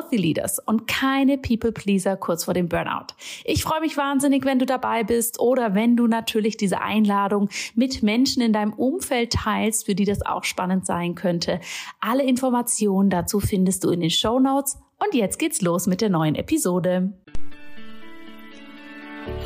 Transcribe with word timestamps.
Healthy 0.00 0.16
Leaders 0.16 0.58
und 0.58 0.86
keine 0.86 1.36
People 1.36 1.72
Pleaser 1.72 2.16
kurz 2.16 2.44
vor 2.44 2.54
dem 2.54 2.68
Burnout. 2.68 3.08
Ich 3.44 3.62
freue 3.62 3.80
mich 3.80 3.96
wahnsinnig, 3.96 4.44
wenn 4.44 4.58
du 4.58 4.64
dabei 4.64 5.04
bist 5.04 5.38
oder 5.40 5.74
wenn 5.74 5.96
du 5.96 6.06
natürlich 6.06 6.56
diese 6.56 6.80
Einladung 6.80 7.50
mit 7.74 8.02
Menschen 8.02 8.42
in 8.42 8.52
deinem 8.52 8.72
Umfeld 8.72 9.32
teilst, 9.32 9.86
für 9.86 9.94
die 9.94 10.06
das 10.06 10.24
auch 10.24 10.44
spannend 10.44 10.86
sein 10.86 11.14
könnte. 11.14 11.60
Alle 12.00 12.22
Informationen 12.22 13.10
dazu 13.10 13.40
findest 13.40 13.84
du 13.84 13.90
in 13.90 14.00
den 14.00 14.10
Show 14.10 14.38
Notes. 14.38 14.78
Und 14.98 15.14
jetzt 15.14 15.38
geht's 15.38 15.60
los 15.60 15.86
mit 15.86 16.00
der 16.00 16.08
neuen 16.08 16.34
Episode. 16.34 17.12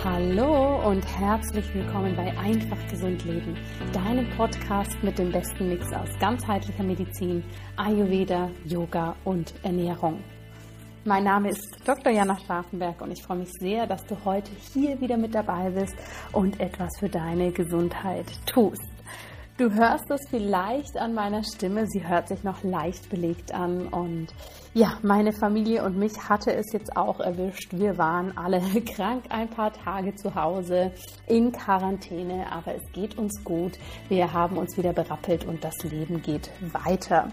Hallo 0.05 0.89
und 0.89 1.05
herzlich 1.19 1.65
willkommen 1.75 2.15
bei 2.15 2.37
Einfach 2.39 2.79
Gesund 2.91 3.25
Leben, 3.25 3.57
deinem 3.93 4.31
Podcast 4.31 4.97
mit 5.03 5.19
dem 5.19 5.33
besten 5.33 5.69
Mix 5.69 5.93
aus 5.93 6.09
ganzheitlicher 6.21 6.85
Medizin, 6.85 7.43
Ayurveda, 7.77 8.51
Yoga 8.65 9.17
und 9.25 9.53
Ernährung. 9.63 10.23
Mein 11.07 11.25
Name 11.25 11.51
ist 11.51 11.77
Dr. 11.85 12.11
Jana 12.11 12.35
Strafenberg 12.39 13.03
und 13.03 13.11
ich 13.11 13.23
freue 13.23 13.37
mich 13.37 13.53
sehr, 13.61 13.87
dass 13.87 14.07
du 14.07 14.17
heute 14.25 14.51
hier 14.73 14.99
wieder 15.03 15.19
mit 15.19 15.35
dabei 15.35 15.69
bist 15.69 15.95
und 16.33 16.59
etwas 16.61 16.89
für 16.99 17.11
deine 17.11 17.53
Gesundheit 17.53 18.25
tust. 18.47 18.89
Du 19.59 19.71
hörst 19.71 20.11
es 20.11 20.27
vielleicht 20.31 20.97
an 20.97 21.13
meiner 21.13 21.45
Stimme, 21.45 21.87
sie 21.89 22.09
hört 22.09 22.29
sich 22.29 22.43
noch 22.43 22.63
leicht 22.63 23.11
belegt 23.11 23.53
an 23.53 23.89
und 23.89 24.29
ja, 24.73 24.95
meine 25.03 25.35
Familie 25.35 25.85
und 25.85 25.99
mich 25.99 26.15
hatte 26.27 26.55
es 26.55 26.73
jetzt 26.73 26.97
auch 26.97 27.21
erwischt. 27.21 27.75
Wir 27.75 27.99
waren 27.99 28.35
alle 28.39 28.63
krank 28.97 29.25
ein 29.29 29.51
paar 29.51 29.75
Tage 29.75 30.15
zu 30.15 30.35
Hause 30.35 30.91
in 31.27 31.53
Quarantäne, 31.53 32.51
aber 32.51 32.77
es 32.77 32.93
geht 32.93 33.19
uns 33.19 33.45
gut. 33.45 33.73
Wir 34.09 34.33
haben 34.33 34.57
uns 34.57 34.79
wieder 34.79 34.95
berappelt 34.95 35.45
und 35.45 35.63
das 35.63 35.77
Leben 35.83 36.23
geht 36.23 36.51
weiter. 36.73 37.29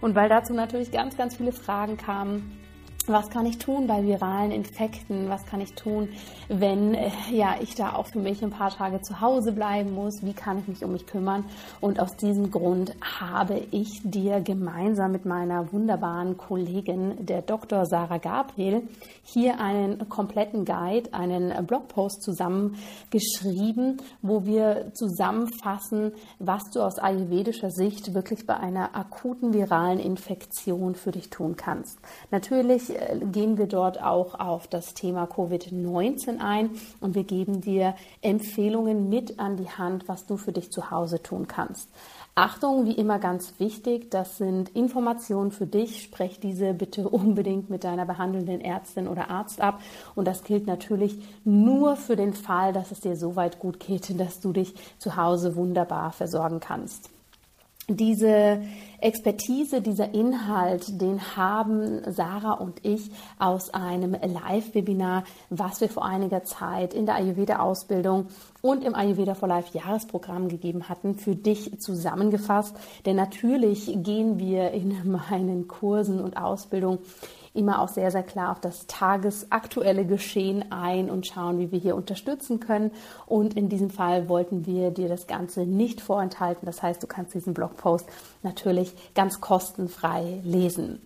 Und 0.00 0.14
weil 0.14 0.30
dazu 0.30 0.54
natürlich 0.54 0.90
ganz, 0.90 1.14
ganz 1.14 1.36
viele 1.36 1.52
Fragen 1.52 1.98
kamen, 1.98 2.61
was 3.08 3.30
kann 3.30 3.46
ich 3.46 3.58
tun 3.58 3.86
bei 3.86 4.04
viralen 4.04 4.52
Infekten? 4.52 5.28
Was 5.28 5.44
kann 5.46 5.60
ich 5.60 5.74
tun, 5.74 6.08
wenn 6.48 6.94
äh, 6.94 7.10
ja, 7.30 7.56
ich 7.60 7.74
da 7.74 7.94
auch 7.94 8.06
für 8.06 8.18
mich 8.18 8.42
ein 8.42 8.50
paar 8.50 8.70
Tage 8.70 9.00
zu 9.02 9.20
Hause 9.20 9.52
bleiben 9.52 9.94
muss? 9.94 10.22
Wie 10.22 10.32
kann 10.32 10.58
ich 10.58 10.68
mich 10.68 10.84
um 10.84 10.92
mich 10.92 11.06
kümmern? 11.06 11.44
Und 11.80 12.00
aus 12.00 12.16
diesem 12.16 12.50
Grund 12.50 12.94
habe 13.00 13.62
ich 13.70 14.00
dir 14.04 14.40
gemeinsam 14.40 15.12
mit 15.12 15.24
meiner 15.24 15.72
wunderbaren 15.72 16.36
Kollegin, 16.36 17.26
der 17.26 17.42
Dr. 17.42 17.86
Sarah 17.86 18.18
Gabriel, 18.18 18.82
hier 19.24 19.58
einen 19.60 20.08
kompletten 20.08 20.64
Guide, 20.64 21.12
einen 21.12 21.66
Blogpost 21.66 22.22
zusammengeschrieben, 22.22 24.00
wo 24.20 24.44
wir 24.44 24.92
zusammenfassen, 24.94 26.12
was 26.38 26.62
du 26.72 26.80
aus 26.80 26.98
ayurvedischer 26.98 27.70
Sicht 27.70 28.14
wirklich 28.14 28.46
bei 28.46 28.56
einer 28.56 28.94
akuten 28.94 29.54
viralen 29.54 29.98
Infektion 29.98 30.94
für 30.94 31.10
dich 31.10 31.30
tun 31.30 31.56
kannst. 31.56 31.98
Natürlich 32.30 32.91
äh, 32.94 33.18
gehen 33.32 33.58
wir 33.58 33.66
dort 33.66 34.02
auch 34.02 34.38
auf 34.38 34.66
das 34.66 34.94
Thema 34.94 35.24
Covid-19 35.24 36.38
ein 36.38 36.70
und 37.00 37.14
wir 37.14 37.24
geben 37.24 37.60
dir 37.60 37.94
Empfehlungen 38.20 39.08
mit 39.08 39.38
an 39.38 39.56
die 39.56 39.70
Hand, 39.70 40.08
was 40.08 40.26
du 40.26 40.36
für 40.36 40.52
dich 40.52 40.70
zu 40.70 40.90
Hause 40.90 41.22
tun 41.22 41.46
kannst. 41.48 41.88
Achtung, 42.34 42.86
wie 42.86 42.92
immer 42.92 43.18
ganz 43.18 43.52
wichtig, 43.58 44.10
das 44.10 44.38
sind 44.38 44.70
Informationen 44.70 45.50
für 45.50 45.66
dich. 45.66 46.02
Sprech 46.02 46.40
diese 46.40 46.72
bitte 46.72 47.08
unbedingt 47.08 47.68
mit 47.68 47.84
deiner 47.84 48.06
behandelnden 48.06 48.62
Ärztin 48.62 49.06
oder 49.06 49.28
Arzt 49.28 49.60
ab. 49.60 49.82
Und 50.14 50.26
das 50.26 50.42
gilt 50.42 50.66
natürlich 50.66 51.18
nur 51.44 51.96
für 51.96 52.16
den 52.16 52.32
Fall, 52.32 52.72
dass 52.72 52.90
es 52.90 53.00
dir 53.00 53.16
so 53.16 53.36
weit 53.36 53.58
gut 53.58 53.80
geht, 53.80 54.18
dass 54.18 54.40
du 54.40 54.52
dich 54.52 54.74
zu 54.98 55.16
Hause 55.16 55.56
wunderbar 55.56 56.12
versorgen 56.12 56.60
kannst. 56.60 57.10
Diese 57.88 58.62
Expertise, 59.00 59.80
dieser 59.80 60.14
Inhalt, 60.14 61.00
den 61.00 61.36
haben 61.36 62.00
Sarah 62.06 62.52
und 62.52 62.84
ich 62.84 63.10
aus 63.40 63.74
einem 63.74 64.12
Live-Webinar, 64.12 65.24
was 65.50 65.80
wir 65.80 65.88
vor 65.88 66.04
einiger 66.04 66.44
Zeit 66.44 66.94
in 66.94 67.06
der 67.06 67.16
Ayurveda-Ausbildung 67.16 68.28
und 68.60 68.84
im 68.84 68.94
Ayurveda 68.94 69.34
for 69.34 69.48
Life 69.48 69.76
Jahresprogramm 69.76 70.48
gegeben 70.48 70.88
hatten, 70.88 71.16
für 71.16 71.34
dich 71.34 71.80
zusammengefasst. 71.80 72.76
Denn 73.04 73.16
natürlich 73.16 73.92
gehen 73.96 74.38
wir 74.38 74.70
in 74.70 75.10
meinen 75.30 75.66
Kursen 75.66 76.20
und 76.20 76.36
Ausbildungen 76.36 77.00
immer 77.54 77.80
auch 77.80 77.88
sehr, 77.88 78.10
sehr 78.10 78.22
klar 78.22 78.52
auf 78.52 78.60
das 78.60 78.86
tagesaktuelle 78.86 80.06
Geschehen 80.06 80.72
ein 80.72 81.10
und 81.10 81.26
schauen, 81.26 81.58
wie 81.58 81.70
wir 81.70 81.78
hier 81.78 81.96
unterstützen 81.96 82.60
können. 82.60 82.90
Und 83.26 83.54
in 83.54 83.68
diesem 83.68 83.90
Fall 83.90 84.28
wollten 84.28 84.66
wir 84.66 84.90
dir 84.90 85.08
das 85.08 85.26
Ganze 85.26 85.66
nicht 85.66 86.00
vorenthalten. 86.00 86.66
Das 86.66 86.82
heißt, 86.82 87.02
du 87.02 87.06
kannst 87.06 87.34
diesen 87.34 87.54
Blogpost 87.54 88.08
natürlich 88.42 88.94
ganz 89.14 89.40
kostenfrei 89.40 90.40
lesen. 90.44 91.00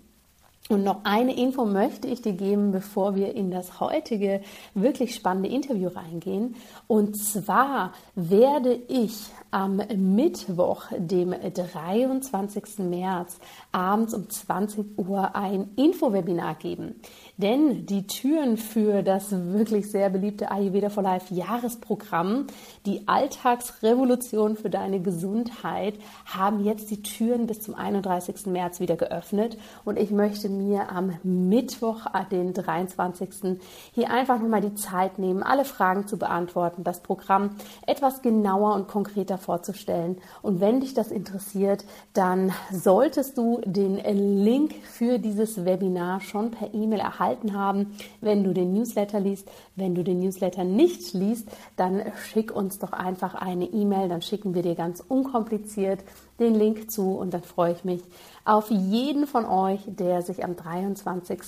Und 0.68 0.82
noch 0.82 1.04
eine 1.04 1.36
Info 1.36 1.64
möchte 1.64 2.08
ich 2.08 2.22
dir 2.22 2.32
geben, 2.32 2.72
bevor 2.72 3.14
wir 3.14 3.34
in 3.36 3.52
das 3.52 3.78
heutige 3.78 4.40
wirklich 4.74 5.14
spannende 5.14 5.48
Interview 5.48 5.88
reingehen. 5.88 6.56
Und 6.88 7.16
zwar 7.16 7.92
werde 8.16 8.80
ich 8.88 9.26
am 9.52 9.76
Mittwoch, 9.76 10.86
dem 10.98 11.32
23. 11.32 12.78
März, 12.78 13.38
abends 13.70 14.12
um 14.12 14.28
20 14.28 14.98
Uhr 14.98 15.36
ein 15.36 15.70
Infowebinar 15.76 16.56
geben. 16.56 17.00
Denn 17.38 17.84
die 17.84 18.06
Türen 18.06 18.56
für 18.56 19.02
das 19.02 19.30
wirklich 19.30 19.90
sehr 19.90 20.08
beliebte 20.08 20.50
Ayurveda 20.50 20.88
for 20.88 21.02
Life 21.02 21.34
Jahresprogramm, 21.34 22.46
die 22.86 23.06
Alltagsrevolution 23.06 24.56
für 24.56 24.70
deine 24.70 25.00
Gesundheit, 25.00 25.98
haben 26.24 26.64
jetzt 26.64 26.90
die 26.90 27.02
Türen 27.02 27.46
bis 27.46 27.60
zum 27.60 27.74
31. 27.74 28.46
März 28.46 28.80
wieder 28.80 28.96
geöffnet. 28.96 29.58
Und 29.84 29.98
ich 29.98 30.10
möchte 30.10 30.48
mir 30.48 30.90
am 30.90 31.18
Mittwoch, 31.24 32.06
äh, 32.14 32.24
den 32.30 32.54
23. 32.54 33.60
hier 33.92 34.10
einfach 34.10 34.40
nochmal 34.40 34.62
die 34.62 34.74
Zeit 34.74 35.18
nehmen, 35.18 35.42
alle 35.42 35.66
Fragen 35.66 36.06
zu 36.06 36.16
beantworten, 36.16 36.84
das 36.84 37.00
Programm 37.00 37.50
etwas 37.86 38.22
genauer 38.22 38.74
und 38.74 38.88
konkreter 38.88 39.36
vorzustellen. 39.36 40.16
Und 40.40 40.60
wenn 40.60 40.80
dich 40.80 40.94
das 40.94 41.10
interessiert, 41.10 41.84
dann 42.14 42.52
solltest 42.72 43.36
du 43.36 43.60
den 43.66 43.96
Link 44.42 44.74
für 44.84 45.18
dieses 45.18 45.66
Webinar 45.66 46.22
schon 46.22 46.50
per 46.50 46.72
E-Mail 46.72 47.00
erhalten 47.00 47.25
erhalten 47.26 47.54
haben, 47.54 47.96
wenn 48.20 48.44
du 48.44 48.52
den 48.52 48.72
Newsletter 48.72 49.20
liest. 49.20 49.48
Wenn 49.74 49.94
du 49.94 50.04
den 50.04 50.20
Newsletter 50.20 50.64
nicht 50.64 51.12
liest, 51.12 51.48
dann 51.76 52.02
schick 52.24 52.54
uns 52.54 52.78
doch 52.78 52.92
einfach 52.92 53.34
eine 53.34 53.64
E-Mail, 53.66 54.08
dann 54.08 54.22
schicken 54.22 54.54
wir 54.54 54.62
dir 54.62 54.74
ganz 54.74 55.02
unkompliziert 55.06 56.00
den 56.38 56.54
Link 56.54 56.90
zu 56.90 57.12
und 57.12 57.32
dann 57.32 57.42
freue 57.42 57.72
ich 57.72 57.84
mich 57.84 58.02
auf 58.44 58.70
jeden 58.70 59.26
von 59.26 59.44
euch, 59.46 59.80
der 59.86 60.22
sich 60.22 60.44
am 60.44 60.54
23. 60.54 61.40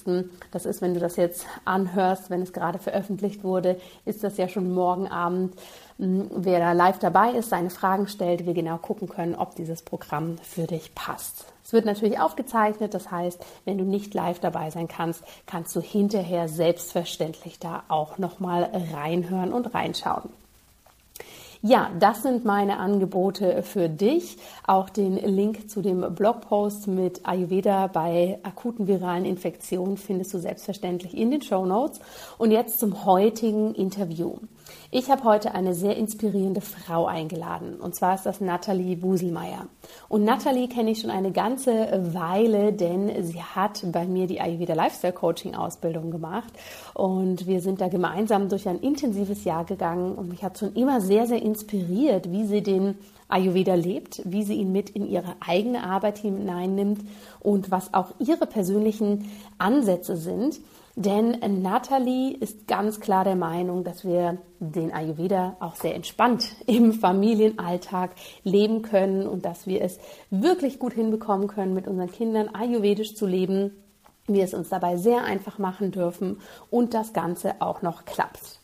Das 0.51 0.67
ist, 0.67 0.81
wenn 0.81 0.95
du 0.95 1.01
das 1.01 1.17
jetzt 1.17 1.47
anhörst, 1.65 2.31
wenn 2.31 2.43
es 2.43 2.53
gerade 2.53 2.79
veröffentlicht 2.79 3.45
wurde, 3.45 3.79
ist 4.05 4.25
das 4.25 4.37
ja 4.37 4.49
schon 4.49 4.73
morgen 4.73 5.07
Abend. 5.09 5.55
Hm, 5.99 6.31
wer 6.35 6.59
da 6.59 6.73
live 6.73 6.99
dabei 6.99 7.33
ist, 7.33 7.51
seine 7.51 7.71
Fragen 7.71 8.09
stellt, 8.09 8.47
wir 8.47 8.55
genau 8.55 8.79
gucken 8.79 9.09
können, 9.09 9.35
ob 9.35 9.55
dieses 9.55 9.83
Programm 9.83 10.37
für 10.43 10.67
dich 10.67 10.95
passt. 10.95 11.53
Es 11.69 11.75
wird 11.75 11.85
natürlich 11.85 12.19
aufgezeichnet, 12.19 12.95
das 12.95 13.11
heißt, 13.11 13.45
wenn 13.67 13.77
du 13.77 13.85
nicht 13.85 14.15
live 14.15 14.39
dabei 14.39 14.71
sein 14.71 14.89
kannst, 14.89 15.23
kannst 15.45 15.77
du 15.77 15.83
hinterher 15.83 16.49
selbstverständlich 16.49 17.59
da 17.59 17.83
auch 17.89 18.17
nochmal 18.17 18.71
reinhören 18.95 19.53
und 19.53 19.75
reinschauen. 19.75 20.31
Ja, 21.61 21.91
das 22.01 22.23
sind 22.23 22.47
meine 22.47 22.79
Angebote 22.79 23.63
für 23.65 23.91
dich. 23.91 24.39
Auch 24.67 24.89
den 24.89 25.17
Link 25.17 25.69
zu 25.69 25.83
dem 25.83 26.15
Blogpost 26.15 26.87
mit 26.87 27.29
Ayurveda 27.29 27.89
bei 27.89 28.39
akuten 28.45 28.87
viralen 28.87 29.27
Infektionen 29.27 29.99
findest 29.99 30.33
du 30.33 30.39
selbstverständlich 30.39 31.15
in 31.15 31.31
den 31.31 31.43
Show 31.43 31.67
Notes. 31.67 32.01
Und 32.39 32.51
jetzt 32.51 32.81
zum 32.81 33.05
heutigen 33.05 33.75
Interview. 33.75 34.37
Ich 34.91 35.11
habe 35.11 35.25
heute 35.25 35.55
eine 35.55 35.75
sehr 35.75 35.99
inspirierende 35.99 36.63
Frau 36.63 37.05
eingeladen. 37.05 37.75
Und 37.79 37.95
zwar 37.95 38.15
ist 38.15 38.25
das 38.25 38.41
Nathalie 38.41 39.03
Wuselmeier. 39.03 39.67
Und 40.09 40.25
Nathalie 40.25 40.67
kenne 40.67 40.93
ich 40.93 41.01
schon 41.01 41.11
eine 41.11 41.31
ganze 41.31 41.71
Weile, 42.15 42.73
denn 42.73 43.23
sie 43.23 43.43
hat 43.43 43.85
bei 43.93 44.07
mir 44.07 44.27
die 44.27 44.41
Ayurveda 44.41 44.73
Lifestyle 44.73 45.13
Coaching 45.13 45.55
Ausbildung 45.55 46.11
gemacht. 46.11 46.55
Und 46.95 47.47
wir 47.47 47.61
sind 47.61 47.83
da 47.83 47.89
gemeinsam 47.89 48.49
durch 48.49 48.67
ein 48.67 48.79
intensives 48.79 49.45
Jahr 49.45 49.67
gegangen. 49.67 50.15
Und 50.15 50.31
mich 50.31 50.43
hat 50.43 50.57
schon 50.57 50.73
immer 50.73 51.03
sehr, 51.03 51.27
sehr 51.27 51.43
inspiriert, 51.43 52.33
wie 52.33 52.47
sie 52.47 52.63
den 52.63 52.95
Ayurveda 53.29 53.75
lebt, 53.75 54.23
wie 54.25 54.43
sie 54.43 54.55
ihn 54.55 54.73
mit 54.73 54.89
in 54.89 55.07
ihre 55.07 55.37
eigene 55.47 55.83
Arbeit 55.85 56.17
hineinnimmt 56.17 57.03
und 57.41 57.71
was 57.71 57.93
auch 57.93 58.15
ihre 58.19 58.47
persönlichen 58.47 59.31
Ansätze 59.59 60.17
sind. 60.17 60.61
Denn 61.01 61.63
Natalie 61.63 62.37
ist 62.37 62.67
ganz 62.67 62.99
klar 62.99 63.23
der 63.23 63.37
Meinung, 63.37 63.85
dass 63.85 64.05
wir 64.05 64.39
den 64.59 64.93
Ayurveda 64.93 65.57
auch 65.61 65.77
sehr 65.77 65.95
entspannt 65.95 66.57
im 66.67 66.93
Familienalltag 66.93 68.11
leben 68.43 68.83
können 68.83 69.29
und 69.29 69.45
dass 69.45 69.69
wir 69.69 69.81
es 69.81 70.01
wirklich 70.31 70.81
gut 70.81 70.95
hinbekommen 70.95 71.47
können, 71.47 71.73
mit 71.73 71.87
unseren 71.87 72.11
Kindern 72.11 72.49
ayurvedisch 72.49 73.15
zu 73.15 73.27
leben. 73.27 73.77
Wir 74.27 74.43
es 74.43 74.55
uns 74.55 74.71
dabei 74.71 74.97
sehr 74.97 75.23
einfach 75.23 75.59
machen 75.59 75.93
dürfen 75.93 76.41
und 76.69 76.95
das 76.95 77.13
Ganze 77.13 77.55
auch 77.61 77.81
noch 77.81 78.05
klappt. 78.05 78.59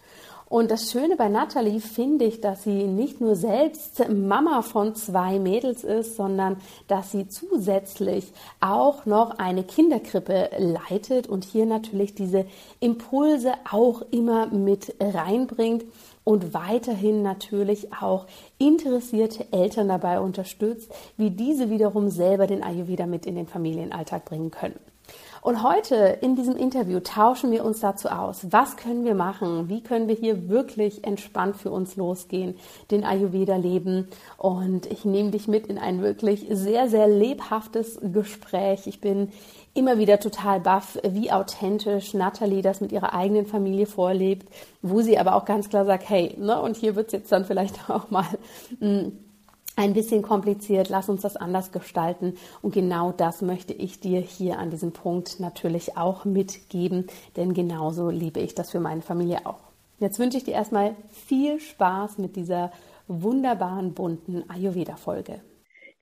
Und 0.54 0.70
das 0.70 0.92
Schöne 0.92 1.16
bei 1.16 1.28
Natalie 1.28 1.80
finde 1.80 2.26
ich, 2.26 2.40
dass 2.40 2.62
sie 2.62 2.84
nicht 2.84 3.20
nur 3.20 3.34
selbst 3.34 4.08
Mama 4.08 4.62
von 4.62 4.94
zwei 4.94 5.40
Mädels 5.40 5.82
ist, 5.82 6.14
sondern 6.14 6.58
dass 6.86 7.10
sie 7.10 7.26
zusätzlich 7.26 8.32
auch 8.60 9.04
noch 9.04 9.36
eine 9.40 9.64
Kinderkrippe 9.64 10.50
leitet 10.56 11.26
und 11.26 11.42
hier 11.42 11.66
natürlich 11.66 12.14
diese 12.14 12.46
Impulse 12.78 13.54
auch 13.68 14.02
immer 14.12 14.46
mit 14.46 14.94
reinbringt 15.00 15.86
und 16.22 16.54
weiterhin 16.54 17.22
natürlich 17.22 17.92
auch 17.92 18.28
interessierte 18.56 19.52
Eltern 19.52 19.88
dabei 19.88 20.20
unterstützt, 20.20 20.88
wie 21.16 21.32
diese 21.32 21.68
wiederum 21.68 22.10
selber 22.10 22.46
den 22.46 22.62
Ayurveda 22.62 23.06
mit 23.06 23.26
in 23.26 23.34
den 23.34 23.48
Familienalltag 23.48 24.24
bringen 24.24 24.52
können. 24.52 24.78
Und 25.44 25.62
heute 25.62 25.96
in 26.22 26.36
diesem 26.36 26.56
Interview 26.56 27.00
tauschen 27.00 27.50
wir 27.50 27.66
uns 27.66 27.80
dazu 27.80 28.08
aus. 28.08 28.46
Was 28.48 28.78
können 28.78 29.04
wir 29.04 29.14
machen? 29.14 29.68
Wie 29.68 29.82
können 29.82 30.08
wir 30.08 30.14
hier 30.14 30.48
wirklich 30.48 31.04
entspannt 31.04 31.58
für 31.58 31.70
uns 31.70 31.96
losgehen, 31.96 32.54
den 32.90 33.04
Ayurveda 33.04 33.56
leben? 33.56 34.08
Und 34.38 34.86
ich 34.86 35.04
nehme 35.04 35.32
dich 35.32 35.46
mit 35.46 35.66
in 35.66 35.76
ein 35.76 36.00
wirklich 36.00 36.46
sehr, 36.48 36.88
sehr 36.88 37.08
lebhaftes 37.08 38.00
Gespräch. 38.00 38.86
Ich 38.86 39.02
bin 39.02 39.32
immer 39.74 39.98
wieder 39.98 40.18
total 40.18 40.60
baff, 40.60 40.98
wie 41.06 41.30
authentisch 41.30 42.14
Natalie 42.14 42.62
das 42.62 42.80
mit 42.80 42.90
ihrer 42.90 43.12
eigenen 43.12 43.44
Familie 43.44 43.84
vorlebt, 43.84 44.48
wo 44.80 45.02
sie 45.02 45.18
aber 45.18 45.34
auch 45.34 45.44
ganz 45.44 45.68
klar 45.68 45.84
sagt, 45.84 46.08
hey, 46.08 46.34
ne, 46.38 46.58
und 46.58 46.78
hier 46.78 46.96
wird 46.96 47.08
es 47.08 47.12
jetzt 47.12 47.32
dann 47.32 47.44
vielleicht 47.44 47.90
auch 47.90 48.08
mal 48.08 48.24
mh, 48.80 48.88
hm, 48.88 49.23
ein 49.76 49.92
bisschen 49.92 50.22
kompliziert, 50.22 50.88
lass 50.88 51.08
uns 51.08 51.22
das 51.22 51.36
anders 51.36 51.72
gestalten. 51.72 52.34
Und 52.62 52.74
genau 52.74 53.12
das 53.12 53.42
möchte 53.42 53.72
ich 53.72 54.00
dir 54.00 54.20
hier 54.20 54.58
an 54.58 54.70
diesem 54.70 54.92
Punkt 54.92 55.40
natürlich 55.40 55.96
auch 55.96 56.24
mitgeben, 56.24 57.06
denn 57.36 57.54
genauso 57.54 58.10
liebe 58.10 58.40
ich 58.40 58.54
das 58.54 58.70
für 58.70 58.80
meine 58.80 59.02
Familie 59.02 59.46
auch. 59.46 59.60
Jetzt 59.98 60.18
wünsche 60.18 60.38
ich 60.38 60.44
dir 60.44 60.54
erstmal 60.54 60.94
viel 61.10 61.60
Spaß 61.60 62.18
mit 62.18 62.36
dieser 62.36 62.72
wunderbaren, 63.06 63.94
bunten 63.94 64.48
Ayurveda-Folge. 64.48 65.40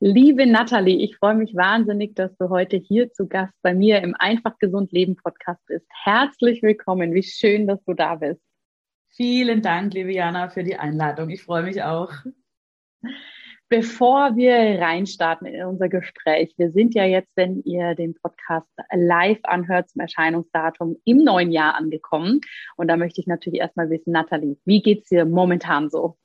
Liebe 0.00 0.46
Nathalie, 0.46 0.96
ich 0.96 1.16
freue 1.16 1.36
mich 1.36 1.54
wahnsinnig, 1.54 2.16
dass 2.16 2.36
du 2.36 2.48
heute 2.48 2.76
hier 2.76 3.12
zu 3.12 3.28
Gast 3.28 3.54
bei 3.62 3.72
mir 3.72 4.02
im 4.02 4.16
Einfach 4.18 4.58
Gesund 4.58 4.90
Leben 4.90 5.14
Podcast 5.14 5.60
bist. 5.66 5.86
Herzlich 6.02 6.60
willkommen. 6.62 7.14
Wie 7.14 7.22
schön, 7.22 7.68
dass 7.68 7.82
du 7.84 7.94
da 7.94 8.16
bist. 8.16 8.40
Vielen 9.10 9.62
Dank, 9.62 9.94
liebe 9.94 10.12
Jana, 10.12 10.48
für 10.48 10.64
die 10.64 10.76
Einladung. 10.76 11.30
Ich 11.30 11.42
freue 11.42 11.62
mich 11.62 11.82
auch. 11.82 12.10
Bevor 13.72 14.36
wir 14.36 14.82
reinstarten 14.82 15.46
in 15.46 15.64
unser 15.64 15.88
Gespräch, 15.88 16.52
wir 16.58 16.72
sind 16.72 16.94
ja 16.94 17.06
jetzt, 17.06 17.30
wenn 17.36 17.62
ihr 17.62 17.94
den 17.94 18.12
Podcast 18.12 18.68
live 18.92 19.38
anhört 19.44 19.88
zum 19.88 20.02
Erscheinungsdatum 20.02 21.00
im 21.06 21.24
neuen 21.24 21.50
Jahr 21.50 21.74
angekommen. 21.76 22.42
Und 22.76 22.88
da 22.88 22.98
möchte 22.98 23.22
ich 23.22 23.26
natürlich 23.26 23.60
erstmal 23.60 23.88
wissen, 23.88 24.12
Nathalie, 24.12 24.58
wie 24.66 24.82
geht's 24.82 25.08
dir 25.08 25.24
momentan 25.24 25.88
so? 25.88 26.18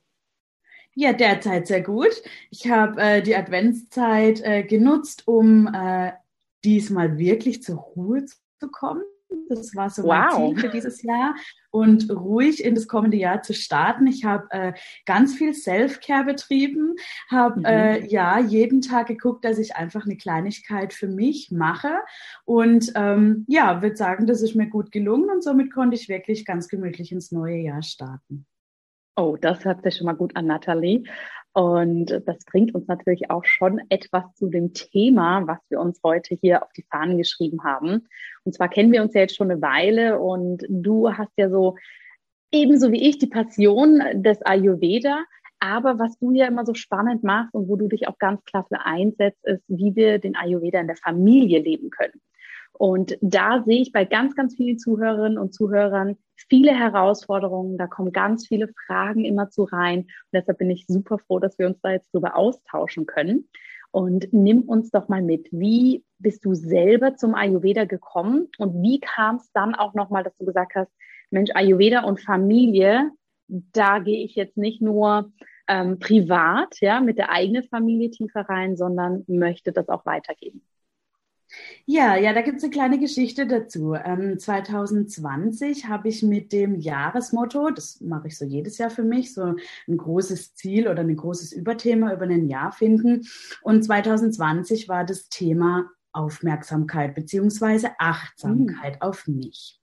Ja, 0.94 1.14
derzeit 1.14 1.66
sehr 1.66 1.80
gut. 1.80 2.22
Ich 2.50 2.70
habe 2.70 3.00
äh, 3.00 3.22
die 3.22 3.34
Adventszeit 3.34 4.42
äh, 4.42 4.62
genutzt, 4.62 5.26
um 5.26 5.72
äh, 5.72 6.12
diesmal 6.66 7.16
wirklich 7.16 7.62
zur 7.62 7.78
Ruhe 7.78 8.26
zu 8.26 8.68
kommen. 8.70 9.04
Das 9.48 9.74
war 9.74 9.90
so 9.90 10.06
mein 10.06 10.30
wow. 10.30 10.36
Ziel 10.36 10.58
für 10.58 10.68
dieses 10.70 11.02
Jahr 11.02 11.34
und 11.70 12.10
ruhig 12.10 12.64
in 12.64 12.74
das 12.74 12.88
kommende 12.88 13.16
Jahr 13.16 13.42
zu 13.42 13.54
starten. 13.54 14.06
Ich 14.06 14.24
habe 14.24 14.46
äh, 14.50 14.72
ganz 15.06 15.34
viel 15.34 15.54
Self-Care 15.54 16.24
betrieben, 16.24 16.94
habe 17.30 17.60
mhm. 17.60 17.64
äh, 17.64 18.06
ja 18.06 18.38
jeden 18.38 18.80
Tag 18.80 19.08
geguckt, 19.08 19.44
dass 19.44 19.58
ich 19.58 19.76
einfach 19.76 20.04
eine 20.04 20.16
Kleinigkeit 20.16 20.92
für 20.92 21.08
mich 21.08 21.50
mache 21.50 21.98
und 22.44 22.92
ähm, 22.94 23.44
ja, 23.48 23.82
würde 23.82 23.96
sagen, 23.96 24.26
das 24.26 24.42
ist 24.42 24.54
mir 24.54 24.68
gut 24.68 24.92
gelungen 24.92 25.30
und 25.30 25.42
somit 25.42 25.72
konnte 25.72 25.96
ich 25.96 26.08
wirklich 26.08 26.44
ganz 26.44 26.68
gemütlich 26.68 27.12
ins 27.12 27.32
neue 27.32 27.58
Jahr 27.58 27.82
starten. 27.82 28.46
Oh, 29.18 29.36
das 29.36 29.64
hört 29.64 29.82
sich 29.82 29.96
schon 29.96 30.06
mal 30.06 30.12
gut 30.12 30.36
an, 30.36 30.46
Nathalie. 30.46 31.02
Und 31.52 32.22
das 32.24 32.44
bringt 32.44 32.72
uns 32.72 32.86
natürlich 32.86 33.32
auch 33.32 33.44
schon 33.44 33.80
etwas 33.88 34.32
zu 34.36 34.48
dem 34.48 34.74
Thema, 34.74 35.44
was 35.48 35.58
wir 35.70 35.80
uns 35.80 35.98
heute 36.04 36.36
hier 36.40 36.62
auf 36.62 36.72
die 36.74 36.86
Fahnen 36.88 37.18
geschrieben 37.18 37.64
haben. 37.64 38.06
Und 38.44 38.54
zwar 38.54 38.68
kennen 38.68 38.92
wir 38.92 39.02
uns 39.02 39.14
ja 39.14 39.22
jetzt 39.22 39.34
schon 39.34 39.50
eine 39.50 39.60
Weile 39.60 40.20
und 40.20 40.64
du 40.68 41.12
hast 41.12 41.32
ja 41.36 41.50
so 41.50 41.74
ebenso 42.52 42.92
wie 42.92 43.08
ich 43.08 43.18
die 43.18 43.26
Passion 43.26 44.00
des 44.14 44.40
Ayurveda. 44.42 45.24
Aber 45.58 45.98
was 45.98 46.16
du 46.20 46.30
ja 46.30 46.46
immer 46.46 46.64
so 46.64 46.74
spannend 46.74 47.24
machst 47.24 47.52
und 47.54 47.68
wo 47.68 47.74
du 47.74 47.88
dich 47.88 48.06
auch 48.06 48.18
ganz 48.18 48.44
klar 48.44 48.66
für 48.68 48.86
einsetzt, 48.86 49.44
ist, 49.44 49.64
wie 49.66 49.96
wir 49.96 50.20
den 50.20 50.36
Ayurveda 50.36 50.78
in 50.78 50.86
der 50.86 50.96
Familie 50.96 51.58
leben 51.58 51.90
können. 51.90 52.20
Und 52.78 53.18
da 53.20 53.64
sehe 53.64 53.82
ich 53.82 53.90
bei 53.90 54.04
ganz, 54.04 54.36
ganz 54.36 54.54
vielen 54.54 54.78
Zuhörerinnen 54.78 55.36
und 55.36 55.52
Zuhörern 55.52 56.16
viele 56.48 56.70
Herausforderungen. 56.70 57.76
Da 57.76 57.88
kommen 57.88 58.12
ganz 58.12 58.46
viele 58.46 58.68
Fragen 58.86 59.24
immer 59.24 59.50
zu 59.50 59.64
rein. 59.64 60.02
Und 60.02 60.08
deshalb 60.32 60.58
bin 60.58 60.70
ich 60.70 60.86
super 60.86 61.18
froh, 61.18 61.40
dass 61.40 61.58
wir 61.58 61.66
uns 61.66 61.80
da 61.82 61.90
jetzt 61.90 62.14
drüber 62.14 62.36
austauschen 62.36 63.06
können. 63.06 63.48
Und 63.90 64.28
nimm 64.32 64.62
uns 64.62 64.92
doch 64.92 65.08
mal 65.08 65.22
mit. 65.22 65.48
Wie 65.50 66.04
bist 66.18 66.44
du 66.44 66.54
selber 66.54 67.16
zum 67.16 67.34
Ayurveda 67.34 67.84
gekommen? 67.84 68.48
Und 68.58 68.80
wie 68.80 69.00
kam 69.00 69.36
es 69.36 69.50
dann 69.52 69.74
auch 69.74 69.94
nochmal, 69.94 70.22
dass 70.22 70.36
du 70.36 70.44
gesagt 70.44 70.76
hast, 70.76 70.92
Mensch, 71.30 71.50
Ayurveda 71.54 72.04
und 72.04 72.20
Familie, 72.20 73.10
da 73.48 73.98
gehe 73.98 74.24
ich 74.24 74.36
jetzt 74.36 74.56
nicht 74.56 74.80
nur 74.80 75.32
ähm, 75.66 75.98
privat, 75.98 76.80
ja, 76.80 77.00
mit 77.00 77.18
der 77.18 77.30
eigenen 77.30 77.64
Familie 77.64 78.10
tiefer 78.10 78.42
rein, 78.42 78.76
sondern 78.76 79.24
möchte 79.26 79.72
das 79.72 79.88
auch 79.88 80.06
weitergeben. 80.06 80.62
Ja, 81.86 82.16
ja, 82.16 82.32
da 82.34 82.42
gibt 82.42 82.58
es 82.58 82.64
eine 82.64 82.72
kleine 82.72 82.98
Geschichte 82.98 83.46
dazu. 83.46 83.94
Ähm, 83.94 84.38
2020 84.38 85.86
habe 85.86 86.08
ich 86.08 86.22
mit 86.22 86.52
dem 86.52 86.76
Jahresmotto, 86.76 87.70
das 87.70 88.00
mache 88.00 88.28
ich 88.28 88.36
so 88.36 88.44
jedes 88.44 88.78
Jahr 88.78 88.90
für 88.90 89.02
mich, 89.02 89.32
so 89.32 89.54
ein 89.88 89.96
großes 89.96 90.54
Ziel 90.54 90.88
oder 90.88 91.00
ein 91.00 91.16
großes 91.16 91.52
Überthema 91.52 92.12
über 92.12 92.24
ein 92.24 92.48
Jahr 92.48 92.72
finden. 92.72 93.26
Und 93.62 93.82
2020 93.82 94.88
war 94.88 95.04
das 95.04 95.28
Thema 95.28 95.90
Aufmerksamkeit 96.12 97.14
beziehungsweise 97.14 97.90
Achtsamkeit 97.98 98.96
mhm. 98.96 99.02
auf 99.02 99.26
mich. 99.26 99.80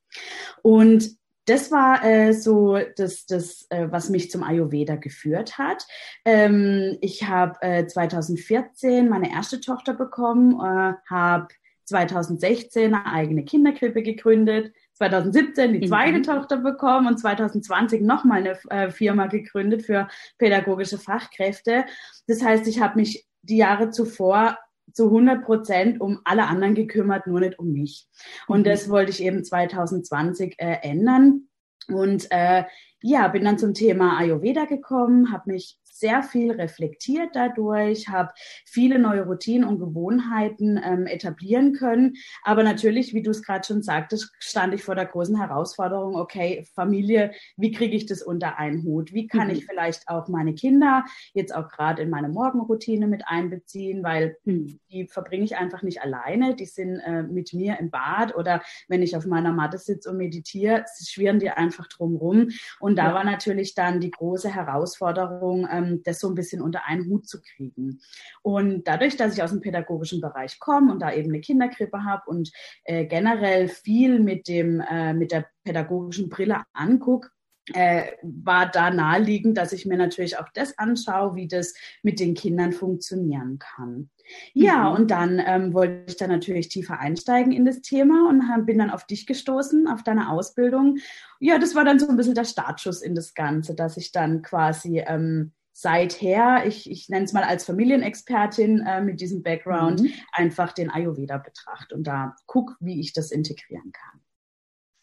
Und 0.61 1.17
das 1.45 1.71
war 1.71 2.03
äh, 2.03 2.33
so 2.33 2.77
das, 2.97 3.25
das 3.25 3.67
äh, 3.69 3.87
was 3.89 4.09
mich 4.09 4.31
zum 4.31 4.43
Ayurveda 4.43 4.95
geführt 4.95 5.57
hat. 5.57 5.85
Ähm, 6.25 6.97
ich 7.01 7.27
habe 7.27 7.61
äh, 7.61 7.85
2014 7.85 9.07
meine 9.07 9.31
erste 9.31 9.61
Tochter 9.61 9.93
bekommen, 9.93 10.53
äh, 10.59 10.93
habe 11.09 11.47
2016 11.85 12.93
eine 12.93 13.05
eigene 13.05 13.45
Kinderkrippe 13.45 14.01
gegründet, 14.01 14.73
2017 14.93 15.73
die 15.73 15.87
zweite 15.87 16.19
mhm. 16.19 16.23
Tochter 16.23 16.57
bekommen 16.57 17.07
und 17.07 17.19
2020 17.19 18.01
nochmal 18.01 18.39
eine 18.39 18.57
äh, 18.69 18.89
Firma 18.89 19.27
gegründet 19.27 19.83
für 19.83 20.07
pädagogische 20.37 20.97
Fachkräfte. 20.97 21.85
Das 22.27 22.43
heißt, 22.43 22.67
ich 22.67 22.81
habe 22.81 22.99
mich 22.99 23.27
die 23.43 23.57
Jahre 23.57 23.91
zuvor 23.91 24.57
zu 24.93 25.05
100 25.05 25.43
Prozent 25.43 26.01
um 26.01 26.19
alle 26.23 26.47
anderen 26.47 26.75
gekümmert, 26.75 27.27
nur 27.27 27.39
nicht 27.39 27.59
um 27.59 27.71
mich. 27.71 28.07
Und 28.47 28.61
mhm. 28.61 28.63
das 28.65 28.89
wollte 28.89 29.11
ich 29.11 29.23
eben 29.23 29.43
2020 29.43 30.55
äh, 30.57 30.77
ändern. 30.81 31.47
Und 31.87 32.27
äh, 32.31 32.63
ja, 33.01 33.27
bin 33.27 33.45
dann 33.45 33.59
zum 33.59 33.73
Thema 33.73 34.17
Ayurveda 34.17 34.65
gekommen, 34.65 35.31
habe 35.31 35.51
mich 35.51 35.77
sehr 36.05 36.21
viel 36.21 36.51
reflektiert 36.51 37.29
dadurch, 37.33 38.09
habe 38.09 38.31
viele 38.63 38.99
neue 38.99 39.25
Routinen 39.25 39.67
und 39.67 39.79
Gewohnheiten 39.79 40.79
ähm, 40.83 41.07
etablieren 41.07 41.73
können. 41.73 42.13
Aber 42.43 42.61
natürlich, 42.61 43.15
wie 43.15 43.23
du 43.23 43.31
es 43.31 43.41
gerade 43.41 43.65
schon 43.65 43.81
sagtest, 43.81 44.31
stand 44.37 44.75
ich 44.75 44.83
vor 44.83 44.93
der 44.93 45.07
großen 45.07 45.35
Herausforderung, 45.35 46.15
okay, 46.15 46.63
Familie, 46.75 47.31
wie 47.57 47.71
kriege 47.71 47.95
ich 47.95 48.05
das 48.05 48.21
unter 48.21 48.59
einen 48.59 48.83
Hut? 48.83 49.13
Wie 49.13 49.25
kann 49.25 49.47
mhm. 49.47 49.53
ich 49.55 49.65
vielleicht 49.65 50.07
auch 50.07 50.27
meine 50.27 50.53
Kinder 50.53 51.05
jetzt 51.33 51.55
auch 51.55 51.69
gerade 51.69 52.03
in 52.03 52.11
meine 52.11 52.29
Morgenroutine 52.29 53.07
mit 53.07 53.23
einbeziehen, 53.25 54.03
weil 54.03 54.37
mhm. 54.43 54.79
die 54.91 55.07
verbringe 55.07 55.45
ich 55.45 55.57
einfach 55.57 55.81
nicht 55.81 56.03
alleine. 56.03 56.55
Die 56.55 56.65
sind 56.65 56.99
äh, 56.99 57.23
mit 57.23 57.51
mir 57.53 57.79
im 57.79 57.89
Bad 57.89 58.35
oder 58.35 58.61
wenn 58.87 59.01
ich 59.01 59.17
auf 59.17 59.25
meiner 59.25 59.51
Matte 59.51 59.79
sitze 59.79 60.11
und 60.11 60.17
meditiere, 60.17 60.85
schwirren 61.03 61.39
die 61.39 61.49
einfach 61.49 61.87
drumrum. 61.87 62.49
Und 62.79 62.95
da 62.97 63.07
ja. 63.07 63.13
war 63.15 63.23
natürlich 63.23 63.73
dann 63.73 63.99
die 63.99 64.11
große 64.11 64.53
Herausforderung, 64.53 65.67
ähm, 65.71 65.94
das 66.03 66.19
so 66.19 66.29
ein 66.29 66.35
bisschen 66.35 66.61
unter 66.61 66.85
einen 66.85 67.09
Hut 67.09 67.27
zu 67.27 67.41
kriegen. 67.41 67.99
Und 68.41 68.87
dadurch, 68.87 69.17
dass 69.17 69.33
ich 69.33 69.43
aus 69.43 69.51
dem 69.51 69.61
pädagogischen 69.61 70.21
Bereich 70.21 70.59
komme 70.59 70.91
und 70.91 71.01
da 71.01 71.13
eben 71.13 71.29
eine 71.29 71.41
Kinderkrippe 71.41 72.03
habe 72.03 72.29
und 72.29 72.51
äh, 72.83 73.05
generell 73.05 73.67
viel 73.67 74.19
mit 74.19 74.47
dem 74.47 74.81
äh, 74.81 75.13
mit 75.13 75.31
der 75.31 75.47
pädagogischen 75.63 76.29
Brille 76.29 76.63
angucke, 76.73 77.29
äh, 77.73 78.11
war 78.21 78.69
da 78.69 78.91
naheliegend, 78.91 79.57
dass 79.57 79.73
ich 79.73 79.85
mir 79.85 79.97
natürlich 79.97 80.37
auch 80.37 80.49
das 80.53 80.77
anschaue, 80.77 81.35
wie 81.35 81.47
das 81.47 81.73
mit 82.03 82.19
den 82.19 82.35
Kindern 82.35 82.73
funktionieren 82.73 83.59
kann. 83.59 84.09
Ja, 84.53 84.89
mhm. 84.89 84.95
und 84.95 85.11
dann 85.11 85.41
ähm, 85.45 85.73
wollte 85.73 86.03
ich 86.07 86.17
dann 86.17 86.29
natürlich 86.29 86.69
tiefer 86.69 86.99
einsteigen 86.99 87.51
in 87.51 87.65
das 87.65 87.81
Thema 87.81 88.29
und 88.29 88.49
hab, 88.49 88.65
bin 88.65 88.79
dann 88.79 88.91
auf 88.91 89.05
dich 89.05 89.25
gestoßen, 89.25 89.87
auf 89.87 90.03
deine 90.03 90.29
Ausbildung. 90.29 90.97
Ja, 91.39 91.57
das 91.57 91.75
war 91.75 91.83
dann 91.83 91.99
so 91.99 92.07
ein 92.07 92.17
bisschen 92.17 92.35
der 92.35 92.45
Startschuss 92.45 93.01
in 93.01 93.15
das 93.15 93.33
Ganze, 93.33 93.75
dass 93.75 93.97
ich 93.97 94.11
dann 94.11 94.41
quasi 94.41 94.99
ähm, 95.05 95.53
seither, 95.77 96.65
ich, 96.65 96.89
ich 96.89 97.09
nenne 97.09 97.25
es 97.25 97.33
mal 97.33 97.43
als 97.43 97.65
Familienexpertin 97.65 98.79
äh, 98.87 99.01
mit 99.01 99.19
diesem 99.19 99.43
Background, 99.43 100.01
mhm. 100.01 100.13
einfach 100.31 100.71
den 100.71 100.89
Ayurveda 100.89 101.37
betrachte 101.37 101.95
und 101.95 102.07
da 102.07 102.33
gucke, 102.45 102.75
wie 102.79 103.01
ich 103.01 103.11
das 103.11 103.29
integrieren 103.29 103.91
kann. 103.91 104.21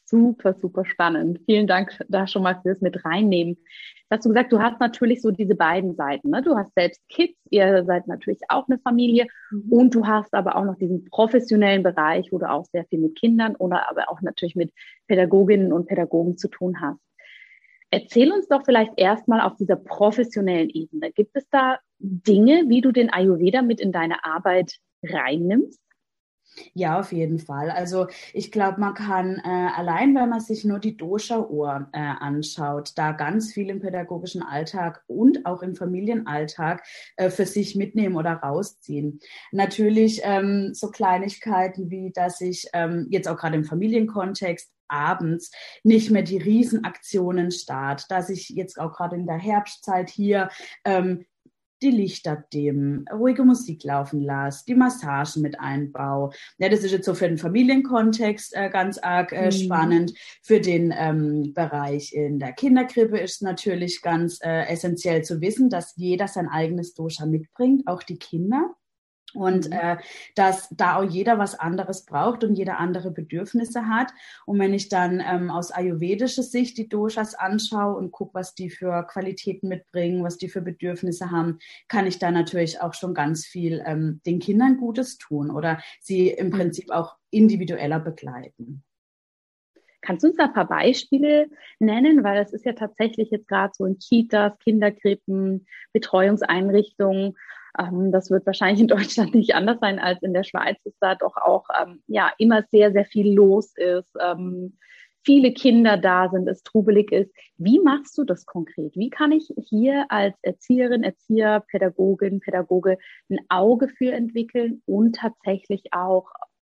Super, 0.07 0.55
super 0.55 0.87
spannend. 0.87 1.41
Vielen 1.45 1.67
Dank 1.67 1.99
da 2.09 2.27
schon 2.27 2.43
mal 2.43 2.59
fürs 2.63 2.81
mit 2.81 3.05
reinnehmen. 3.05 3.59
Hast 4.11 4.25
du 4.25 4.31
gesagt, 4.31 4.53
du 4.53 4.61
hast 4.61 4.81
natürlich 4.81 5.21
so 5.21 5.31
diese 5.31 5.55
beiden 5.55 5.95
Seiten. 5.95 6.31
Ne? 6.31 6.43
Du 6.43 6.57
hast 6.57 6.73
selbst 6.75 7.01
Kids, 7.09 7.39
ihr 7.51 7.85
seid 7.85 8.07
natürlich 8.07 8.41
auch 8.49 8.67
eine 8.69 8.79
Familie 8.79 9.27
mhm. 9.51 9.73
und 9.73 9.95
du 9.95 10.07
hast 10.07 10.33
aber 10.33 10.57
auch 10.57 10.65
noch 10.65 10.77
diesen 10.77 11.05
professionellen 11.05 11.83
Bereich, 11.83 12.29
wo 12.31 12.39
du 12.39 12.49
auch 12.49 12.65
sehr 12.73 12.87
viel 12.87 12.99
mit 12.99 13.19
Kindern 13.19 13.57
oder 13.57 13.91
aber 13.91 14.11
auch 14.11 14.23
natürlich 14.23 14.57
mit 14.57 14.73
Pädagoginnen 15.07 15.73
und 15.73 15.87
Pädagogen 15.87 16.39
zu 16.39 16.49
tun 16.49 16.81
hast. 16.81 17.01
Erzähl 17.95 18.33
uns 18.33 18.49
doch 18.49 18.65
vielleicht 18.65 18.93
erstmal 18.97 19.43
auf 19.43 19.55
dieser 19.57 19.77
professionellen 19.77 20.71
Ebene. 20.71 21.13
Gibt 21.13 21.37
es 21.37 21.47
da 21.51 21.79
Dinge, 21.99 22.65
wie 22.69 22.81
du 22.81 22.91
den 22.91 23.13
Ayurveda 23.13 23.61
mit 23.61 23.83
in 23.83 23.93
deine 23.93 24.25
Arbeit 24.25 24.79
reinnimmst? 25.03 25.79
Ja, 26.73 27.01
auf 27.01 27.13
jeden 27.13 27.39
Fall. 27.39 27.71
Also 27.71 28.09
ich 28.33 28.51
glaube, 28.51 28.81
man 28.81 28.95
kann 28.95 29.41
äh, 29.45 29.69
allein, 29.77 30.15
wenn 30.15 30.29
man 30.31 30.41
sich 30.41 30.65
nur 30.65 30.79
die 30.79 30.97
Dosha-Uhr 30.97 31.89
äh, 31.93 31.99
anschaut, 31.99 32.93
da 32.97 33.13
ganz 33.13 33.53
viel 33.53 33.69
im 33.69 33.81
pädagogischen 33.81 34.43
Alltag 34.43 35.03
und 35.07 35.45
auch 35.45 35.63
im 35.63 35.77
Familienalltag 35.77 36.83
äh, 37.17 37.29
für 37.29 37.47
sich 37.47 37.77
mitnehmen 37.77 38.17
oder 38.17 38.33
rausziehen. 38.35 39.21
Natürlich 39.51 40.21
ähm, 40.25 40.73
so 40.73 40.91
Kleinigkeiten 40.91 41.91
wie, 41.91 42.11
dass 42.13 42.41
ich 42.41 42.67
ähm, 42.73 43.07
jetzt 43.11 43.29
auch 43.29 43.37
gerade 43.37 43.57
im 43.57 43.65
Familienkontext 43.65 44.73
abends 44.93 45.51
nicht 45.83 46.11
mehr 46.11 46.23
die 46.23 46.39
Riesenaktionen 46.39 47.51
start, 47.51 48.11
dass 48.11 48.29
ich 48.29 48.51
jetzt 48.51 48.79
auch 48.79 48.93
gerade 48.93 49.17
in 49.17 49.27
der 49.27 49.39
Herbstzeit 49.39 50.11
hier 50.11 50.51
ähm, 50.85 51.25
die 51.83 51.91
Lichter 51.91 52.45
dimmen, 52.53 53.05
ruhige 53.13 53.45
Musik 53.45 53.83
laufen 53.85 54.23
lasse, 54.23 54.65
die 54.67 54.75
Massagen 54.75 55.43
mit 55.43 55.59
einbau. 55.61 56.33
Ja, 56.59 56.69
das 56.69 56.85
ist 56.85 56.93
jetzt 56.93 57.07
so 57.07 57.15
für 57.15 57.29
den 57.29 57.39
Familienkontext 57.39 58.55
äh, 58.55 58.71
ganz 58.71 58.99
arg 58.99 59.33
äh, 59.33 59.47
mhm. 59.47 59.51
spannend. 59.51 60.13
Für 60.43 60.61
den 60.61 60.95
ähm, 60.97 61.53
Bereich 61.53 62.13
in 62.15 62.39
der 62.39 62.53
Kinderkrippe 62.53 63.19
ist 63.19 63.43
natürlich 63.43 64.01
ganz 64.01 64.39
äh, 64.43 64.67
essentiell 64.67 65.23
zu 65.23 65.41
wissen, 65.41 65.69
dass 65.69 65.95
jeder 65.97 66.29
sein 66.29 66.49
eigenes 66.49 66.95
Dosha 66.95 67.27
mitbringt, 67.27 67.87
auch 67.87 68.03
die 68.03 68.19
Kinder. 68.19 68.75
Und 69.35 69.69
mhm. 69.69 69.73
äh, 69.73 69.97
dass 70.35 70.69
da 70.71 70.97
auch 70.97 71.05
jeder 71.05 71.39
was 71.39 71.59
anderes 71.59 72.05
braucht 72.05 72.45
und 72.45 72.55
jeder 72.55 72.79
andere 72.79 73.11
Bedürfnisse 73.11 73.89
hat. 73.89 74.13
Und 74.47 74.59
wenn 74.59 74.75
ich 74.75 74.89
dann 74.89 75.23
ähm, 75.27 75.51
aus 75.51 75.71
ayurvedischer 75.71 76.43
Sicht 76.43 76.79
die 76.79 76.89
Doshas 76.89 77.35
anschaue 77.35 77.97
und 77.97 78.13
gucke, 78.13 78.35
was 78.35 78.55
die 78.55 78.71
für 78.71 79.07
Qualitäten 79.07 79.69
mitbringen, 79.69 80.25
was 80.25 80.39
die 80.39 80.49
für 80.49 80.63
Bedürfnisse 80.63 81.31
haben, 81.31 81.59
kann 81.89 82.07
ich 82.07 82.19
da 82.19 82.31
natürlich 82.31 82.81
auch 82.81 82.95
schon 82.95 83.15
ganz 83.15 83.47
viel 83.47 83.83
ähm, 83.87 84.21
den 84.27 84.39
Kindern 84.39 84.77
Gutes 84.77 85.19
tun 85.19 85.51
oder 85.51 85.81
sie 86.01 86.29
im 86.29 86.49
mhm. 86.49 86.53
Prinzip 86.53 86.91
auch 86.91 87.17
individueller 87.31 88.01
begleiten. 88.01 88.85
Kannst 90.03 90.25
du 90.25 90.29
uns 90.29 90.37
da 90.37 90.47
ein 90.47 90.53
paar 90.53 90.67
Beispiele 90.67 91.49
nennen? 91.79 92.25
Weil 92.25 92.37
das 92.37 92.53
ist 92.53 92.67
ja 92.67 92.73
tatsächlich 92.73 93.31
jetzt 93.31 93.47
gerade 93.47 93.73
so 93.75 93.87
in 93.87 93.99
Kitas, 93.99 94.59
Kinderkrippen, 94.59 95.67
Betreuungseinrichtungen 95.93 97.37
das 97.75 98.31
wird 98.31 98.47
wahrscheinlich 98.47 98.81
in 98.81 98.89
Deutschland 98.89 99.35
nicht 99.35 99.55
anders 99.55 99.79
sein 99.81 99.99
als 99.99 100.23
in 100.23 100.35
der 100.35 100.45
Schweiz, 100.45 100.79
dass 100.85 100.95
da 101.01 101.15
doch 101.15 101.37
auch 101.37 101.67
ähm, 101.81 102.03
ja 102.07 102.31
immer 102.39 102.63
sehr, 102.71 102.93
sehr 102.93 103.05
viel 103.05 103.33
los 103.35 103.73
ist, 103.77 104.13
ähm, 104.21 104.77
viele 105.25 105.53
Kinder 105.53 105.97
da 105.97 106.29
sind, 106.31 106.49
es 106.49 106.63
trubelig 106.63 107.13
ist. 107.13 107.33
Wie 107.57 107.81
machst 107.81 108.19
du 108.19 108.25
das 108.25 108.45
konkret? 108.45 108.95
Wie 108.97 109.11
kann 109.11 109.33
ich 109.33 109.49
hier 109.69 110.07
als 110.09 110.37
Erzieherin, 110.43 111.05
Erzieher, 111.05 111.65
Pädagogin, 111.69 112.41
Pädagoge 112.41 112.99
ein 113.31 113.39
Auge 113.49 113.89
für 113.89 114.13
entwickeln 114.13 114.83
und 114.87 115.17
tatsächlich 115.17 115.93
auch 115.93 116.29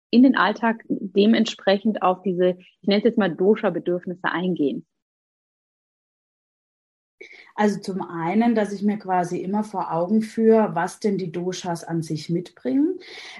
in 0.10 0.24
den 0.24 0.38
Alltag 0.38 0.84
dementsprechend 0.88 2.02
auf 2.02 2.22
diese, 2.22 2.58
ich 2.82 2.88
nenne 2.88 3.00
es 3.00 3.06
jetzt 3.06 3.18
mal 3.18 3.34
Dosha-Bedürfnisse 3.36 4.32
eingehen? 4.32 4.86
Also 7.58 7.80
zum 7.80 8.04
einen, 8.04 8.54
dass 8.54 8.72
ich 8.72 8.84
mir 8.84 9.00
quasi 9.00 9.40
immer 9.40 9.64
vor 9.64 9.92
Augen 9.92 10.22
führe, 10.22 10.76
was 10.76 11.00
denn 11.00 11.18
die 11.18 11.32
Doshas 11.32 11.84
an 11.84 12.04
sich 12.04 12.30
mitbringen. 12.30 13.00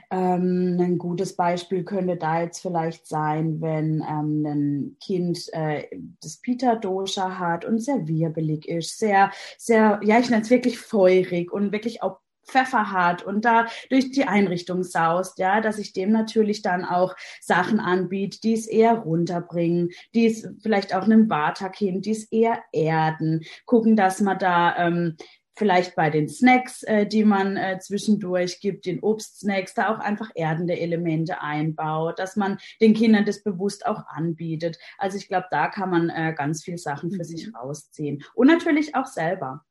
Ähm, 0.10 0.78
ein 0.82 0.98
gutes 0.98 1.36
Beispiel 1.36 1.84
könnte 1.84 2.18
da 2.18 2.42
jetzt 2.42 2.60
vielleicht 2.60 3.06
sein, 3.06 3.62
wenn 3.62 4.04
ähm, 4.10 4.46
ein 4.46 4.98
Kind 5.00 5.54
äh, 5.54 5.84
das 6.20 6.38
Pita-Dosha 6.38 7.38
hat 7.38 7.64
und 7.64 7.78
sehr 7.78 8.08
wirbelig 8.08 8.68
ist, 8.68 8.98
sehr, 8.98 9.32
sehr, 9.60 10.00
ja, 10.04 10.18
ich 10.18 10.32
nenne 10.32 10.42
es 10.42 10.50
wirklich 10.50 10.80
feurig 10.80 11.52
und 11.52 11.72
wirklich 11.72 12.02
auch 12.02 12.18
Pfeffer 12.48 12.92
hat 12.92 13.24
und 13.24 13.46
da 13.46 13.68
durch 13.90 14.12
die 14.12 14.26
Einrichtung 14.26 14.84
saust, 14.84 15.40
ja, 15.40 15.62
dass 15.62 15.80
ich 15.80 15.94
dem 15.94 16.12
natürlich 16.12 16.62
dann 16.62 16.86
auch 16.86 17.16
Sachen 17.42 17.80
anbiete, 17.80 18.40
die 18.42 18.54
es 18.54 18.68
eher 18.68 18.94
runterbringen, 18.94 19.90
die 20.14 20.28
es 20.28 20.48
vielleicht 20.62 20.96
auch 20.96 21.04
einem 21.04 21.30
Vata-Kind, 21.30 22.06
die 22.06 22.12
es 22.12 22.26
eher 22.32 22.62
erden, 22.72 23.42
gucken, 23.66 23.96
dass 23.96 24.22
man 24.22 24.40
da 24.40 24.76
ähm, 24.78 25.18
vielleicht 25.58 25.96
bei 25.96 26.10
den 26.10 26.30
Snacks, 26.30 26.84
äh, 26.84 27.06
die 27.06 27.26
man 27.26 27.58
äh, 27.58 27.80
zwischendurch 27.80 28.60
gibt, 28.62 28.86
den 28.86 29.02
Obstsnacks, 29.02 29.74
da 29.74 29.94
auch 29.94 30.00
einfach 30.00 30.30
erdende 30.36 30.80
Elemente 30.80 31.42
einbaut, 31.42 32.20
dass 32.20 32.36
man 32.36 32.60
den 32.80 32.94
Kindern 32.94 33.26
das 33.26 33.44
bewusst 33.44 33.86
auch 33.86 34.06
anbietet. 34.08 34.78
Also 34.98 35.18
ich 35.18 35.28
glaube, 35.28 35.48
da 35.52 35.68
kann 35.68 35.90
man 35.90 36.10
äh, 36.10 36.34
ganz 36.38 36.64
viel 36.64 36.78
Sachen 36.78 37.12
für 37.12 37.18
mhm. 37.18 37.24
sich 37.24 37.54
rausziehen. 37.56 38.24
Und 38.36 38.48
natürlich 38.48 38.96
auch 38.96 39.08
selber. 39.08 39.66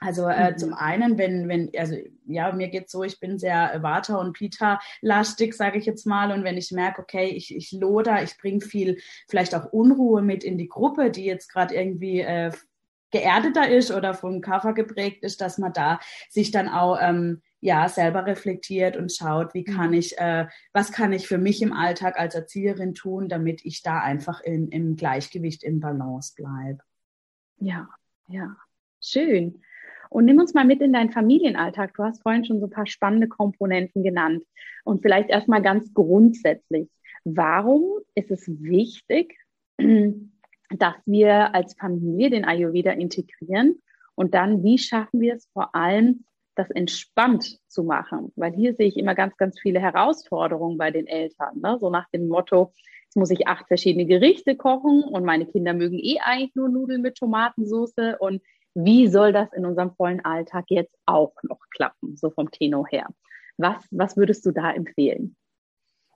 Also 0.00 0.26
äh, 0.26 0.52
mhm. 0.52 0.58
zum 0.58 0.74
einen, 0.74 1.18
wenn, 1.18 1.48
wenn, 1.48 1.70
also 1.76 1.96
ja, 2.26 2.52
mir 2.52 2.68
geht's 2.68 2.92
so, 2.92 3.04
ich 3.04 3.20
bin 3.20 3.38
sehr 3.38 3.82
Vata 3.82 4.16
und 4.16 4.32
Pita-lastig, 4.32 5.54
sage 5.54 5.78
ich 5.78 5.86
jetzt 5.86 6.06
mal. 6.06 6.32
Und 6.32 6.44
wenn 6.44 6.56
ich 6.56 6.72
merke, 6.72 7.02
okay, 7.02 7.28
ich, 7.28 7.54
ich 7.54 7.72
loder, 7.72 8.22
ich 8.22 8.36
bringe 8.38 8.60
viel, 8.60 8.98
vielleicht 9.28 9.54
auch 9.54 9.72
Unruhe 9.72 10.22
mit 10.22 10.44
in 10.44 10.58
die 10.58 10.68
Gruppe, 10.68 11.10
die 11.10 11.24
jetzt 11.24 11.52
gerade 11.52 11.74
irgendwie 11.74 12.20
äh, 12.20 12.50
geerdeter 13.12 13.68
ist 13.68 13.92
oder 13.92 14.14
vom 14.14 14.40
Kaffer 14.40 14.72
geprägt 14.72 15.22
ist, 15.22 15.40
dass 15.40 15.58
man 15.58 15.72
da 15.72 16.00
sich 16.30 16.50
dann 16.50 16.68
auch 16.68 16.98
ähm, 17.00 17.42
ja 17.60 17.88
selber 17.88 18.26
reflektiert 18.26 18.96
und 18.96 19.12
schaut, 19.12 19.54
wie 19.54 19.64
kann 19.64 19.88
mhm. 19.88 19.98
ich, 19.98 20.18
äh, 20.18 20.48
was 20.72 20.90
kann 20.90 21.12
ich 21.12 21.28
für 21.28 21.38
mich 21.38 21.62
im 21.62 21.72
Alltag 21.72 22.18
als 22.18 22.34
Erzieherin 22.34 22.94
tun, 22.94 23.28
damit 23.28 23.64
ich 23.64 23.82
da 23.82 24.00
einfach 24.00 24.40
in, 24.40 24.68
im 24.68 24.96
Gleichgewicht, 24.96 25.62
im 25.62 25.78
Balance 25.78 26.32
bleibe. 26.34 26.80
Ja, 27.58 27.88
ja, 28.28 28.56
schön. 29.00 29.62
Und 30.12 30.26
nimm 30.26 30.38
uns 30.38 30.52
mal 30.52 30.64
mit 30.64 30.80
in 30.82 30.92
deinen 30.92 31.10
Familienalltag. 31.10 31.94
Du 31.94 32.04
hast 32.04 32.22
vorhin 32.22 32.44
schon 32.44 32.60
so 32.60 32.66
ein 32.66 32.70
paar 32.70 32.86
spannende 32.86 33.28
Komponenten 33.28 34.02
genannt. 34.02 34.44
Und 34.84 35.00
vielleicht 35.00 35.30
erstmal 35.30 35.62
ganz 35.62 35.92
grundsätzlich. 35.94 36.88
Warum 37.24 38.00
ist 38.14 38.30
es 38.30 38.46
wichtig, 38.46 39.38
dass 39.78 40.94
wir 41.06 41.54
als 41.54 41.74
Familie 41.74 42.30
den 42.30 42.44
Ayurveda 42.44 42.92
integrieren? 42.92 43.80
Und 44.14 44.34
dann, 44.34 44.62
wie 44.62 44.78
schaffen 44.78 45.20
wir 45.20 45.34
es 45.34 45.48
vor 45.54 45.74
allem, 45.74 46.24
das 46.56 46.70
entspannt 46.70 47.58
zu 47.66 47.82
machen? 47.82 48.32
Weil 48.36 48.52
hier 48.52 48.74
sehe 48.74 48.88
ich 48.88 48.98
immer 48.98 49.14
ganz, 49.14 49.36
ganz 49.38 49.58
viele 49.58 49.80
Herausforderungen 49.80 50.76
bei 50.76 50.90
den 50.90 51.06
Eltern. 51.06 51.60
Ne? 51.60 51.78
So 51.80 51.88
nach 51.88 52.08
dem 52.10 52.28
Motto, 52.28 52.74
jetzt 53.04 53.16
muss 53.16 53.30
ich 53.30 53.46
acht 53.46 53.66
verschiedene 53.68 54.04
Gerichte 54.04 54.56
kochen 54.56 55.04
und 55.04 55.24
meine 55.24 55.46
Kinder 55.46 55.72
mögen 55.72 55.98
eh 55.98 56.18
eigentlich 56.20 56.54
nur 56.54 56.68
Nudeln 56.68 57.00
mit 57.00 57.16
Tomatensauce 57.16 58.16
und 58.18 58.42
wie 58.74 59.08
soll 59.08 59.32
das 59.32 59.52
in 59.52 59.66
unserem 59.66 59.94
vollen 59.94 60.24
Alltag 60.24 60.64
jetzt 60.68 60.94
auch 61.06 61.34
noch 61.42 61.60
klappen, 61.70 62.16
so 62.16 62.30
vom 62.30 62.50
Tenor 62.50 62.86
her? 62.88 63.06
Was, 63.58 63.86
was 63.90 64.16
würdest 64.16 64.44
du 64.46 64.52
da 64.52 64.72
empfehlen? 64.72 65.36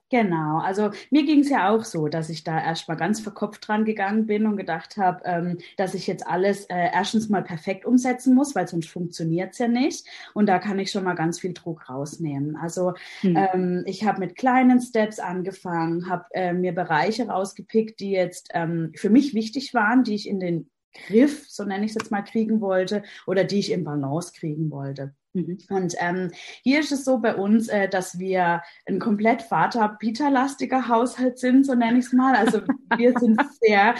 Genau, 0.09 0.59
also 0.59 0.91
mir 1.11 1.25
ging 1.25 1.41
es 1.41 1.49
ja 1.49 1.69
auch 1.69 1.83
so, 1.83 2.07
dass 2.07 2.29
ich 2.29 2.45
da 2.45 2.63
erstmal 2.63 2.95
ganz 2.95 3.19
verkopft 3.19 3.67
dran 3.67 3.83
gegangen 3.83 4.25
bin 4.25 4.45
und 4.45 4.55
gedacht 4.55 4.95
habe, 4.95 5.21
ähm, 5.25 5.57
dass 5.75 5.93
ich 5.95 6.07
jetzt 6.07 6.25
alles 6.25 6.63
äh, 6.65 6.91
erstens 6.93 7.27
mal 7.27 7.43
perfekt 7.43 7.85
umsetzen 7.85 8.33
muss, 8.33 8.55
weil 8.55 8.69
sonst 8.69 8.89
funktioniert 8.89 9.51
es 9.51 9.57
ja 9.57 9.67
nicht. 9.67 10.07
Und 10.33 10.47
da 10.47 10.59
kann 10.59 10.79
ich 10.79 10.91
schon 10.91 11.03
mal 11.03 11.15
ganz 11.15 11.41
viel 11.41 11.53
Druck 11.53 11.89
rausnehmen. 11.89 12.55
Also 12.55 12.93
hm. 13.19 13.35
ähm, 13.35 13.83
ich 13.85 14.05
habe 14.05 14.21
mit 14.21 14.37
kleinen 14.37 14.79
Steps 14.79 15.19
angefangen, 15.19 16.09
habe 16.09 16.23
äh, 16.31 16.53
mir 16.53 16.73
Bereiche 16.73 17.27
rausgepickt, 17.27 17.99
die 17.99 18.11
jetzt 18.11 18.51
ähm, 18.53 18.93
für 18.95 19.09
mich 19.09 19.33
wichtig 19.33 19.73
waren, 19.73 20.05
die 20.05 20.15
ich 20.15 20.29
in 20.29 20.39
den 20.39 20.69
Griff, 21.07 21.45
so 21.49 21.63
nenne 21.63 21.85
ich 21.85 21.91
es 21.91 21.95
jetzt 21.95 22.11
mal, 22.11 22.21
kriegen 22.21 22.61
wollte 22.61 23.03
oder 23.25 23.43
die 23.43 23.59
ich 23.59 23.71
in 23.71 23.83
Balance 23.83 24.31
kriegen 24.33 24.71
wollte. 24.71 25.13
Mhm. 25.33 25.57
Und 25.69 25.95
ähm, 25.99 26.31
hier 26.63 26.79
ist 26.79 26.91
es 26.91 27.05
so 27.05 27.19
bei 27.19 27.35
uns, 27.35 27.67
äh, 27.67 27.87
dass 27.87 28.17
wir 28.17 28.61
ein 28.85 28.99
komplett 28.99 29.41
Vater-Peter-lastiger 29.43 30.87
Haushalt 30.87 31.37
sind, 31.37 31.65
so 31.65 31.75
nenne 31.75 31.99
ich 31.99 32.05
es 32.05 32.13
mal. 32.13 32.35
Also 32.35 32.61
wir 32.97 33.13
sind 33.19 33.39
sehr, 33.61 33.95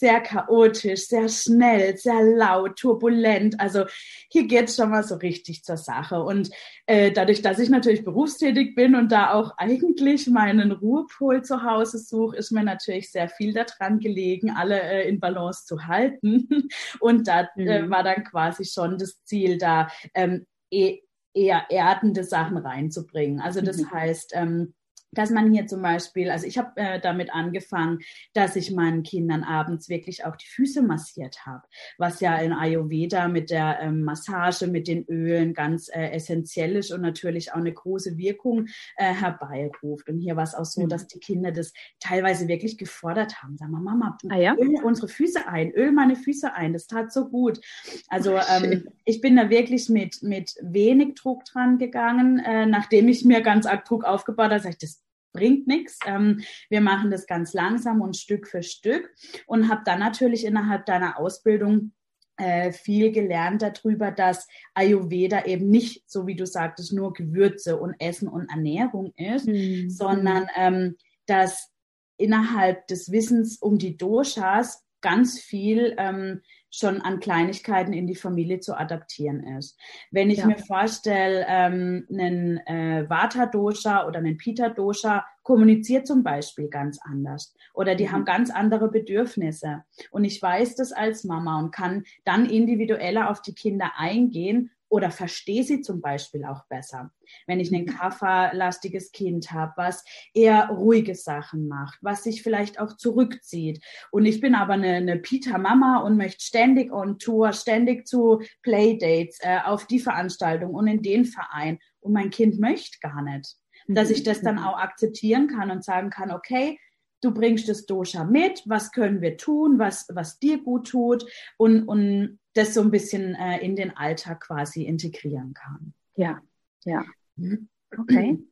sehr 0.00 0.20
chaotisch, 0.22 1.08
sehr 1.08 1.28
schnell, 1.28 1.94
sehr 1.98 2.22
laut, 2.22 2.78
turbulent. 2.78 3.60
Also 3.60 3.84
hier 4.30 4.46
geht 4.46 4.70
es 4.70 4.76
schon 4.76 4.88
mal 4.90 5.04
so 5.04 5.16
richtig 5.16 5.62
zur 5.62 5.76
Sache. 5.76 6.22
Und 6.22 6.50
äh, 6.86 7.12
dadurch, 7.12 7.42
dass 7.42 7.58
ich 7.58 7.68
natürlich 7.68 8.02
berufstätig 8.02 8.74
bin 8.74 8.94
und 8.94 9.12
da 9.12 9.34
auch 9.34 9.52
eigentlich 9.58 10.26
meinen 10.26 10.72
Ruhepol 10.72 11.42
zu 11.42 11.64
Hause 11.64 11.98
suche, 11.98 12.38
ist 12.38 12.50
mir 12.50 12.64
natürlich 12.64 13.12
sehr 13.12 13.28
viel 13.28 13.52
daran 13.52 13.98
gelegen, 13.98 14.50
alle 14.50 14.80
äh, 14.80 15.06
in 15.06 15.20
Balance 15.20 15.66
zu 15.66 15.86
halten. 15.86 16.48
Und 17.00 17.28
da 17.28 17.48
äh, 17.56 17.82
mhm. 17.82 17.90
war 17.90 18.02
dann 18.02 18.24
quasi 18.24 18.64
schon 18.64 18.96
das 18.96 19.22
Ziel, 19.24 19.58
da 19.58 19.88
ähm, 20.14 20.46
e 20.70 21.00
eher 21.32 21.66
erdende 21.70 22.24
Sachen 22.24 22.56
reinzubringen. 22.56 23.40
Also 23.40 23.60
das 23.60 23.76
mhm. 23.76 23.90
heißt, 23.92 24.32
ähm, 24.34 24.74
dass 25.12 25.30
man 25.30 25.52
hier 25.52 25.66
zum 25.66 25.82
Beispiel, 25.82 26.30
also 26.30 26.46
ich 26.46 26.58
habe 26.58 26.70
äh, 26.76 27.00
damit 27.00 27.32
angefangen, 27.32 28.00
dass 28.32 28.56
ich 28.56 28.70
meinen 28.72 29.02
Kindern 29.02 29.42
abends 29.42 29.88
wirklich 29.88 30.24
auch 30.24 30.36
die 30.36 30.46
Füße 30.46 30.82
massiert 30.82 31.46
habe, 31.46 31.62
was 31.98 32.20
ja 32.20 32.36
in 32.36 32.52
Ayurveda 32.52 33.28
mit 33.28 33.50
der 33.50 33.80
ähm, 33.80 34.02
Massage, 34.02 34.66
mit 34.66 34.86
den 34.86 35.04
Ölen 35.06 35.52
ganz 35.54 35.88
äh, 35.88 36.10
essentiell 36.10 36.76
ist 36.76 36.92
und 36.92 37.00
natürlich 37.00 37.52
auch 37.52 37.58
eine 37.58 37.72
große 37.72 38.16
Wirkung 38.18 38.66
äh, 38.96 39.12
herbeiruft. 39.12 40.08
Und 40.08 40.18
hier 40.20 40.36
war 40.36 40.44
es 40.44 40.54
auch 40.54 40.64
so, 40.64 40.82
mhm. 40.82 40.88
dass 40.88 41.08
die 41.08 41.18
Kinder 41.18 41.50
das 41.50 41.72
teilweise 41.98 42.46
wirklich 42.46 42.78
gefordert 42.78 43.42
haben. 43.42 43.56
Sagen 43.56 43.72
wir, 43.72 43.80
Mama, 43.80 44.16
ah, 44.28 44.36
ja? 44.36 44.54
öl 44.54 44.80
unsere 44.84 45.08
Füße 45.08 45.46
ein, 45.48 45.72
öl 45.72 45.90
meine 45.92 46.14
Füße 46.14 46.52
ein, 46.54 46.72
das 46.72 46.86
tat 46.86 47.12
so 47.12 47.28
gut. 47.28 47.60
Also 48.08 48.36
ähm, 48.36 48.88
ich 49.04 49.20
bin 49.20 49.36
da 49.36 49.50
wirklich 49.50 49.88
mit, 49.88 50.22
mit 50.22 50.54
wenig 50.62 51.16
Druck 51.16 51.44
dran 51.44 51.78
gegangen, 51.78 52.38
äh, 52.38 52.66
nachdem 52.66 53.08
ich 53.08 53.24
mir 53.24 53.40
ganz 53.40 53.66
arg 53.66 53.84
Druck 53.84 54.04
aufgebaut 54.04 54.50
habe, 54.50 54.60
sag 54.60 54.70
ich, 54.70 54.78
das 54.78 54.99
bringt 55.32 55.66
nichts. 55.66 55.98
Ähm, 56.06 56.42
wir 56.68 56.80
machen 56.80 57.10
das 57.10 57.26
ganz 57.26 57.52
langsam 57.52 58.00
und 58.00 58.16
Stück 58.16 58.48
für 58.48 58.62
Stück 58.62 59.12
und 59.46 59.68
habe 59.68 59.82
dann 59.84 60.00
natürlich 60.00 60.44
innerhalb 60.44 60.86
deiner 60.86 61.18
Ausbildung 61.18 61.92
äh, 62.36 62.72
viel 62.72 63.12
gelernt 63.12 63.62
darüber, 63.62 64.10
dass 64.10 64.48
Ayurveda 64.74 65.44
eben 65.44 65.68
nicht, 65.68 66.10
so 66.10 66.26
wie 66.26 66.36
du 66.36 66.46
sagtest, 66.46 66.92
nur 66.92 67.12
Gewürze 67.12 67.78
und 67.78 67.94
Essen 67.98 68.28
und 68.28 68.48
Ernährung 68.48 69.12
ist, 69.16 69.46
mhm. 69.46 69.90
sondern 69.90 70.48
ähm, 70.56 70.96
dass 71.26 71.70
innerhalb 72.16 72.86
des 72.86 73.12
Wissens 73.12 73.58
um 73.58 73.78
die 73.78 73.96
Doshas 73.96 74.82
ganz 75.00 75.40
viel 75.40 75.94
ähm, 75.98 76.42
schon 76.70 77.00
an 77.02 77.20
Kleinigkeiten 77.20 77.92
in 77.92 78.06
die 78.06 78.14
Familie 78.14 78.60
zu 78.60 78.78
adaptieren 78.78 79.42
ist. 79.58 79.78
Wenn 80.10 80.30
ich 80.30 80.38
ja. 80.38 80.46
mir 80.46 80.58
vorstelle, 80.58 81.44
ähm, 81.48 82.06
einen 82.10 82.58
äh, 82.66 83.08
Vata-Dosha 83.08 84.06
oder 84.06 84.18
einen 84.18 84.36
Pita-Dosha 84.36 85.26
kommuniziert 85.42 86.06
zum 86.06 86.22
Beispiel 86.22 86.68
ganz 86.68 87.00
anders 87.02 87.54
oder 87.74 87.94
die 87.94 88.06
mhm. 88.06 88.12
haben 88.12 88.24
ganz 88.24 88.50
andere 88.50 88.88
Bedürfnisse. 88.88 89.84
Und 90.10 90.24
ich 90.24 90.40
weiß 90.40 90.76
das 90.76 90.92
als 90.92 91.24
Mama 91.24 91.58
und 91.58 91.72
kann 91.72 92.04
dann 92.24 92.46
individueller 92.46 93.30
auf 93.30 93.42
die 93.42 93.54
Kinder 93.54 93.92
eingehen 93.96 94.70
oder 94.90 95.10
verstehe 95.10 95.62
sie 95.64 95.80
zum 95.80 96.00
Beispiel 96.00 96.44
auch 96.44 96.66
besser. 96.66 97.12
Wenn 97.46 97.60
ich 97.60 97.72
ein 97.72 97.82
mhm. 97.82 97.96
kafferlastiges 97.96 99.12
Kind 99.12 99.52
habe, 99.52 99.72
was 99.76 100.04
eher 100.34 100.68
ruhige 100.68 101.14
Sachen 101.14 101.68
macht, 101.68 101.98
was 102.02 102.24
sich 102.24 102.42
vielleicht 102.42 102.78
auch 102.80 102.96
zurückzieht. 102.96 103.82
Und 104.10 104.26
ich 104.26 104.40
bin 104.40 104.54
aber 104.54 104.74
eine, 104.74 104.94
eine 104.94 105.16
Peter-Mama 105.16 106.00
und 106.00 106.16
möchte 106.16 106.44
ständig 106.44 106.92
on 106.92 107.18
Tour, 107.18 107.52
ständig 107.52 108.06
zu 108.06 108.42
Playdates, 108.62 109.38
äh, 109.40 109.60
auf 109.64 109.86
die 109.86 110.00
Veranstaltung 110.00 110.74
und 110.74 110.88
in 110.88 111.02
den 111.02 111.24
Verein. 111.24 111.78
Und 112.00 112.12
mein 112.12 112.30
Kind 112.30 112.58
möchte 112.58 112.98
gar 113.00 113.22
nicht. 113.22 113.56
Dass 113.86 114.10
ich 114.10 114.24
das 114.24 114.40
dann 114.40 114.56
mhm. 114.56 114.64
auch 114.64 114.78
akzeptieren 114.78 115.46
kann 115.46 115.70
und 115.70 115.84
sagen 115.84 116.10
kann, 116.10 116.32
okay, 116.32 116.78
du 117.22 117.32
bringst 117.32 117.68
das 117.68 117.86
Dosha 117.86 118.24
mit, 118.24 118.62
was 118.66 118.92
können 118.92 119.20
wir 119.20 119.36
tun, 119.36 119.78
was, 119.78 120.08
was 120.12 120.38
dir 120.38 120.62
gut 120.62 120.88
tut 120.88 121.24
und, 121.58 121.86
und 121.86 122.39
das 122.60 122.74
so 122.74 122.80
ein 122.80 122.90
bisschen 122.90 123.34
äh, 123.34 123.58
in 123.58 123.76
den 123.76 123.96
Alltag 123.96 124.40
quasi 124.40 124.84
integrieren 124.84 125.54
kann. 125.54 125.94
Ja, 126.16 126.40
ja. 126.84 127.04
Mhm. 127.36 127.68
Okay. 127.96 128.38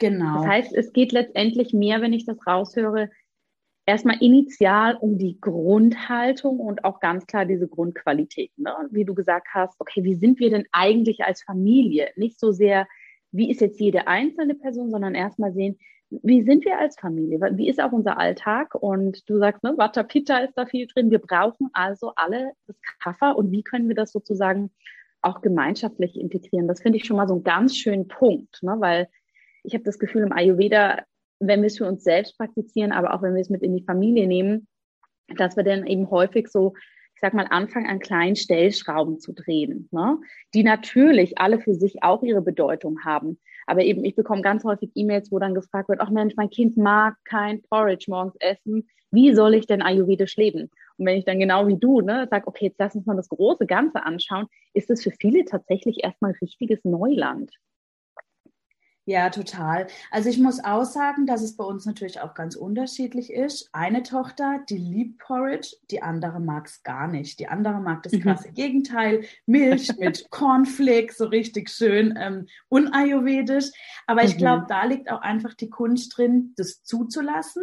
Genau. 0.00 0.38
Das 0.38 0.46
heißt, 0.46 0.74
es 0.74 0.92
geht 0.92 1.12
letztendlich 1.12 1.72
mehr, 1.72 2.02
wenn 2.02 2.12
ich 2.12 2.26
das 2.26 2.36
raushöre, 2.44 3.10
erstmal 3.86 4.20
initial 4.20 4.96
um 4.96 5.18
die 5.18 5.40
Grundhaltung 5.40 6.58
und 6.58 6.84
auch 6.84 6.98
ganz 6.98 7.26
klar 7.26 7.46
diese 7.46 7.68
Grundqualität. 7.68 8.50
Ne? 8.56 8.74
Wie 8.90 9.04
du 9.04 9.14
gesagt 9.14 9.46
hast, 9.54 9.80
okay, 9.80 10.02
wie 10.02 10.16
sind 10.16 10.40
wir 10.40 10.50
denn 10.50 10.66
eigentlich 10.72 11.24
als 11.24 11.44
Familie? 11.44 12.10
Nicht 12.16 12.40
so 12.40 12.50
sehr, 12.50 12.88
wie 13.34 13.50
ist 13.50 13.60
jetzt 13.60 13.80
jede 13.80 14.06
einzelne 14.06 14.54
Person, 14.54 14.90
sondern 14.90 15.16
erstmal 15.16 15.52
sehen, 15.52 15.76
wie 16.22 16.42
sind 16.42 16.64
wir 16.64 16.78
als 16.78 16.96
Familie? 16.96 17.40
Wie 17.54 17.68
ist 17.68 17.80
auch 17.80 17.90
unser 17.90 18.18
Alltag? 18.18 18.74
Und 18.76 19.28
du 19.28 19.38
sagst, 19.38 19.64
ne, 19.64 19.74
Vata 19.76 20.04
Pitta 20.04 20.38
ist 20.38 20.54
da 20.54 20.66
viel 20.66 20.86
drin. 20.86 21.10
Wir 21.10 21.18
brauchen 21.18 21.68
also 21.72 22.12
alle 22.14 22.52
das 22.68 22.76
Kaffer 23.02 23.36
und 23.36 23.50
wie 23.50 23.64
können 23.64 23.88
wir 23.88 23.96
das 23.96 24.12
sozusagen 24.12 24.70
auch 25.20 25.40
gemeinschaftlich 25.40 26.16
integrieren? 26.16 26.68
Das 26.68 26.82
finde 26.82 26.98
ich 26.98 27.06
schon 27.06 27.16
mal 27.16 27.26
so 27.26 27.34
einen 27.34 27.42
ganz 27.42 27.76
schönen 27.76 28.06
Punkt, 28.06 28.62
ne? 28.62 28.76
weil 28.78 29.08
ich 29.64 29.74
habe 29.74 29.82
das 29.82 29.98
Gefühl, 29.98 30.22
im 30.22 30.32
Ayurveda, 30.32 31.02
wenn 31.40 31.62
wir 31.62 31.66
es 31.66 31.78
für 31.78 31.88
uns 31.88 32.04
selbst 32.04 32.38
praktizieren, 32.38 32.92
aber 32.92 33.14
auch 33.14 33.22
wenn 33.22 33.34
wir 33.34 33.40
es 33.40 33.50
mit 33.50 33.62
in 33.62 33.76
die 33.76 33.84
Familie 33.84 34.28
nehmen, 34.28 34.68
dass 35.36 35.56
wir 35.56 35.64
dann 35.64 35.86
eben 35.86 36.08
häufig 36.10 36.48
so 36.48 36.74
sag 37.24 37.32
mal, 37.32 37.46
anfangen 37.48 37.86
an 37.86 38.00
kleinen 38.00 38.36
Stellschrauben 38.36 39.18
zu 39.18 39.32
drehen, 39.32 39.88
ne? 39.92 40.18
die 40.52 40.62
natürlich 40.62 41.38
alle 41.38 41.58
für 41.58 41.74
sich 41.74 42.02
auch 42.02 42.22
ihre 42.22 42.42
Bedeutung 42.42 43.02
haben. 43.02 43.38
Aber 43.66 43.82
eben, 43.82 44.04
ich 44.04 44.14
bekomme 44.14 44.42
ganz 44.42 44.62
häufig 44.62 44.90
E-Mails, 44.94 45.32
wo 45.32 45.38
dann 45.38 45.54
gefragt 45.54 45.88
wird, 45.88 46.02
ach 46.02 46.10
Mensch, 46.10 46.34
mein 46.36 46.50
Kind 46.50 46.76
mag 46.76 47.16
kein 47.24 47.62
Porridge 47.62 48.06
morgens 48.08 48.36
essen. 48.40 48.86
Wie 49.10 49.34
soll 49.34 49.54
ich 49.54 49.66
denn 49.66 49.80
ayurvedisch 49.80 50.36
leben? 50.36 50.70
Und 50.98 51.06
wenn 51.06 51.16
ich 51.16 51.24
dann 51.24 51.40
genau 51.40 51.66
wie 51.66 51.78
du 51.78 52.02
ne, 52.02 52.28
sage, 52.30 52.46
okay, 52.46 52.66
jetzt 52.66 52.78
lass 52.78 52.94
uns 52.94 53.06
mal 53.06 53.16
das 53.16 53.30
große 53.30 53.64
Ganze 53.64 54.04
anschauen, 54.04 54.46
ist 54.74 54.90
es 54.90 55.02
für 55.02 55.12
viele 55.12 55.46
tatsächlich 55.46 56.04
erstmal 56.04 56.34
richtiges 56.42 56.84
Neuland. 56.84 57.52
Ja, 59.06 59.28
total. 59.28 59.86
Also 60.10 60.30
ich 60.30 60.38
muss 60.38 60.64
auch 60.64 60.84
sagen, 60.84 61.26
dass 61.26 61.42
es 61.42 61.56
bei 61.56 61.64
uns 61.64 61.84
natürlich 61.84 62.20
auch 62.20 62.32
ganz 62.32 62.56
unterschiedlich 62.56 63.30
ist. 63.30 63.68
Eine 63.72 64.02
Tochter, 64.02 64.60
die 64.70 64.78
liebt 64.78 65.18
Porridge, 65.18 65.76
die 65.90 66.02
andere 66.02 66.40
mag 66.40 66.66
es 66.66 66.82
gar 66.82 67.06
nicht. 67.06 67.38
Die 67.38 67.48
andere 67.48 67.80
mag 67.80 68.02
das 68.02 68.14
mhm. 68.14 68.20
krasse 68.20 68.48
mhm. 68.48 68.54
Gegenteil, 68.54 69.24
Milch 69.44 69.94
mit 69.98 70.30
Cornflakes, 70.30 71.18
so 71.18 71.26
richtig 71.26 71.68
schön 71.68 72.14
ähm, 72.18 72.46
unayurvedisch. 72.68 73.70
Aber 74.06 74.24
ich 74.24 74.38
glaube, 74.38 74.62
mhm. 74.62 74.68
da 74.68 74.84
liegt 74.84 75.10
auch 75.10 75.20
einfach 75.20 75.52
die 75.52 75.68
Kunst 75.68 76.16
drin, 76.16 76.54
das 76.56 76.82
zuzulassen 76.82 77.62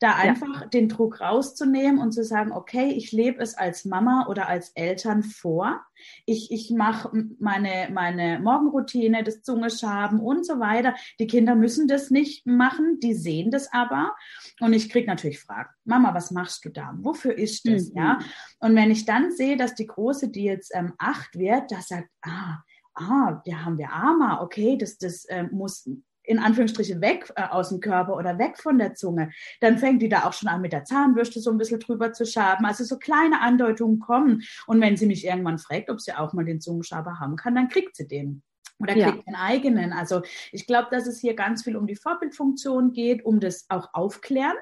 da 0.00 0.14
einfach 0.14 0.62
ja. 0.62 0.66
den 0.66 0.88
Druck 0.88 1.20
rauszunehmen 1.20 2.00
und 2.00 2.12
zu 2.12 2.24
sagen, 2.24 2.52
okay, 2.52 2.88
ich 2.88 3.12
lebe 3.12 3.40
es 3.42 3.54
als 3.54 3.84
Mama 3.84 4.26
oder 4.28 4.48
als 4.48 4.70
Eltern 4.70 5.22
vor. 5.22 5.84
Ich, 6.24 6.50
ich 6.50 6.70
mache 6.70 7.10
meine, 7.38 7.90
meine 7.92 8.40
Morgenroutine, 8.40 9.22
das 9.22 9.42
Zungeschaben 9.42 10.18
und 10.18 10.46
so 10.46 10.58
weiter. 10.58 10.94
Die 11.18 11.26
Kinder 11.26 11.54
müssen 11.54 11.86
das 11.86 12.10
nicht 12.10 12.46
machen, 12.46 12.98
die 13.00 13.12
sehen 13.12 13.50
das 13.50 13.70
aber. 13.74 14.16
Und 14.60 14.72
ich 14.72 14.88
kriege 14.88 15.06
natürlich 15.06 15.40
Fragen. 15.40 15.68
Mama, 15.84 16.14
was 16.14 16.30
machst 16.30 16.64
du 16.64 16.70
da? 16.70 16.94
Wofür 16.96 17.36
ist 17.36 17.68
das? 17.68 17.90
Mhm. 17.90 17.96
Ja. 17.96 18.18
Und 18.58 18.74
wenn 18.76 18.90
ich 18.90 19.04
dann 19.04 19.30
sehe, 19.32 19.58
dass 19.58 19.74
die 19.74 19.86
Große, 19.86 20.30
die 20.30 20.44
jetzt 20.44 20.72
ähm, 20.74 20.94
acht 20.96 21.38
wird, 21.38 21.70
da 21.70 21.82
sagt, 21.82 22.08
ah, 22.22 22.62
ah, 22.94 23.42
da 23.44 23.64
haben 23.64 23.76
wir 23.76 23.92
Ama, 23.92 24.40
okay, 24.40 24.78
das, 24.78 24.96
das 24.96 25.26
äh, 25.26 25.44
muss 25.44 25.86
in 26.30 26.38
Anführungsstrichen 26.38 27.00
weg 27.00 27.32
äh, 27.34 27.42
aus 27.42 27.70
dem 27.70 27.80
Körper 27.80 28.16
oder 28.16 28.38
weg 28.38 28.56
von 28.56 28.78
der 28.78 28.94
Zunge, 28.94 29.30
dann 29.60 29.78
fängt 29.78 30.00
die 30.00 30.08
da 30.08 30.24
auch 30.24 30.32
schon 30.32 30.48
an 30.48 30.60
mit 30.60 30.72
der 30.72 30.84
Zahnbürste 30.84 31.40
so 31.40 31.50
ein 31.50 31.58
bisschen 31.58 31.80
drüber 31.80 32.12
zu 32.12 32.24
schaben. 32.24 32.64
Also 32.64 32.84
so 32.84 32.98
kleine 32.98 33.40
Andeutungen 33.40 33.98
kommen. 33.98 34.42
Und 34.66 34.80
wenn 34.80 34.96
sie 34.96 35.06
mich 35.06 35.26
irgendwann 35.26 35.58
fragt, 35.58 35.90
ob 35.90 36.00
sie 36.00 36.12
auch 36.12 36.32
mal 36.32 36.44
den 36.44 36.60
Zungenschaber 36.60 37.18
haben 37.18 37.36
kann, 37.36 37.56
dann 37.56 37.68
kriegt 37.68 37.96
sie 37.96 38.06
den. 38.06 38.42
Oder 38.78 38.94
kriegt 38.94 39.06
ja. 39.06 39.22
einen 39.26 39.36
eigenen. 39.36 39.92
Also 39.92 40.22
ich 40.52 40.66
glaube, 40.66 40.88
dass 40.90 41.06
es 41.06 41.20
hier 41.20 41.34
ganz 41.34 41.64
viel 41.64 41.76
um 41.76 41.86
die 41.86 41.96
Vorbildfunktion 41.96 42.92
geht, 42.92 43.24
um 43.24 43.40
das 43.40 43.66
auch 43.68 43.92
aufklären 43.92 44.56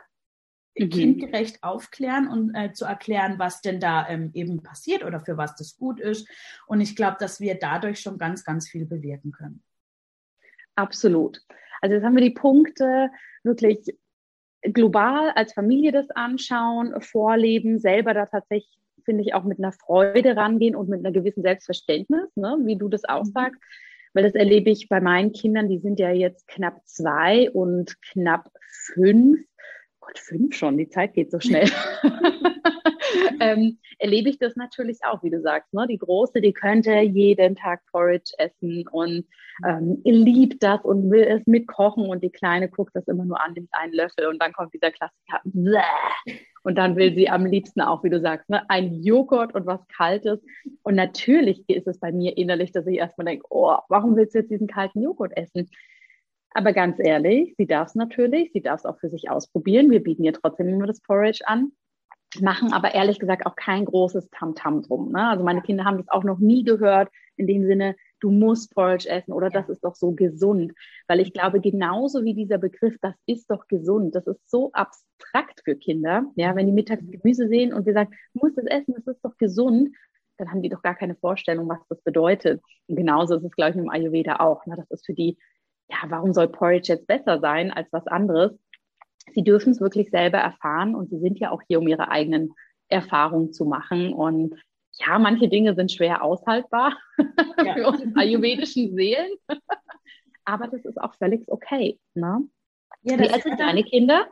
mhm. 0.76 0.90
kindgerecht 0.90 1.62
aufklären 1.62 2.28
und 2.28 2.54
äh, 2.54 2.72
zu 2.72 2.84
erklären, 2.84 3.38
was 3.38 3.60
denn 3.60 3.78
da 3.78 4.08
ähm, 4.08 4.30
eben 4.32 4.62
passiert 4.62 5.04
oder 5.04 5.20
für 5.20 5.36
was 5.36 5.54
das 5.56 5.76
gut 5.76 6.00
ist. 6.00 6.28
Und 6.66 6.80
ich 6.80 6.96
glaube, 6.96 7.16
dass 7.20 7.40
wir 7.40 7.56
dadurch 7.56 8.00
schon 8.00 8.18
ganz, 8.18 8.44
ganz 8.44 8.68
viel 8.68 8.86
bewirken 8.86 9.32
können. 9.32 9.62
Absolut. 10.78 11.40
Also 11.80 11.94
jetzt 11.94 12.04
haben 12.04 12.14
wir 12.14 12.22
die 12.22 12.30
Punkte 12.30 13.10
wirklich 13.42 13.80
global 14.62 15.30
als 15.34 15.52
Familie 15.52 15.90
das 15.90 16.08
anschauen, 16.10 16.94
vorleben, 17.00 17.80
selber 17.80 18.14
da 18.14 18.26
tatsächlich, 18.26 18.78
finde 19.04 19.22
ich, 19.22 19.34
auch 19.34 19.42
mit 19.42 19.58
einer 19.58 19.72
Freude 19.72 20.36
rangehen 20.36 20.76
und 20.76 20.88
mit 20.88 21.00
einer 21.00 21.10
gewissen 21.10 21.42
Selbstverständnis, 21.42 22.36
ne, 22.36 22.58
wie 22.64 22.76
du 22.76 22.88
das 22.88 23.04
auch 23.04 23.24
mhm. 23.24 23.32
sagst. 23.32 23.60
Weil 24.14 24.22
das 24.22 24.34
erlebe 24.34 24.70
ich 24.70 24.88
bei 24.88 25.00
meinen 25.00 25.32
Kindern, 25.32 25.68
die 25.68 25.78
sind 25.78 25.98
ja 25.98 26.12
jetzt 26.12 26.46
knapp 26.46 26.80
zwei 26.86 27.50
und 27.50 28.00
knapp 28.02 28.48
fünf. 28.68 29.40
Gott, 29.98 30.18
fünf 30.18 30.54
schon, 30.54 30.78
die 30.78 30.88
Zeit 30.88 31.14
geht 31.14 31.32
so 31.32 31.40
schnell. 31.40 31.68
ähm, 33.40 33.78
erlebe 33.98 34.28
ich 34.28 34.38
das 34.38 34.56
natürlich 34.56 34.98
auch, 35.04 35.22
wie 35.22 35.30
du 35.30 35.40
sagst. 35.40 35.72
Ne? 35.72 35.86
Die 35.88 35.98
Große, 35.98 36.40
die 36.40 36.52
könnte 36.52 36.92
jeden 37.00 37.56
Tag 37.56 37.80
Porridge 37.90 38.32
essen 38.38 38.86
und 38.88 39.24
ähm, 39.66 40.00
liebt 40.04 40.62
das 40.62 40.84
und 40.84 41.10
will 41.10 41.22
es 41.22 41.46
mitkochen 41.46 42.06
und 42.06 42.22
die 42.22 42.30
Kleine 42.30 42.68
guckt 42.68 42.94
das 42.94 43.08
immer 43.08 43.24
nur 43.24 43.40
an, 43.40 43.54
nimmt 43.54 43.70
einen 43.72 43.92
Löffel 43.92 44.26
und 44.26 44.40
dann 44.40 44.52
kommt 44.52 44.74
dieser 44.74 44.90
Klassiker. 44.90 45.40
Und 46.64 46.74
dann 46.74 46.96
will 46.96 47.14
sie 47.14 47.30
am 47.30 47.46
liebsten 47.46 47.80
auch, 47.80 48.04
wie 48.04 48.10
du 48.10 48.20
sagst, 48.20 48.50
ne, 48.50 48.68
ein 48.68 49.02
Joghurt 49.02 49.54
und 49.54 49.64
was 49.64 49.80
Kaltes. 49.88 50.44
Und 50.82 50.96
natürlich 50.96 51.66
ist 51.68 51.86
es 51.86 51.98
bei 51.98 52.12
mir 52.12 52.36
innerlich, 52.36 52.72
dass 52.72 52.86
ich 52.86 52.98
erstmal 52.98 53.26
denke, 53.26 53.46
oh, 53.48 53.76
warum 53.88 54.16
willst 54.16 54.34
du 54.34 54.40
jetzt 54.40 54.50
diesen 54.50 54.66
kalten 54.66 55.00
Joghurt 55.00 55.34
essen? 55.34 55.70
Aber 56.50 56.72
ganz 56.72 56.98
ehrlich, 56.98 57.54
sie 57.56 57.66
darf 57.66 57.88
es 57.88 57.94
natürlich, 57.94 58.50
sie 58.52 58.60
darf 58.60 58.80
es 58.80 58.84
auch 58.84 58.98
für 58.98 59.08
sich 59.08 59.30
ausprobieren. 59.30 59.90
Wir 59.90 60.02
bieten 60.02 60.24
ihr 60.24 60.32
trotzdem 60.32 60.68
immer 60.68 60.86
das 60.86 61.00
Porridge 61.00 61.40
an 61.46 61.72
machen 62.40 62.72
aber 62.72 62.94
ehrlich 62.94 63.18
gesagt 63.18 63.46
auch 63.46 63.56
kein 63.56 63.84
großes 63.84 64.28
Tamtam 64.30 64.80
-Tam 64.80 64.86
drum. 64.86 65.12
Ne? 65.12 65.28
Also 65.28 65.44
meine 65.44 65.62
Kinder 65.62 65.84
haben 65.84 65.98
das 65.98 66.08
auch 66.08 66.24
noch 66.24 66.38
nie 66.38 66.62
gehört 66.64 67.10
in 67.36 67.46
dem 67.46 67.64
Sinne, 67.64 67.96
du 68.20 68.30
musst 68.30 68.74
Porridge 68.74 69.08
essen 69.08 69.32
oder 69.32 69.48
das 69.48 69.68
ist 69.68 69.84
doch 69.84 69.94
so 69.94 70.12
gesund. 70.12 70.72
Weil 71.06 71.20
ich 71.20 71.32
glaube, 71.32 71.60
genauso 71.60 72.24
wie 72.24 72.34
dieser 72.34 72.58
Begriff, 72.58 72.96
das 73.00 73.14
ist 73.26 73.50
doch 73.50 73.66
gesund, 73.68 74.14
das 74.14 74.26
ist 74.26 74.50
so 74.50 74.72
abstrakt 74.72 75.62
für 75.64 75.76
Kinder. 75.76 76.24
Ja, 76.34 76.54
wenn 76.56 76.66
die 76.66 76.72
mittags 76.72 77.02
Gemüse 77.08 77.48
sehen 77.48 77.72
und 77.72 77.86
wir 77.86 77.94
sagen, 77.94 78.10
du 78.34 78.40
musst 78.40 78.58
es 78.58 78.66
essen, 78.66 78.94
das 78.94 79.06
ist 79.06 79.24
doch 79.24 79.36
gesund, 79.38 79.94
dann 80.36 80.50
haben 80.50 80.62
die 80.62 80.68
doch 80.68 80.82
gar 80.82 80.94
keine 80.94 81.16
Vorstellung, 81.16 81.68
was 81.68 81.80
das 81.88 82.00
bedeutet. 82.02 82.60
Und 82.86 82.96
genauso 82.96 83.36
ist 83.36 83.44
es, 83.44 83.52
glaube 83.52 83.70
ich, 83.70 83.76
mit 83.76 83.84
dem 83.84 83.90
Ayurveda 83.90 84.36
auch. 84.36 84.66
Ne? 84.66 84.76
Das 84.76 84.90
ist 84.90 85.06
für 85.06 85.14
die, 85.14 85.36
ja, 85.90 85.98
warum 86.08 86.32
soll 86.32 86.48
Porridge 86.48 86.92
jetzt 86.92 87.06
besser 87.06 87.40
sein 87.40 87.72
als 87.72 87.88
was 87.92 88.06
anderes? 88.06 88.52
Sie 89.34 89.42
dürfen 89.42 89.70
es 89.70 89.80
wirklich 89.80 90.10
selber 90.10 90.38
erfahren 90.38 90.94
und 90.94 91.10
sie 91.10 91.18
sind 91.18 91.38
ja 91.38 91.50
auch 91.50 91.62
hier, 91.66 91.78
um 91.78 91.88
ihre 91.88 92.10
eigenen 92.10 92.54
Erfahrungen 92.88 93.52
zu 93.52 93.64
machen. 93.64 94.12
Und 94.12 94.54
ja, 94.92 95.18
manche 95.18 95.48
Dinge 95.48 95.74
sind 95.74 95.92
schwer 95.92 96.22
aushaltbar 96.22 96.96
ja. 97.64 97.74
für 97.74 97.88
uns 97.88 98.16
ayurvedischen 98.16 98.94
Seelen, 98.94 99.32
aber 100.44 100.68
das 100.68 100.84
ist 100.84 101.00
auch 101.00 101.14
völlig 101.14 101.42
okay. 101.48 101.98
Ne? 102.14 102.44
Ja, 103.02 103.18
Wie 103.18 103.28
alt 103.28 103.42
sind 103.42 103.60
deine 103.60 103.84
Kinder? 103.84 104.26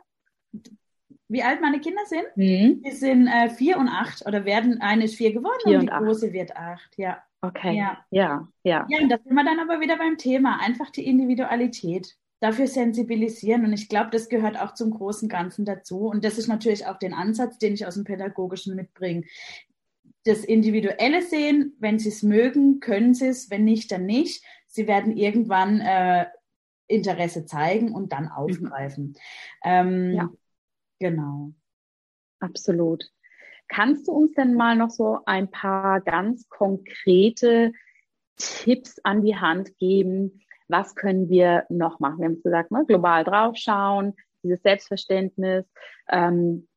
Wie 1.29 1.43
alt 1.43 1.61
meine 1.61 1.79
Kinder 1.79 2.01
sind? 2.05 2.25
Mhm. 2.35 2.81
Die 2.83 2.91
sind 2.91 3.27
äh, 3.27 3.49
vier 3.49 3.77
und 3.77 3.89
acht 3.89 4.25
oder 4.25 4.45
werden, 4.45 4.81
eine 4.81 5.05
ist 5.05 5.15
vier 5.15 5.33
geworden 5.33 5.59
vier 5.63 5.73
und, 5.73 5.79
und 5.81 5.85
die 5.87 5.91
acht. 5.91 6.03
große 6.03 6.33
wird 6.33 6.55
acht, 6.55 6.97
ja. 6.97 7.21
Okay. 7.41 7.77
Ja, 7.77 7.97
ja. 8.09 8.47
Ja, 8.63 8.85
ja 8.89 8.99
und 8.99 9.09
da 9.09 9.17
sind 9.17 9.33
wir 9.33 9.43
dann 9.43 9.59
aber 9.59 9.79
wieder 9.79 9.97
beim 9.97 10.17
Thema, 10.17 10.59
einfach 10.59 10.89
die 10.89 11.05
Individualität 11.05 12.15
dafür 12.39 12.67
sensibilisieren. 12.67 13.65
Und 13.65 13.73
ich 13.73 13.89
glaube, 13.89 14.09
das 14.11 14.29
gehört 14.29 14.59
auch 14.59 14.73
zum 14.73 14.91
großen 14.91 15.29
Ganzen 15.29 15.65
dazu. 15.65 16.07
Und 16.07 16.23
das 16.23 16.37
ist 16.37 16.47
natürlich 16.47 16.85
auch 16.85 16.97
den 16.97 17.13
Ansatz, 17.13 17.57
den 17.57 17.73
ich 17.73 17.85
aus 17.85 17.95
dem 17.95 18.03
Pädagogischen 18.03 18.75
mitbringe. 18.75 19.23
Das 20.23 20.43
Individuelle 20.43 21.21
sehen, 21.21 21.75
wenn 21.79 21.99
sie 21.99 22.09
es 22.09 22.21
mögen, 22.21 22.79
können 22.79 23.13
sie 23.13 23.27
es, 23.27 23.49
wenn 23.49 23.63
nicht, 23.63 23.91
dann 23.91 24.05
nicht. 24.05 24.43
Sie 24.67 24.87
werden 24.87 25.15
irgendwann 25.15 25.79
äh, 25.79 26.25
Interesse 26.87 27.45
zeigen 27.45 27.93
und 27.93 28.11
dann 28.11 28.25
mhm. 28.25 28.31
aufgreifen. 28.31 29.15
Ähm, 29.63 30.13
ja. 30.13 30.29
Genau. 30.99 31.53
Absolut. 32.39 33.09
Kannst 33.67 34.07
du 34.07 34.11
uns 34.11 34.33
denn 34.33 34.53
mal 34.53 34.75
noch 34.75 34.89
so 34.89 35.19
ein 35.25 35.49
paar 35.49 36.01
ganz 36.01 36.47
konkrete 36.49 37.73
Tipps 38.37 38.99
an 39.03 39.23
die 39.23 39.35
Hand 39.35 39.77
geben, 39.77 40.41
was 40.67 40.95
können 40.95 41.29
wir 41.29 41.65
noch 41.69 41.99
machen? 41.99 42.19
Wir 42.19 42.25
haben 42.25 42.41
gesagt, 42.43 42.71
ne, 42.71 42.85
global 42.87 43.23
draufschauen, 43.23 44.13
dieses 44.43 44.61
Selbstverständnis, 44.61 45.65
ähm, 46.09 46.67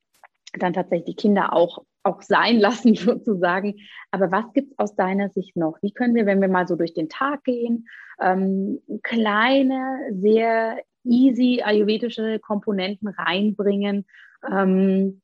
dann 0.54 0.72
tatsächlich 0.72 1.16
die 1.16 1.22
Kinder 1.22 1.52
auch, 1.52 1.84
auch 2.02 2.22
sein 2.22 2.58
lassen 2.60 2.94
sozusagen. 2.94 3.76
Aber 4.10 4.30
was 4.30 4.52
gibt 4.52 4.72
es 4.72 4.78
aus 4.78 4.94
deiner 4.96 5.30
Sicht 5.30 5.56
noch? 5.56 5.78
Wie 5.82 5.92
können 5.92 6.14
wir, 6.14 6.26
wenn 6.26 6.40
wir 6.40 6.48
mal 6.48 6.66
so 6.66 6.76
durch 6.76 6.94
den 6.94 7.08
Tag 7.08 7.44
gehen, 7.44 7.88
ähm, 8.20 8.80
kleine, 9.02 10.10
sehr 10.12 10.78
easy 11.04 11.62
ayurvedische 11.64 12.38
Komponenten 12.40 13.08
reinbringen, 13.08 14.06
ähm, 14.50 15.22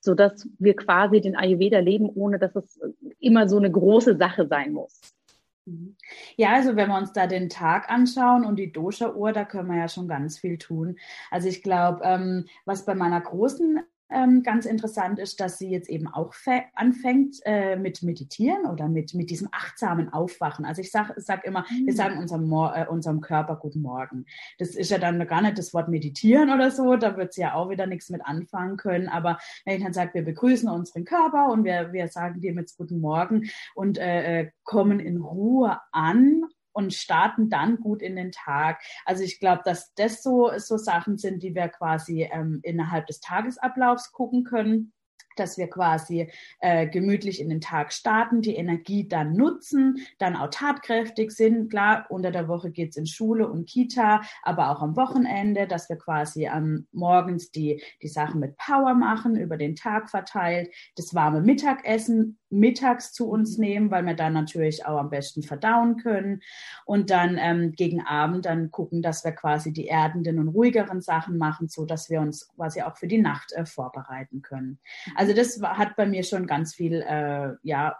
so 0.00 0.14
dass 0.14 0.48
wir 0.58 0.74
quasi 0.74 1.20
den 1.20 1.36
Ayurveda 1.36 1.80
leben, 1.80 2.08
ohne 2.08 2.38
dass 2.38 2.54
es 2.56 2.80
immer 3.18 3.48
so 3.48 3.58
eine 3.58 3.70
große 3.70 4.16
Sache 4.16 4.46
sein 4.46 4.72
muss? 4.72 5.00
Mhm. 5.68 5.96
Ja, 6.36 6.54
also 6.54 6.76
wenn 6.76 6.88
wir 6.88 6.96
uns 6.96 7.12
da 7.12 7.26
den 7.26 7.48
Tag 7.48 7.90
anschauen 7.90 8.44
und 8.44 8.56
die 8.56 8.72
Dosha-Uhr, 8.72 9.32
da 9.32 9.44
können 9.44 9.68
wir 9.68 9.78
ja 9.78 9.88
schon 9.88 10.08
ganz 10.08 10.38
viel 10.38 10.58
tun. 10.58 10.98
Also 11.30 11.48
ich 11.48 11.62
glaube, 11.62 12.00
ähm, 12.04 12.46
was 12.64 12.84
bei 12.84 12.94
meiner 12.94 13.20
großen 13.20 13.80
ähm, 14.10 14.42
ganz 14.42 14.66
interessant 14.66 15.18
ist, 15.18 15.40
dass 15.40 15.58
sie 15.58 15.70
jetzt 15.70 15.88
eben 15.88 16.06
auch 16.06 16.34
anfängt 16.74 17.36
äh, 17.44 17.76
mit 17.76 18.02
Meditieren 18.02 18.66
oder 18.66 18.88
mit, 18.88 19.14
mit 19.14 19.30
diesem 19.30 19.48
achtsamen 19.52 20.12
Aufwachen. 20.12 20.64
Also 20.64 20.80
ich 20.80 20.90
sage 20.90 21.14
sag 21.16 21.44
immer, 21.44 21.64
mhm. 21.70 21.86
wir 21.86 21.94
sagen 21.94 22.18
unserem, 22.18 22.50
äh, 22.52 22.86
unserem 22.86 23.20
Körper 23.20 23.56
Guten 23.56 23.82
Morgen. 23.82 24.26
Das 24.58 24.70
ist 24.70 24.90
ja 24.90 24.98
dann 24.98 25.26
gar 25.26 25.42
nicht 25.42 25.58
das 25.58 25.74
Wort 25.74 25.88
Meditieren 25.88 26.50
oder 26.50 26.70
so, 26.70 26.96
da 26.96 27.16
wird 27.16 27.34
sie 27.34 27.42
ja 27.42 27.54
auch 27.54 27.70
wieder 27.70 27.86
nichts 27.86 28.08
mit 28.08 28.24
anfangen 28.24 28.76
können. 28.76 29.08
Aber 29.08 29.38
wenn 29.64 29.76
ich 29.76 29.84
dann 29.84 29.92
sage, 29.92 30.14
wir 30.14 30.24
begrüßen 30.24 30.68
unseren 30.68 31.04
Körper 31.04 31.50
und 31.50 31.64
wir, 31.64 31.92
wir 31.92 32.08
sagen 32.08 32.40
dem 32.40 32.58
jetzt 32.58 32.76
Guten 32.76 33.00
Morgen 33.00 33.50
und 33.74 33.98
äh, 33.98 34.40
äh 34.40 34.50
kommen 34.64 35.00
in 35.00 35.18
Ruhe 35.18 35.78
an 35.92 36.42
und 36.72 36.94
starten 36.94 37.50
dann 37.50 37.78
gut 37.78 38.02
in 38.02 38.16
den 38.16 38.32
Tag. 38.32 38.82
Also 39.04 39.22
ich 39.22 39.40
glaube, 39.40 39.62
dass 39.64 39.94
das 39.94 40.22
so, 40.22 40.50
so 40.56 40.76
Sachen 40.76 41.18
sind, 41.18 41.42
die 41.42 41.54
wir 41.54 41.68
quasi 41.68 42.28
ähm, 42.30 42.60
innerhalb 42.62 43.06
des 43.06 43.20
Tagesablaufs 43.20 44.12
gucken 44.12 44.44
können 44.44 44.92
dass 45.38 45.58
wir 45.58 45.68
quasi 45.68 46.30
äh, 46.60 46.86
gemütlich 46.86 47.40
in 47.40 47.48
den 47.48 47.60
Tag 47.60 47.92
starten, 47.92 48.42
die 48.42 48.56
Energie 48.56 49.06
dann 49.08 49.34
nutzen, 49.34 49.98
dann 50.18 50.36
auch 50.36 50.50
tatkräftig 50.50 51.32
sind. 51.32 51.70
Klar, 51.70 52.06
unter 52.08 52.30
der 52.30 52.48
Woche 52.48 52.70
geht's 52.70 52.96
in 52.96 53.06
Schule 53.06 53.48
und 53.48 53.68
Kita, 53.68 54.22
aber 54.42 54.70
auch 54.70 54.82
am 54.82 54.96
Wochenende, 54.96 55.66
dass 55.66 55.88
wir 55.88 55.96
quasi 55.96 56.48
am 56.48 56.86
morgens 56.92 57.50
die, 57.50 57.82
die 58.02 58.08
Sachen 58.08 58.40
mit 58.40 58.56
Power 58.56 58.94
machen, 58.94 59.36
über 59.36 59.56
den 59.56 59.76
Tag 59.76 60.10
verteilt, 60.10 60.70
das 60.96 61.14
warme 61.14 61.40
Mittagessen 61.40 62.38
mittags 62.50 63.12
zu 63.12 63.28
uns 63.28 63.58
nehmen, 63.58 63.90
weil 63.90 64.04
wir 64.06 64.14
dann 64.14 64.32
natürlich 64.32 64.86
auch 64.86 64.98
am 64.98 65.10
besten 65.10 65.42
verdauen 65.42 65.96
können 65.96 66.40
und 66.86 67.10
dann 67.10 67.36
ähm, 67.38 67.72
gegen 67.72 68.00
Abend 68.02 68.46
dann 68.46 68.70
gucken, 68.70 69.02
dass 69.02 69.24
wir 69.24 69.32
quasi 69.32 69.72
die 69.72 69.88
erdenden 69.88 70.38
und 70.38 70.48
ruhigeren 70.48 71.00
Sachen 71.00 71.36
machen, 71.36 71.68
so 71.68 71.84
dass 71.84 72.08
wir 72.08 72.20
uns 72.20 72.48
quasi 72.48 72.82
auch 72.82 72.96
für 72.96 73.06
die 73.06 73.20
Nacht 73.20 73.52
äh, 73.52 73.66
vorbereiten 73.66 74.42
können. 74.42 74.78
Also 75.14 75.27
also 75.28 75.34
das 75.34 75.60
hat 75.62 75.96
bei 75.96 76.06
mir 76.06 76.22
schon 76.22 76.46
ganz 76.46 76.74
viel, 76.74 77.02
äh, 77.02 77.54
ja, 77.62 77.98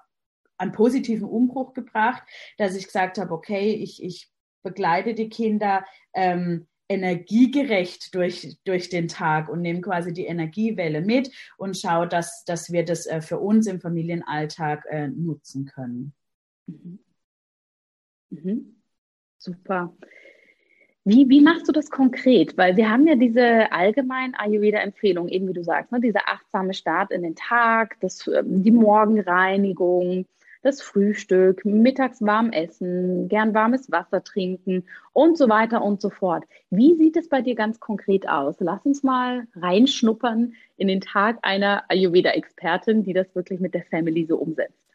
an 0.56 0.72
positiven 0.72 1.28
Umbruch 1.28 1.74
gebracht, 1.74 2.22
dass 2.56 2.74
ich 2.74 2.86
gesagt 2.86 3.18
habe, 3.18 3.32
okay, 3.32 3.72
ich, 3.72 4.02
ich 4.02 4.30
begleite 4.62 5.14
die 5.14 5.28
Kinder 5.28 5.84
ähm, 6.14 6.66
energiegerecht 6.88 8.14
durch, 8.14 8.56
durch 8.64 8.88
den 8.88 9.08
Tag 9.08 9.50
und 9.50 9.60
nehme 9.60 9.82
quasi 9.82 10.12
die 10.12 10.24
Energiewelle 10.24 11.02
mit 11.02 11.30
und 11.58 11.76
schaue, 11.76 12.08
dass, 12.08 12.44
dass 12.44 12.72
wir 12.72 12.84
das 12.84 13.06
äh, 13.06 13.20
für 13.20 13.38
uns 13.38 13.66
im 13.66 13.80
Familienalltag 13.80 14.84
äh, 14.88 15.08
nutzen 15.08 15.66
können. 15.66 16.14
Mhm. 16.66 16.98
Mhm. 18.30 18.82
Super. 19.36 19.94
Wie, 21.04 21.28
wie 21.28 21.40
machst 21.40 21.66
du 21.68 21.72
das 21.72 21.90
konkret? 21.90 22.58
Weil 22.58 22.76
wir 22.76 22.90
haben 22.90 23.06
ja 23.06 23.14
diese 23.14 23.72
allgemeinen 23.72 24.34
Ayurveda-Empfehlungen, 24.34 25.32
eben 25.32 25.48
wie 25.48 25.54
du 25.54 25.64
sagst, 25.64 25.90
ne? 25.90 26.00
dieser 26.00 26.28
achtsame 26.28 26.74
Start 26.74 27.10
in 27.10 27.22
den 27.22 27.34
Tag, 27.34 27.96
das, 28.00 28.26
ähm, 28.26 28.62
die 28.62 28.70
Morgenreinigung, 28.70 30.26
das 30.62 30.82
Frühstück, 30.82 31.64
mittags 31.64 32.20
warm 32.20 32.50
essen, 32.50 33.28
gern 33.28 33.54
warmes 33.54 33.90
Wasser 33.90 34.22
trinken 34.22 34.84
und 35.12 35.38
so 35.38 35.48
weiter 35.48 35.82
und 35.82 36.00
so 36.00 36.10
fort. 36.10 36.44
Wie 36.70 36.94
sieht 36.94 37.16
es 37.16 37.28
bei 37.28 37.42
dir 37.42 37.54
ganz 37.54 37.80
konkret 37.80 38.28
aus? 38.28 38.56
Lass 38.58 38.84
uns 38.84 39.02
mal 39.02 39.46
reinschnuppern 39.54 40.54
in 40.76 40.88
den 40.88 41.00
Tag 41.00 41.38
einer 41.42 41.84
Ayurveda-Expertin, 41.88 43.04
die 43.04 43.12
das 43.12 43.34
wirklich 43.34 43.60
mit 43.60 43.74
der 43.74 43.84
Family 43.84 44.26
so 44.26 44.36
umsetzt. 44.36 44.87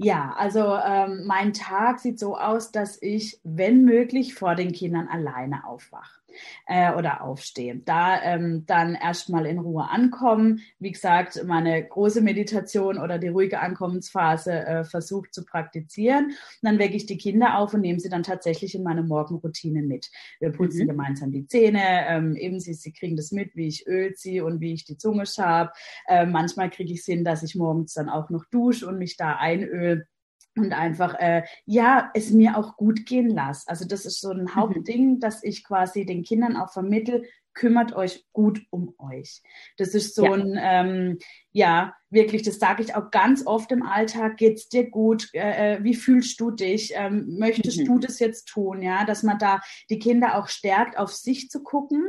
Ja, 0.00 0.32
also 0.36 0.76
ähm, 0.76 1.24
mein 1.26 1.52
Tag 1.52 1.98
sieht 1.98 2.18
so 2.20 2.36
aus, 2.38 2.70
dass 2.70 3.02
ich, 3.02 3.40
wenn 3.42 3.84
möglich, 3.84 4.34
vor 4.34 4.54
den 4.54 4.70
Kindern 4.72 5.08
alleine 5.08 5.66
aufwache. 5.66 6.17
Äh, 6.66 6.92
oder 6.94 7.22
aufstehe. 7.22 7.80
Da 7.84 8.22
ähm, 8.22 8.64
dann 8.66 8.94
erstmal 8.94 9.46
in 9.46 9.58
Ruhe 9.58 9.88
ankommen. 9.88 10.60
Wie 10.78 10.92
gesagt, 10.92 11.42
meine 11.46 11.86
große 11.86 12.20
Meditation 12.20 12.98
oder 12.98 13.18
die 13.18 13.28
ruhige 13.28 13.60
Ankommensphase 13.60 14.52
äh, 14.52 14.84
versucht 14.84 15.34
zu 15.34 15.44
praktizieren. 15.44 16.26
Und 16.26 16.34
dann 16.62 16.78
wecke 16.78 16.96
ich 16.96 17.06
die 17.06 17.18
Kinder 17.18 17.58
auf 17.58 17.74
und 17.74 17.80
nehme 17.80 18.00
sie 18.00 18.08
dann 18.08 18.22
tatsächlich 18.22 18.74
in 18.74 18.82
meine 18.82 19.02
Morgenroutine 19.02 19.82
mit. 19.82 20.10
Wir 20.40 20.50
putzen 20.50 20.84
mhm. 20.84 20.88
gemeinsam 20.88 21.30
die 21.30 21.46
Zähne. 21.46 22.06
Ähm, 22.08 22.36
eben 22.36 22.60
sie, 22.60 22.74
sie 22.74 22.92
kriegen 22.92 23.16
das 23.16 23.32
mit, 23.32 23.54
wie 23.54 23.68
ich 23.68 23.86
öl 23.86 24.14
sie 24.14 24.40
und 24.40 24.60
wie 24.60 24.72
ich 24.72 24.84
die 24.84 24.98
Zunge 24.98 25.26
schab. 25.26 25.74
Äh, 26.06 26.26
manchmal 26.26 26.70
kriege 26.70 26.92
ich 26.92 27.00
es 27.00 27.06
hin, 27.06 27.24
dass 27.24 27.42
ich 27.42 27.54
morgens 27.54 27.94
dann 27.94 28.08
auch 28.08 28.30
noch 28.30 28.44
dusche 28.46 28.86
und 28.86 28.98
mich 28.98 29.16
da 29.16 29.36
einöl 29.36 30.06
und 30.60 30.72
einfach 30.72 31.14
äh, 31.18 31.42
ja 31.66 32.10
es 32.14 32.30
mir 32.30 32.56
auch 32.56 32.76
gut 32.76 33.06
gehen 33.06 33.30
lasse. 33.30 33.68
Also 33.68 33.86
das 33.86 34.06
ist 34.06 34.20
so 34.20 34.30
ein 34.30 34.42
mhm. 34.42 34.54
Hauptding, 34.54 35.20
dass 35.20 35.42
ich 35.42 35.64
quasi 35.64 36.06
den 36.06 36.22
Kindern 36.22 36.56
auch 36.56 36.72
vermittel, 36.72 37.24
kümmert 37.58 37.92
euch 37.94 38.24
gut 38.32 38.60
um 38.70 38.94
euch. 38.98 39.42
Das 39.76 39.88
ist 39.88 40.14
so 40.14 40.24
ja. 40.24 40.32
ein 40.32 40.58
ähm, 40.60 41.18
ja 41.50 41.94
wirklich, 42.10 42.42
das 42.42 42.58
sage 42.58 42.82
ich 42.82 42.94
auch 42.94 43.10
ganz 43.10 43.46
oft 43.46 43.72
im 43.72 43.82
Alltag. 43.82 44.36
Geht's 44.36 44.68
dir 44.68 44.88
gut? 44.88 45.28
Äh, 45.34 45.76
äh, 45.76 45.84
wie 45.84 45.94
fühlst 45.94 46.40
du 46.40 46.50
dich? 46.50 46.92
Ähm, 46.94 47.36
möchtest 47.38 47.80
mhm. 47.80 47.84
du 47.86 47.98
das 47.98 48.20
jetzt 48.20 48.46
tun? 48.46 48.80
Ja, 48.80 49.04
dass 49.04 49.22
man 49.22 49.38
da 49.38 49.60
die 49.90 49.98
Kinder 49.98 50.36
auch 50.36 50.48
stärkt, 50.48 50.96
auf 50.96 51.12
sich 51.12 51.50
zu 51.50 51.62
gucken. 51.62 52.04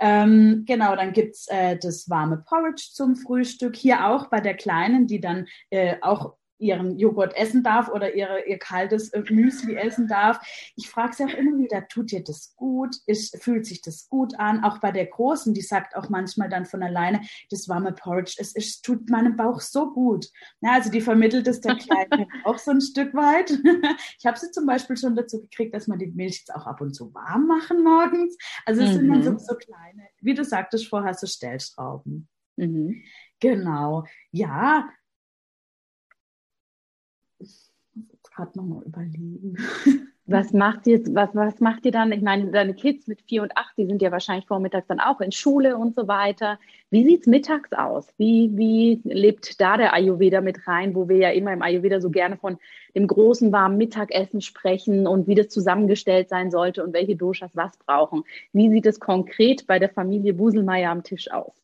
Ähm, 0.00 0.64
genau, 0.66 0.96
dann 0.96 1.12
gibt's 1.12 1.46
äh, 1.48 1.78
das 1.78 2.10
warme 2.10 2.38
Porridge 2.38 2.88
zum 2.92 3.16
Frühstück. 3.16 3.76
Hier 3.76 4.08
auch 4.08 4.28
bei 4.28 4.40
der 4.40 4.54
Kleinen, 4.54 5.06
die 5.06 5.20
dann 5.20 5.46
äh, 5.70 5.96
auch 6.02 6.37
ihren 6.58 6.98
Joghurt 6.98 7.36
essen 7.36 7.62
darf 7.62 7.88
oder 7.88 8.14
ihre, 8.14 8.46
ihr 8.46 8.58
kaltes 8.58 9.10
äh, 9.10 9.22
Müsli 9.30 9.76
essen 9.76 10.08
darf. 10.08 10.40
Ich 10.76 10.88
frage 10.88 11.14
sie 11.14 11.24
auch 11.24 11.34
immer 11.34 11.56
wieder, 11.58 11.86
tut 11.88 12.10
dir 12.10 12.22
das 12.22 12.54
gut? 12.56 12.96
Ist, 13.06 13.42
fühlt 13.42 13.66
sich 13.66 13.80
das 13.82 14.08
gut 14.08 14.38
an? 14.38 14.64
Auch 14.64 14.78
bei 14.78 14.92
der 14.92 15.06
Großen, 15.06 15.54
die 15.54 15.62
sagt 15.62 15.96
auch 15.96 16.08
manchmal 16.08 16.48
dann 16.48 16.66
von 16.66 16.82
alleine, 16.82 17.20
das 17.50 17.68
warme 17.68 17.92
Porridge, 17.92 18.36
es, 18.38 18.54
es 18.54 18.82
tut 18.82 19.08
meinem 19.08 19.36
Bauch 19.36 19.60
so 19.60 19.92
gut. 19.92 20.26
Ja, 20.60 20.72
also 20.72 20.90
die 20.90 21.00
vermittelt 21.00 21.46
es 21.46 21.60
der 21.60 21.76
Kleinen 21.76 22.26
auch 22.44 22.58
so 22.58 22.72
ein 22.72 22.80
Stück 22.80 23.14
weit. 23.14 23.50
Ich 24.18 24.26
habe 24.26 24.38
sie 24.38 24.50
zum 24.50 24.66
Beispiel 24.66 24.96
schon 24.96 25.16
dazu 25.16 25.40
gekriegt, 25.40 25.74
dass 25.74 25.86
man 25.86 25.98
die 25.98 26.06
Milch 26.06 26.38
jetzt 26.38 26.54
auch 26.54 26.66
ab 26.66 26.80
und 26.80 26.94
zu 26.94 27.14
warm 27.14 27.46
machen 27.46 27.82
morgens. 27.82 28.36
Also 28.64 28.82
es 28.82 28.90
mhm. 28.90 28.94
sind 28.94 29.08
dann 29.08 29.22
so, 29.22 29.32
mhm. 29.32 29.38
so 29.38 29.54
kleine, 29.54 30.02
wie 30.20 30.34
du 30.34 30.44
sagtest 30.44 30.88
vorher, 30.88 31.14
so 31.14 31.26
Stellschrauben. 31.26 32.28
Mhm. 32.56 33.02
Genau. 33.40 34.04
Ja, 34.30 34.88
gerade 38.38 38.56
nochmal 38.56 38.84
überlegen. 38.84 39.56
Was 40.30 40.52
macht 40.52 40.86
ihr, 40.86 41.00
was, 41.14 41.30
was 41.34 41.58
macht 41.58 41.86
ihr 41.86 41.90
dann? 41.90 42.12
Ich 42.12 42.20
meine, 42.20 42.50
deine 42.50 42.74
Kids 42.74 43.06
mit 43.06 43.22
vier 43.22 43.42
und 43.42 43.56
acht, 43.56 43.78
die 43.78 43.86
sind 43.86 44.02
ja 44.02 44.12
wahrscheinlich 44.12 44.46
vormittags 44.46 44.86
dann 44.86 45.00
auch 45.00 45.22
in 45.22 45.32
Schule 45.32 45.78
und 45.78 45.94
so 45.94 46.06
weiter. 46.06 46.58
Wie 46.90 47.02
sieht 47.02 47.22
es 47.22 47.26
mittags 47.26 47.72
aus? 47.72 48.12
Wie, 48.18 48.50
wie 48.54 49.00
lebt 49.04 49.58
da 49.58 49.78
der 49.78 49.94
Ayurveda 49.94 50.42
mit 50.42 50.68
rein, 50.68 50.94
wo 50.94 51.08
wir 51.08 51.16
ja 51.16 51.30
immer 51.30 51.54
im 51.54 51.62
Ayurveda 51.62 52.02
so 52.02 52.10
gerne 52.10 52.36
von 52.36 52.58
dem 52.94 53.06
großen 53.06 53.52
warmen 53.52 53.78
Mittagessen 53.78 54.42
sprechen 54.42 55.06
und 55.06 55.28
wie 55.28 55.34
das 55.34 55.48
zusammengestellt 55.48 56.28
sein 56.28 56.50
sollte 56.50 56.84
und 56.84 56.92
welche 56.92 57.16
Doshas 57.16 57.56
was 57.56 57.78
brauchen? 57.78 58.24
Wie 58.52 58.68
sieht 58.68 58.84
es 58.84 59.00
konkret 59.00 59.66
bei 59.66 59.78
der 59.78 59.88
Familie 59.88 60.34
Buselmeier 60.34 60.90
am 60.90 61.04
Tisch 61.04 61.30
aus? 61.30 61.54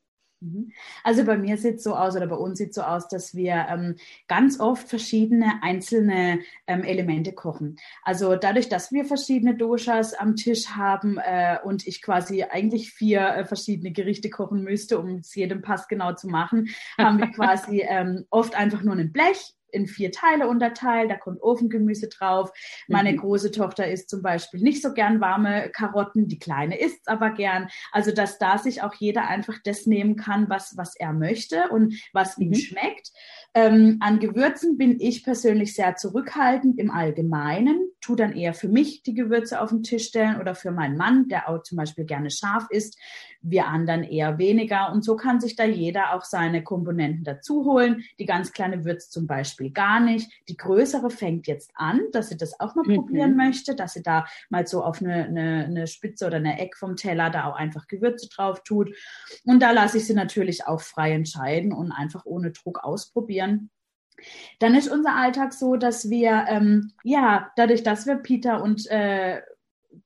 Mhm. 0.44 0.72
Also 1.02 1.24
bei 1.24 1.38
mir 1.38 1.56
sieht 1.56 1.76
es 1.76 1.84
so 1.84 1.94
aus 1.94 2.16
oder 2.16 2.26
bei 2.26 2.36
uns 2.36 2.58
sieht 2.58 2.70
es 2.70 2.74
so 2.76 2.82
aus, 2.82 3.08
dass 3.08 3.34
wir 3.34 3.66
ähm, 3.70 3.96
ganz 4.28 4.60
oft 4.60 4.88
verschiedene 4.88 5.62
einzelne 5.62 6.40
ähm, 6.66 6.84
Elemente 6.84 7.32
kochen. 7.32 7.76
Also 8.02 8.36
dadurch, 8.36 8.68
dass 8.68 8.92
wir 8.92 9.04
verschiedene 9.04 9.56
Doshas 9.56 10.12
am 10.14 10.36
Tisch 10.36 10.68
haben 10.68 11.18
äh, 11.18 11.58
und 11.64 11.86
ich 11.86 12.02
quasi 12.02 12.42
eigentlich 12.42 12.92
vier 12.92 13.20
äh, 13.20 13.44
verschiedene 13.44 13.92
Gerichte 13.92 14.28
kochen 14.28 14.62
müsste, 14.62 14.98
um 14.98 15.16
es 15.16 15.34
jedem 15.34 15.62
Pass 15.62 15.88
genau 15.88 16.12
zu 16.12 16.28
machen, 16.28 16.68
haben 16.98 17.18
wir 17.18 17.28
quasi 17.32 17.80
ähm, 17.80 18.26
oft 18.30 18.54
einfach 18.54 18.82
nur 18.82 18.94
ein 18.96 19.12
Blech 19.12 19.54
in 19.74 19.86
vier 19.86 20.12
Teile 20.12 20.48
unterteilt, 20.48 21.10
da 21.10 21.16
kommt 21.16 21.42
Ofengemüse 21.42 22.08
drauf. 22.08 22.50
Meine 22.88 23.12
mhm. 23.12 23.18
große 23.18 23.50
Tochter 23.50 23.88
isst 23.88 24.10
zum 24.10 24.22
Beispiel 24.22 24.60
nicht 24.60 24.82
so 24.82 24.92
gern 24.92 25.20
warme 25.20 25.70
Karotten, 25.70 26.28
die 26.28 26.38
kleine 26.38 26.78
isst 26.78 27.08
aber 27.08 27.30
gern. 27.30 27.68
Also, 27.92 28.12
dass 28.12 28.38
da 28.38 28.58
sich 28.58 28.82
auch 28.82 28.94
jeder 28.94 29.28
einfach 29.28 29.58
das 29.64 29.86
nehmen 29.86 30.16
kann, 30.16 30.48
was, 30.48 30.76
was 30.76 30.96
er 30.96 31.12
möchte 31.12 31.68
und 31.70 31.94
was 32.12 32.38
mhm. 32.38 32.46
ihm 32.46 32.54
schmeckt. 32.54 33.10
Ähm, 33.56 33.98
an 34.00 34.18
Gewürzen 34.18 34.76
bin 34.76 34.98
ich 34.98 35.22
persönlich 35.22 35.74
sehr 35.76 35.94
zurückhaltend 35.94 36.76
im 36.76 36.90
Allgemeinen, 36.90 37.88
tu 38.00 38.16
dann 38.16 38.32
eher 38.32 38.52
für 38.52 38.68
mich 38.68 39.04
die 39.04 39.14
Gewürze 39.14 39.60
auf 39.60 39.70
den 39.70 39.84
Tisch 39.84 40.08
stellen 40.08 40.40
oder 40.40 40.56
für 40.56 40.72
meinen 40.72 40.96
Mann, 40.96 41.28
der 41.28 41.48
auch 41.48 41.62
zum 41.62 41.76
Beispiel 41.76 42.04
gerne 42.04 42.30
scharf 42.30 42.66
isst, 42.70 42.98
wir 43.44 43.66
anderen 43.66 44.02
eher 44.02 44.38
weniger. 44.38 44.90
Und 44.90 45.04
so 45.04 45.16
kann 45.16 45.40
sich 45.40 45.54
da 45.54 45.64
jeder 45.64 46.14
auch 46.14 46.22
seine 46.22 46.64
Komponenten 46.64 47.24
dazu 47.24 47.64
holen. 47.64 48.02
Die 48.18 48.24
ganz 48.24 48.52
kleine 48.52 48.84
Würz 48.84 49.10
zum 49.10 49.26
Beispiel 49.26 49.70
gar 49.70 50.00
nicht. 50.00 50.30
Die 50.48 50.56
größere 50.56 51.10
fängt 51.10 51.46
jetzt 51.46 51.70
an, 51.74 52.00
dass 52.12 52.30
sie 52.30 52.36
das 52.36 52.58
auch 52.58 52.74
mal 52.74 52.86
mhm. 52.86 52.96
probieren 52.96 53.36
möchte, 53.36 53.76
dass 53.76 53.92
sie 53.92 54.02
da 54.02 54.26
mal 54.48 54.66
so 54.66 54.82
auf 54.82 55.00
eine, 55.00 55.26
eine, 55.26 55.64
eine 55.66 55.86
Spitze 55.86 56.26
oder 56.26 56.36
eine 56.36 56.58
Eck 56.58 56.76
vom 56.76 56.96
Teller 56.96 57.30
da 57.30 57.44
auch 57.44 57.54
einfach 57.54 57.86
Gewürze 57.86 58.28
drauf 58.30 58.62
tut. 58.64 58.94
Und 59.44 59.60
da 59.60 59.70
lasse 59.70 59.98
ich 59.98 60.06
sie 60.06 60.14
natürlich 60.14 60.66
auch 60.66 60.80
frei 60.80 61.12
entscheiden 61.12 61.72
und 61.72 61.92
einfach 61.92 62.24
ohne 62.24 62.50
Druck 62.50 62.82
ausprobieren 62.82 63.43
organisieren. 63.44 63.70
Dann 64.58 64.74
ist 64.74 64.88
unser 64.88 65.16
Alltag 65.16 65.52
so, 65.52 65.76
dass 65.76 66.08
wir, 66.08 66.46
ähm, 66.48 66.92
ja, 67.02 67.50
dadurch, 67.56 67.82
dass 67.82 68.06
wir 68.06 68.16
Peter 68.16 68.62
und 68.62 68.88
äh, 68.90 69.42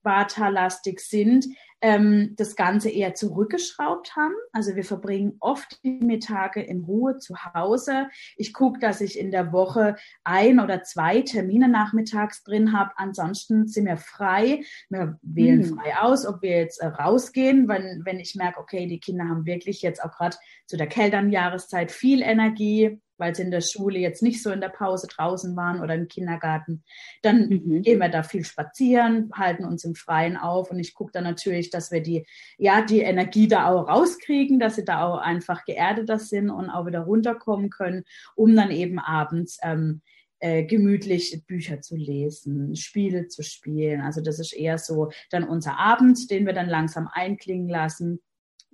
Vata-lastig 0.03 1.01
sind, 1.01 1.47
ähm, 1.81 2.35
das 2.37 2.57
Ganze 2.57 2.91
eher 2.91 3.15
zurückgeschraubt 3.15 4.17
haben. 4.17 4.35
Also 4.53 4.75
wir 4.75 4.85
verbringen 4.85 5.37
oft 5.41 5.83
die 5.85 6.01
Mittage 6.01 6.61
in 6.61 6.85
Ruhe 6.85 7.19
zu 7.19 7.37
Hause. 7.55 8.09
Ich 8.37 8.53
gucke, 8.53 8.81
dass 8.81 9.01
ich 9.01 9.19
in 9.19 9.31
der 9.31 9.53
Woche 9.53 9.97
ein 10.25 10.61
oder 10.61 10.83
zwei 10.83 11.23
Termine 11.23 11.69
nachmittags 11.69 12.43
drin 12.43 12.73
habe. 12.73 12.91
Ansonsten 12.97 13.69
sind 13.69 13.87
wir 13.87 13.97
frei. 13.97 14.65
Wir 14.89 15.19
wählen 15.23 15.61
mhm. 15.61 15.79
frei 15.79 15.99
aus, 16.01 16.27
ob 16.27 16.43
wir 16.43 16.59
jetzt 16.59 16.81
äh, 16.81 16.87
rausgehen, 16.87 17.69
wenn, 17.69 18.03
wenn 18.05 18.19
ich 18.19 18.35
merke, 18.35 18.61
okay, 18.61 18.87
die 18.87 19.01
Kinder 19.01 19.29
haben 19.29 19.47
wirklich 19.47 19.83
jetzt 19.83 20.03
auch 20.03 20.11
gerade 20.11 20.37
zu 20.67 20.77
der 20.77 20.89
kälteren 20.89 21.31
Jahreszeit 21.31 21.93
viel 21.93 22.23
Energie 22.23 23.01
weil 23.19 23.35
sie 23.35 23.43
in 23.43 23.51
der 23.51 23.61
Schule 23.61 23.99
jetzt 23.99 24.23
nicht 24.23 24.43
so 24.43 24.51
in 24.51 24.61
der 24.61 24.69
Pause 24.69 25.09
draußen 25.09 25.55
waren 25.57 25.81
oder 25.81 25.95
im 25.95 26.09
Kindergarten. 26.09 26.83
Dann 27.23 27.49
mhm. 27.49 27.83
gehen 27.83 27.99
wir 27.99 28.09
da 28.09 28.23
viel 28.23 28.45
spazieren, 28.45 29.31
halten 29.35 29.65
uns 29.65 29.85
im 29.85 29.95
Freien 29.95 30.37
auf 30.37 30.71
und 30.71 30.79
ich 30.79 30.95
gucke 30.95 31.13
dann 31.13 31.25
natürlich, 31.25 31.71
dass 31.71 31.91
wir 31.91 32.03
die, 32.03 32.27
ja, 32.57 32.83
die 32.83 33.01
Energie 33.01 33.49
da 33.49 33.67
auch 33.67 33.89
rauskriegen, 33.89 34.59
dass 34.59 34.77
sie 34.77 34.85
da 34.85 35.07
auch 35.07 35.19
einfach 35.19 35.65
geerdeter 35.65 36.19
sind 36.19 36.51
und 36.51 36.71
auch 36.71 36.87
wieder 36.87 37.01
runterkommen 37.01 37.71
können, 37.71 38.05
um 38.35 38.55
dann 38.55 38.71
eben 38.71 38.99
abends 38.99 39.59
ähm, 39.63 40.01
äh, 40.41 40.65
gemütlich 40.65 41.43
Bücher 41.47 41.81
zu 41.81 41.97
lesen, 41.97 42.77
Spiele 42.77 43.27
zu 43.27 43.43
spielen. 43.43 44.01
Also 44.01 44.21
das 44.21 44.39
ist 44.39 44.53
eher 44.53 44.79
so 44.79 45.11
dann 45.31 45.45
unser 45.45 45.79
Abend, 45.79 46.31
den 46.31 46.47
wir 46.47 46.53
dann 46.53 46.69
langsam 46.69 47.09
einklingen 47.13 47.69
lassen, 47.69 48.21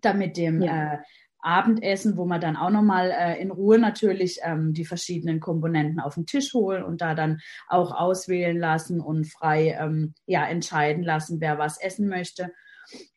damit 0.02 0.36
dem 0.36 0.60
ja. 0.60 0.94
äh, 0.94 0.98
Abendessen, 1.44 2.16
wo 2.16 2.24
man 2.24 2.40
dann 2.40 2.56
auch 2.56 2.70
nochmal 2.70 3.10
äh, 3.10 3.40
in 3.40 3.50
Ruhe 3.50 3.78
natürlich 3.78 4.40
ähm, 4.42 4.72
die 4.72 4.84
verschiedenen 4.84 5.40
Komponenten 5.40 6.00
auf 6.00 6.14
den 6.14 6.26
Tisch 6.26 6.54
holen 6.54 6.82
und 6.82 7.00
da 7.00 7.14
dann 7.14 7.40
auch 7.68 7.92
auswählen 7.92 8.58
lassen 8.58 9.00
und 9.00 9.26
frei 9.26 9.76
ähm, 9.78 10.14
ja, 10.26 10.46
entscheiden 10.46 11.04
lassen, 11.04 11.40
wer 11.40 11.58
was 11.58 11.80
essen 11.80 12.08
möchte. 12.08 12.50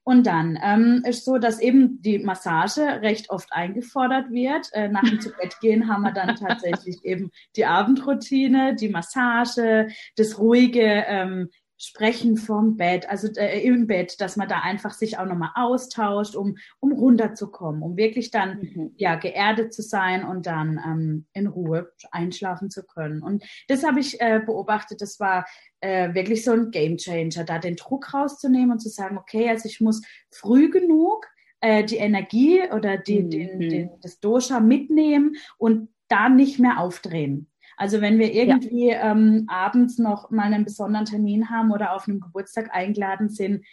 Und 0.04 0.26
dann 0.26 0.58
ähm, 0.64 1.04
ist 1.06 1.26
so, 1.26 1.38
dass 1.38 1.60
eben 1.60 2.02
die 2.02 2.20
Massage 2.20 2.82
recht 2.82 3.30
oft 3.30 3.52
eingefordert 3.52 4.32
wird. 4.32 4.70
Äh, 4.72 4.88
nach 4.90 5.04
dem 5.04 5.20
Zubettgehen 5.20 5.90
haben 5.90 6.04
wir 6.04 6.14
dann 6.14 6.36
tatsächlich 6.36 6.98
eben 7.04 7.32
die 7.56 7.66
Abendroutine, 7.66 8.76
die 8.76 8.90
Massage, 8.90 9.88
das 10.16 10.40
ruhige 10.40 11.04
ähm, 11.08 11.50
Sprechen 11.80 12.38
vom 12.38 12.76
Bett, 12.76 13.08
also 13.08 13.28
äh, 13.36 13.62
im 13.62 13.86
Bett, 13.86 14.20
dass 14.20 14.36
man 14.36 14.50
da 14.50 14.62
einfach 14.62 14.94
sich 14.94 15.20
auch 15.20 15.26
nochmal 15.26 15.52
austauscht, 15.54 16.36
um, 16.36 16.58
um 16.80 16.92
runterzukommen, 16.92 17.84
um 17.84 17.98
wirklich 17.98 18.32
dann 18.32 18.60
mhm. 18.60 18.92
ja 18.96 19.16
geerdet 19.16 19.74
zu 19.74 19.84
sein 19.84 20.26
und 20.26 20.48
dann 20.48 20.80
ähm, 20.84 21.26
in 21.34 21.46
Ruhe 21.46 21.92
einschlafen 22.12 22.72
zu 22.72 22.84
können. 22.84 23.22
Und 23.22 23.44
das 23.68 23.84
habe 23.84 24.00
ich 24.00 24.20
äh, 24.20 24.42
beobachtet, 24.44 25.02
das 25.02 25.20
war 25.20 25.46
äh, 25.82 26.14
wirklich 26.16 26.44
so 26.44 26.52
ein 26.52 26.72
Game 26.72 26.98
Changer, 26.98 27.44
da 27.44 27.60
den 27.60 27.76
Druck 27.76 28.14
rauszunehmen 28.14 28.72
und 28.72 28.80
zu 28.80 28.90
sagen, 28.90 29.18
okay, 29.18 29.50
also 29.50 29.68
ich 29.68 29.80
muss 29.80 30.02
früh 30.32 30.72
genug 30.72 31.28
äh, 31.62 31.84
die 31.84 31.98
Energie 31.98 32.62
oder 32.72 32.98
die, 32.98 33.22
mhm. 33.22 33.30
den, 33.30 33.60
den, 33.60 33.90
das 34.02 34.20
Dosha 34.20 34.60
mitnehmen 34.60 35.36
und 35.58 35.90
da 36.08 36.30
nicht 36.30 36.60
mehr 36.60 36.80
aufdrehen. 36.80 37.52
Also 37.78 38.02
wenn 38.02 38.18
wir 38.18 38.34
irgendwie 38.34 38.90
ja. 38.90 39.12
ähm, 39.12 39.46
abends 39.48 40.00
noch 40.00 40.32
mal 40.32 40.52
einen 40.52 40.66
besonderen 40.66 41.06
Termin 41.06 41.50
haben 41.50 41.72
oder 41.72 41.94
auf 41.94 42.08
einem 42.08 42.20
Geburtstag 42.20 42.74
eingeladen 42.74 43.30
sind, 43.30 43.64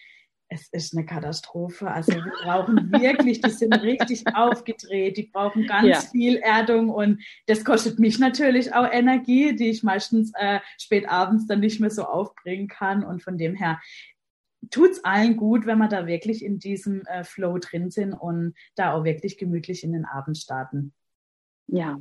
es 0.49 0.69
ist 0.69 0.95
eine 0.95 1.07
Katastrophe. 1.07 1.91
Also 1.91 2.13
wir 2.13 2.33
brauchen 2.45 2.93
wirklich, 2.93 3.41
die 3.41 3.51
sind 3.51 3.73
richtig 3.83 4.25
aufgedreht, 4.35 5.17
die 5.17 5.25
brauchen 5.25 5.67
ganz 5.67 5.89
ja. 5.89 6.01
viel 6.01 6.37
Erdung 6.37 6.91
und 6.91 7.23
das 7.47 7.65
kostet 7.65 7.99
mich 7.99 8.19
natürlich 8.19 8.75
auch 8.75 8.91
Energie, 8.91 9.57
die 9.57 9.71
ich 9.71 9.83
meistens 9.83 10.33
äh, 10.35 10.61
spät 10.79 11.09
abends 11.09 11.47
dann 11.47 11.61
nicht 11.61 11.81
mehr 11.81 11.91
so 11.91 12.05
aufbringen 12.05 12.69
kann. 12.69 13.05
Und 13.05 13.23
von 13.23 13.39
dem 13.39 13.55
her 13.55 13.81
tut's 14.71 15.03
allen 15.03 15.39
gut, 15.39 15.65
wenn 15.65 15.79
wir 15.79 15.89
da 15.89 16.07
wirklich 16.07 16.45
in 16.45 16.59
diesem 16.59 17.07
äh, 17.07 17.25
Flow 17.25 17.59
drin 17.59 17.91
sind 17.91 18.13
und 18.13 18.55
da 18.77 18.93
auch 18.93 19.05
wirklich 19.05 19.39
gemütlich 19.39 19.83
in 19.83 19.93
den 19.93 20.05
Abend 20.05 20.37
starten. 20.37 20.93
Ja, 21.67 21.99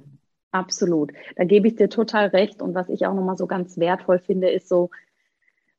absolut. 0.53 1.11
Da 1.35 1.43
gebe 1.43 1.67
ich 1.67 1.75
dir 1.75 1.89
total 1.89 2.27
recht. 2.27 2.61
Und 2.61 2.73
was 2.73 2.89
ich 2.89 3.05
auch 3.05 3.13
nochmal 3.13 3.37
so 3.37 3.47
ganz 3.47 3.77
wertvoll 3.77 4.19
finde, 4.19 4.49
ist 4.49 4.69
so, 4.69 4.89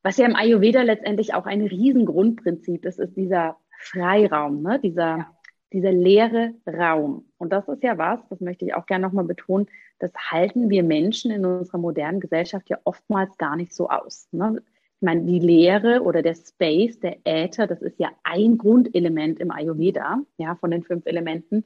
was 0.02 0.18
ja 0.18 0.26
im 0.26 0.36
Ayurveda 0.36 0.82
letztendlich 0.82 1.32
auch 1.34 1.46
ein 1.46 1.62
Riesengrundprinzip 1.62 2.84
ist, 2.84 2.98
ist 2.98 3.16
dieser 3.16 3.56
Freiraum, 3.78 4.62
ne? 4.62 4.78
dieser, 4.78 5.16
ja. 5.16 5.30
dieser 5.72 5.92
leere 5.92 6.52
Raum. 6.66 7.24
Und 7.38 7.52
das 7.52 7.66
ist 7.68 7.82
ja 7.82 7.96
was, 7.96 8.20
das 8.28 8.40
möchte 8.40 8.66
ich 8.66 8.74
auch 8.74 8.86
gerne 8.86 9.06
nochmal 9.06 9.24
betonen, 9.24 9.66
das 9.98 10.12
halten 10.30 10.68
wir 10.68 10.82
Menschen 10.82 11.30
in 11.30 11.46
unserer 11.46 11.78
modernen 11.78 12.20
Gesellschaft 12.20 12.68
ja 12.68 12.78
oftmals 12.84 13.38
gar 13.38 13.56
nicht 13.56 13.72
so 13.72 13.88
aus. 13.88 14.28
Ne? 14.32 14.62
Ich 14.96 15.02
meine, 15.02 15.22
die 15.22 15.38
Leere 15.38 16.02
oder 16.02 16.22
der 16.22 16.34
Space, 16.34 16.98
der 17.00 17.18
Äther, 17.24 17.66
das 17.66 17.80
ist 17.80 17.98
ja 17.98 18.10
ein 18.22 18.58
Grundelement 18.58 19.40
im 19.40 19.50
Ayurveda, 19.50 20.20
ja, 20.38 20.54
von 20.56 20.70
den 20.70 20.82
fünf 20.82 21.06
Elementen. 21.06 21.64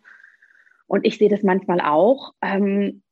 Und 0.89 1.07
ich 1.07 1.19
sehe 1.19 1.29
das 1.29 1.43
manchmal 1.45 1.81
auch, 1.81 2.33
ähm, 2.43 3.03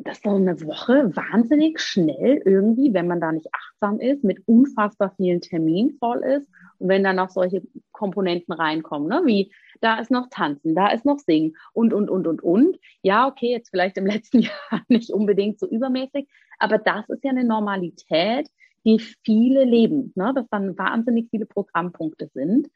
dass 0.00 0.20
so 0.22 0.30
eine 0.30 0.60
Woche 0.62 1.14
wahnsinnig 1.14 1.80
schnell 1.80 2.42
irgendwie, 2.44 2.92
wenn 2.94 3.06
man 3.06 3.20
da 3.20 3.30
nicht 3.32 3.48
achtsam 3.52 4.00
ist, 4.00 4.24
mit 4.24 4.42
unfassbar 4.46 5.12
vielen 5.16 5.40
Terminen 5.40 5.96
voll 5.98 6.22
ist. 6.24 6.48
Und 6.78 6.88
wenn 6.88 7.04
dann 7.04 7.16
noch 7.16 7.30
solche 7.30 7.62
Komponenten 7.92 8.52
reinkommen, 8.54 9.08
ne, 9.08 9.22
wie 9.24 9.52
da 9.80 9.98
ist 9.98 10.10
noch 10.10 10.28
Tanzen, 10.30 10.74
da 10.74 10.88
ist 10.88 11.04
noch 11.04 11.18
Singen 11.18 11.56
und, 11.72 11.92
und, 11.92 12.10
und, 12.10 12.26
und, 12.26 12.42
und. 12.42 12.78
Ja, 13.02 13.28
okay, 13.28 13.50
jetzt 13.50 13.70
vielleicht 13.70 13.96
im 13.96 14.06
letzten 14.14 14.40
Jahr 14.40 14.82
nicht 14.88 15.10
unbedingt 15.10 15.60
so 15.60 15.68
übermäßig, 15.68 16.26
aber 16.58 16.78
das 16.78 17.08
ist 17.08 17.24
ja 17.24 17.30
eine 17.30 17.44
Normalität, 17.44 18.48
die 18.84 18.98
viele 18.98 19.64
leben, 19.64 20.12
ne, 20.14 20.32
dass 20.34 20.48
dann 20.50 20.76
wahnsinnig 20.76 21.28
viele 21.30 21.46
Programmpunkte 21.46 22.30
sind. 22.34 22.68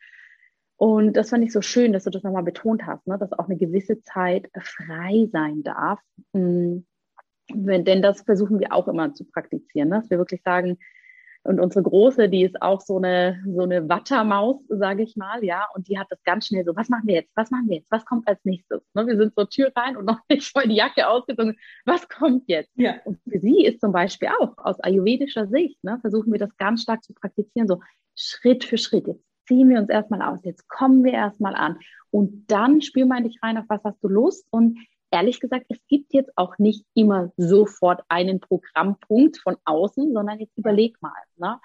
Und 0.79 1.15
das 1.15 1.31
fand 1.31 1.45
ich 1.45 1.53
so 1.53 1.61
schön, 1.61 1.93
dass 1.93 2.05
du 2.05 2.11
das 2.11 2.23
nochmal 2.23 2.45
betont 2.45 2.87
hast, 2.87 3.05
ne, 3.07 3.19
dass 3.19 3.33
auch 3.33 3.49
eine 3.49 3.57
gewisse 3.57 4.01
Zeit 4.03 4.49
frei 4.61 5.29
sein 5.33 5.65
darf. 5.65 6.01
Hm, 6.33 6.87
denn 7.51 8.03
das 8.03 8.23
versuchen 8.23 8.61
wir 8.61 8.73
auch 8.73 8.87
immer 8.89 9.13
zu 9.13 9.25
praktizieren, 9.25 9.89
ne? 9.89 10.01
dass 10.01 10.11
wir 10.11 10.19
wirklich 10.19 10.43
sagen, 10.43 10.79
und 11.43 11.61
unsere 11.61 11.83
Große, 11.83 12.29
die 12.29 12.45
ist 12.45 12.61
auch 12.61 12.81
so 12.81 12.99
eine, 12.99 13.43
so 13.47 13.63
eine 13.63 13.89
Wattermaus, 13.89 14.61
sage 14.69 15.03
ich 15.03 15.17
mal, 15.17 15.43
ja. 15.43 15.67
Und 15.75 15.89
die 15.89 15.99
hat 15.99 16.09
das 16.11 16.23
ganz 16.25 16.47
schnell 16.47 16.65
so, 16.65 16.77
was 16.77 16.89
machen 16.89 17.07
wir 17.07 17.15
jetzt? 17.15 17.31
Was 17.37 17.51
machen 17.51 17.69
wir 17.69 17.77
jetzt? 17.77 17.91
Was 17.91 18.05
kommt 18.05 18.29
als 18.29 18.45
nächstes? 18.45 18.83
Ne? 18.93 19.07
Wir 19.07 19.17
sind 19.17 19.35
zur 19.35 19.49
Tür 19.49 19.73
rein 19.75 19.97
und 19.97 20.05
noch 20.05 20.19
nicht 20.29 20.47
voll 20.47 20.69
die 20.69 20.75
Jacke 20.75 21.09
ausgezogen. 21.09 21.57
Was 21.87 22.09
kommt 22.09 22.45
jetzt? 22.49 22.71
Ja. 22.75 22.97
Und 23.05 23.19
für 23.23 23.39
sie 23.39 23.65
ist 23.65 23.81
zum 23.81 23.93
Beispiel 23.93 24.29
auch 24.41 24.59
aus 24.59 24.79
ayurvedischer 24.81 25.47
Sicht, 25.47 25.83
ne, 25.83 25.99
versuchen 26.01 26.33
wir 26.33 26.39
das 26.39 26.55
ganz 26.57 26.83
stark 26.83 27.03
zu 27.03 27.15
praktizieren, 27.15 27.67
so 27.67 27.81
Schritt 28.15 28.65
für 28.65 28.77
Schritt. 28.77 29.07
Jetzt 29.07 29.28
ziehen 29.49 29.69
wir 29.71 29.79
uns 29.79 29.89
erstmal 29.89 30.23
aus, 30.23 30.45
jetzt 30.45 30.69
kommen 30.69 31.03
wir 31.03 31.13
erstmal 31.13 31.55
an. 31.55 31.79
Und 32.11 32.51
dann 32.51 32.81
spür 32.83 33.07
mal 33.07 33.23
dich 33.23 33.39
rein, 33.43 33.59
auf 33.59 33.65
was 33.69 33.83
hast 33.83 34.03
du 34.05 34.09
Lust 34.09 34.47
und 34.51 34.79
ehrlich 35.11 35.41
gesagt, 35.41 35.67
es 35.71 35.79
gibt 35.89 36.13
jetzt 36.13 36.31
auch 36.37 36.59
nicht 36.59 36.85
immer 36.95 37.33
sofort 37.37 38.03
einen 38.09 38.41
Programmpunkt 38.41 39.39
von 39.39 39.57
außen, 39.65 40.13
sondern 40.13 40.39
jetzt 40.39 40.57
überleg 40.57 41.01
mal. 41.01 41.13
Ne? 41.37 41.59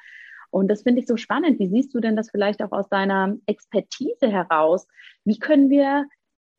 Und 0.49 0.69
das 0.69 0.83
finde 0.83 1.01
ich 1.01 1.07
so 1.07 1.17
spannend. 1.17 1.59
Wie 1.59 1.67
siehst 1.67 1.93
du 1.93 1.99
denn 1.99 2.15
das 2.15 2.29
vielleicht 2.29 2.61
auch 2.61 2.71
aus 2.71 2.87
deiner 2.87 3.35
Expertise 3.47 4.29
heraus? 4.29 4.87
Wie 5.25 5.39
können 5.39 5.69
wir 5.69 6.05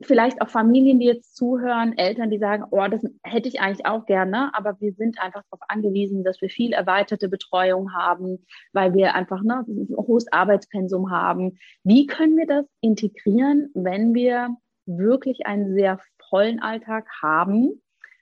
vielleicht 0.02 0.42
auch 0.42 0.48
Familien, 0.48 0.98
die 0.98 1.06
jetzt 1.06 1.36
zuhören, 1.36 1.96
Eltern, 1.96 2.30
die 2.30 2.38
sagen, 2.38 2.64
oh, 2.70 2.86
das 2.88 3.02
hätte 3.22 3.48
ich 3.48 3.60
eigentlich 3.60 3.86
auch 3.86 4.06
gerne, 4.06 4.50
aber 4.54 4.80
wir 4.80 4.92
sind 4.92 5.20
einfach 5.20 5.42
darauf 5.44 5.60
angewiesen, 5.68 6.24
dass 6.24 6.40
wir 6.40 6.50
viel 6.50 6.72
erweiterte 6.72 7.28
Betreuung 7.28 7.94
haben, 7.94 8.44
weil 8.72 8.94
wir 8.94 9.14
einfach 9.14 9.42
ne, 9.42 9.64
ein 9.66 9.88
hohes 9.96 10.30
Arbeitspensum 10.32 11.10
haben. 11.10 11.58
Wie 11.84 12.06
können 12.06 12.36
wir 12.36 12.46
das 12.46 12.66
integrieren, 12.80 13.70
wenn 13.74 14.14
wir 14.14 14.56
wirklich 14.86 15.46
einen 15.46 15.74
sehr 15.74 16.00
vollen 16.28 16.60
Alltag 16.60 17.06
haben, 17.22 17.80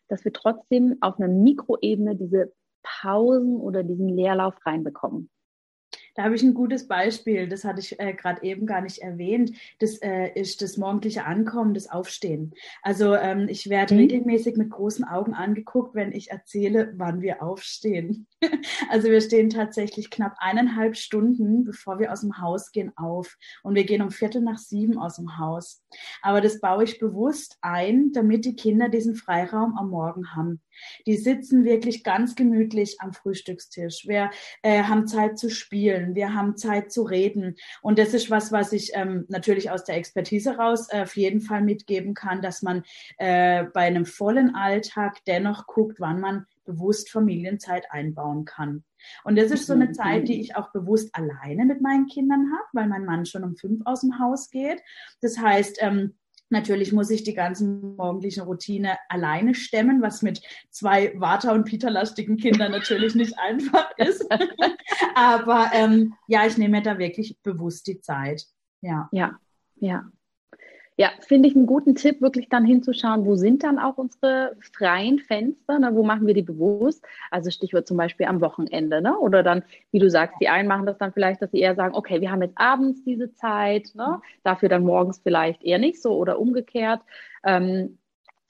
dass 0.08 0.24
wir 0.24 0.32
trotzdem 0.32 0.98
auf 1.00 1.18
einer 1.18 1.28
Mikroebene 1.28 2.16
diese 2.16 2.52
Pausen 2.82 3.56
oder 3.56 3.82
diesen 3.82 4.08
Leerlauf 4.08 4.54
reinbekommen. 4.66 5.30
Da 6.14 6.24
habe 6.24 6.34
ich 6.34 6.42
ein 6.42 6.54
gutes 6.54 6.86
Beispiel, 6.88 7.48
das 7.48 7.64
hatte 7.64 7.80
ich 7.80 7.98
äh, 7.98 8.12
gerade 8.12 8.42
eben 8.42 8.66
gar 8.66 8.82
nicht 8.82 8.98
erwähnt. 8.98 9.52
Das 9.78 9.96
äh, 10.02 10.30
ist 10.34 10.60
das 10.60 10.76
morgendliche 10.76 11.24
Ankommen, 11.24 11.72
das 11.72 11.90
Aufstehen. 11.90 12.52
Also 12.82 13.14
ähm, 13.14 13.48
ich 13.48 13.70
werde 13.70 13.94
mhm. 13.94 14.00
regelmäßig 14.00 14.56
mit 14.56 14.70
großen 14.70 15.04
Augen 15.04 15.32
angeguckt, 15.32 15.94
wenn 15.94 16.12
ich 16.12 16.30
erzähle, 16.30 16.92
wann 16.96 17.22
wir 17.22 17.42
aufstehen. 17.42 18.26
also 18.90 19.08
wir 19.08 19.20
stehen 19.20 19.48
tatsächlich 19.48 20.10
knapp 20.10 20.36
eineinhalb 20.38 20.96
Stunden, 20.96 21.64
bevor 21.64 21.98
wir 21.98 22.12
aus 22.12 22.20
dem 22.20 22.40
Haus 22.40 22.72
gehen, 22.72 22.92
auf. 22.96 23.36
Und 23.62 23.74
wir 23.74 23.84
gehen 23.84 24.02
um 24.02 24.10
Viertel 24.10 24.42
nach 24.42 24.58
sieben 24.58 24.98
aus 24.98 25.16
dem 25.16 25.38
Haus. 25.38 25.82
Aber 26.20 26.40
das 26.40 26.60
baue 26.60 26.84
ich 26.84 26.98
bewusst 26.98 27.56
ein, 27.62 28.12
damit 28.12 28.44
die 28.44 28.56
Kinder 28.56 28.88
diesen 28.88 29.14
Freiraum 29.14 29.78
am 29.78 29.88
Morgen 29.88 30.34
haben. 30.34 30.60
Die 31.06 31.16
sitzen 31.16 31.64
wirklich 31.64 32.04
ganz 32.04 32.34
gemütlich 32.34 32.96
am 33.00 33.12
Frühstückstisch. 33.12 34.06
Wir 34.06 34.30
äh, 34.62 34.82
haben 34.82 35.06
Zeit 35.06 35.38
zu 35.38 35.50
spielen, 35.50 36.14
wir 36.14 36.34
haben 36.34 36.56
Zeit 36.56 36.92
zu 36.92 37.02
reden. 37.02 37.56
Und 37.80 37.98
das 37.98 38.14
ist 38.14 38.30
was, 38.30 38.52
was 38.52 38.72
ich 38.72 38.92
ähm, 38.94 39.24
natürlich 39.28 39.70
aus 39.70 39.84
der 39.84 39.96
Expertise 39.96 40.56
raus 40.56 40.88
äh, 40.90 41.02
auf 41.02 41.16
jeden 41.16 41.40
Fall 41.40 41.62
mitgeben 41.62 42.14
kann, 42.14 42.42
dass 42.42 42.62
man 42.62 42.82
äh, 43.18 43.64
bei 43.64 43.82
einem 43.82 44.06
vollen 44.06 44.54
Alltag 44.54 45.18
dennoch 45.26 45.66
guckt, 45.66 46.00
wann 46.00 46.20
man 46.20 46.46
bewusst 46.64 47.10
Familienzeit 47.10 47.90
einbauen 47.90 48.44
kann. 48.44 48.84
Und 49.24 49.36
das 49.36 49.50
ist 49.50 49.66
so 49.66 49.72
eine. 49.72 49.92
Zeit, 49.92 50.28
die 50.28 50.40
ich 50.40 50.56
auch 50.56 50.72
bewusst 50.72 51.14
alleine 51.14 51.64
mit 51.64 51.80
meinen 51.80 52.06
Kindern 52.06 52.50
habe, 52.52 52.68
weil 52.72 52.88
mein 52.88 53.04
Mann 53.04 53.26
schon 53.26 53.44
um 53.44 53.56
fünf 53.56 53.82
aus 53.84 54.00
dem 54.00 54.18
Haus 54.18 54.48
geht. 54.50 54.80
Das 55.20 55.38
heißt, 55.38 55.78
ähm, 55.80 56.14
Natürlich 56.52 56.92
muss 56.92 57.10
ich 57.10 57.24
die 57.24 57.32
ganzen 57.32 57.96
morgendlichen 57.96 58.42
Routine 58.42 58.98
alleine 59.08 59.54
stemmen, 59.54 60.02
was 60.02 60.20
mit 60.20 60.42
zwei 60.70 61.18
Vata- 61.18 61.52
und 61.52 61.64
Pita-lastigen 61.64 62.36
Kindern 62.36 62.72
natürlich 62.72 63.14
nicht 63.14 63.38
einfach 63.38 63.90
ist. 63.96 64.26
Aber 65.14 65.70
ähm, 65.72 66.14
ja, 66.28 66.46
ich 66.46 66.58
nehme 66.58 66.76
mir 66.76 66.82
da 66.82 66.98
wirklich 66.98 67.38
bewusst 67.42 67.86
die 67.86 68.00
Zeit. 68.00 68.44
Ja. 68.82 69.08
Ja, 69.12 69.38
ja. 69.76 70.04
Ja, 71.02 71.10
finde 71.18 71.48
ich 71.48 71.56
einen 71.56 71.66
guten 71.66 71.96
Tipp, 71.96 72.20
wirklich 72.20 72.48
dann 72.48 72.64
hinzuschauen, 72.64 73.26
wo 73.26 73.34
sind 73.34 73.64
dann 73.64 73.80
auch 73.80 73.98
unsere 73.98 74.54
freien 74.60 75.18
Fenster, 75.18 75.80
ne? 75.80 75.90
wo 75.94 76.04
machen 76.04 76.28
wir 76.28 76.34
die 76.34 76.42
bewusst? 76.42 77.04
Also 77.32 77.50
Stichwort 77.50 77.88
zum 77.88 77.96
Beispiel 77.96 78.26
am 78.26 78.40
Wochenende, 78.40 79.02
ne? 79.02 79.18
Oder 79.18 79.42
dann, 79.42 79.64
wie 79.90 79.98
du 79.98 80.08
sagst, 80.08 80.36
die 80.40 80.48
einen 80.48 80.68
machen 80.68 80.86
das 80.86 80.98
dann 80.98 81.12
vielleicht, 81.12 81.42
dass 81.42 81.50
sie 81.50 81.58
eher 81.58 81.74
sagen, 81.74 81.96
okay, 81.96 82.20
wir 82.20 82.30
haben 82.30 82.42
jetzt 82.42 82.56
abends 82.56 83.02
diese 83.02 83.34
Zeit, 83.34 83.90
ne? 83.96 84.20
Dafür 84.44 84.68
dann 84.68 84.84
morgens 84.84 85.18
vielleicht 85.18 85.64
eher 85.64 85.80
nicht 85.80 86.00
so 86.00 86.14
oder 86.14 86.38
umgekehrt. 86.38 87.00
Ähm, 87.42 87.98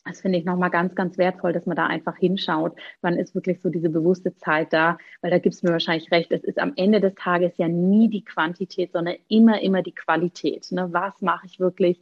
das 0.04 0.20
finde 0.20 0.36
ich 0.36 0.44
nochmal 0.44 0.68
ganz, 0.68 0.94
ganz 0.94 1.16
wertvoll, 1.16 1.54
dass 1.54 1.64
man 1.64 1.76
da 1.76 1.86
einfach 1.86 2.18
hinschaut. 2.18 2.78
Wann 3.00 3.16
ist 3.16 3.34
wirklich 3.34 3.62
so 3.62 3.70
diese 3.70 3.88
bewusste 3.88 4.36
Zeit 4.36 4.74
da? 4.74 4.98
Weil 5.22 5.30
da 5.30 5.38
gibt 5.38 5.54
es 5.54 5.62
mir 5.62 5.72
wahrscheinlich 5.72 6.10
recht. 6.10 6.32
Es 6.32 6.44
ist 6.44 6.58
am 6.58 6.74
Ende 6.76 7.00
des 7.00 7.14
Tages 7.14 7.56
ja 7.56 7.68
nie 7.68 8.10
die 8.10 8.26
Quantität, 8.26 8.92
sondern 8.92 9.16
immer, 9.28 9.62
immer 9.62 9.80
die 9.80 9.94
Qualität. 9.94 10.70
Ne? 10.70 10.88
Was 10.92 11.22
mache 11.22 11.46
ich 11.46 11.58
wirklich? 11.58 11.98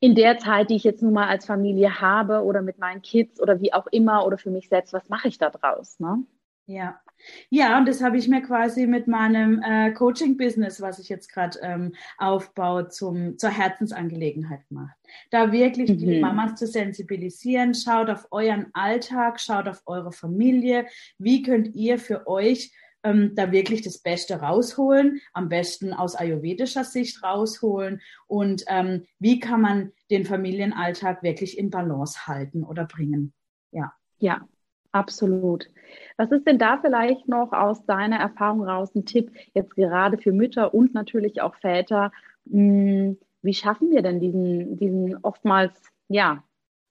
In 0.00 0.14
der 0.14 0.38
Zeit, 0.38 0.70
die 0.70 0.76
ich 0.76 0.84
jetzt 0.84 1.02
nun 1.02 1.12
mal 1.12 1.28
als 1.28 1.46
Familie 1.46 2.00
habe 2.00 2.42
oder 2.42 2.62
mit 2.62 2.78
meinen 2.78 3.02
Kids 3.02 3.40
oder 3.40 3.60
wie 3.60 3.72
auch 3.72 3.86
immer 3.86 4.26
oder 4.26 4.38
für 4.38 4.50
mich 4.50 4.68
selbst, 4.68 4.92
was 4.92 5.08
mache 5.08 5.28
ich 5.28 5.38
da 5.38 5.50
draus? 5.50 5.98
Ne? 5.98 6.24
Ja. 6.66 7.00
Ja, 7.48 7.78
und 7.78 7.88
das 7.88 8.02
habe 8.02 8.18
ich 8.18 8.28
mir 8.28 8.42
quasi 8.42 8.86
mit 8.86 9.08
meinem 9.08 9.62
äh, 9.62 9.90
Coaching-Business, 9.92 10.82
was 10.82 10.98
ich 10.98 11.08
jetzt 11.08 11.32
gerade 11.32 11.58
ähm, 11.62 11.94
aufbaue, 12.18 12.88
zum, 12.88 13.38
zur 13.38 13.50
Herzensangelegenheit 13.50 14.68
gemacht. 14.68 14.94
Da 15.30 15.50
wirklich 15.50 15.90
mhm. 15.90 15.96
die 15.96 16.20
Mamas 16.20 16.56
zu 16.56 16.66
sensibilisieren, 16.66 17.74
schaut 17.74 18.10
auf 18.10 18.28
euren 18.30 18.66
Alltag, 18.74 19.40
schaut 19.40 19.66
auf 19.66 19.82
eure 19.86 20.12
Familie, 20.12 20.86
wie 21.18 21.42
könnt 21.42 21.74
ihr 21.74 21.98
für 21.98 22.26
euch 22.26 22.70
ähm, 23.06 23.34
da 23.34 23.52
wirklich 23.52 23.82
das 23.82 23.98
Beste 23.98 24.40
rausholen, 24.40 25.20
am 25.32 25.48
besten 25.48 25.92
aus 25.92 26.16
ayurvedischer 26.16 26.84
Sicht 26.84 27.22
rausholen 27.22 28.00
und 28.26 28.64
ähm, 28.66 29.04
wie 29.18 29.38
kann 29.38 29.60
man 29.60 29.92
den 30.10 30.24
Familienalltag 30.24 31.22
wirklich 31.22 31.58
in 31.58 31.70
Balance 31.70 32.26
halten 32.26 32.64
oder 32.64 32.84
bringen. 32.84 33.32
Ja. 33.70 33.92
Ja, 34.18 34.48
absolut. 34.92 35.68
Was 36.16 36.32
ist 36.32 36.46
denn 36.46 36.58
da 36.58 36.78
vielleicht 36.78 37.28
noch 37.28 37.52
aus 37.52 37.84
deiner 37.86 38.18
Erfahrung 38.18 38.64
raus 38.64 38.94
ein 38.94 39.04
Tipp, 39.04 39.30
jetzt 39.54 39.74
gerade 39.74 40.18
für 40.18 40.32
Mütter 40.32 40.74
und 40.74 40.94
natürlich 40.94 41.42
auch 41.42 41.54
Väter? 41.56 42.12
Hm, 42.50 43.18
wie 43.42 43.54
schaffen 43.54 43.90
wir 43.90 44.02
denn 44.02 44.20
diesen, 44.20 44.78
diesen 44.78 45.16
oftmals, 45.22 45.80
ja, 46.08 46.42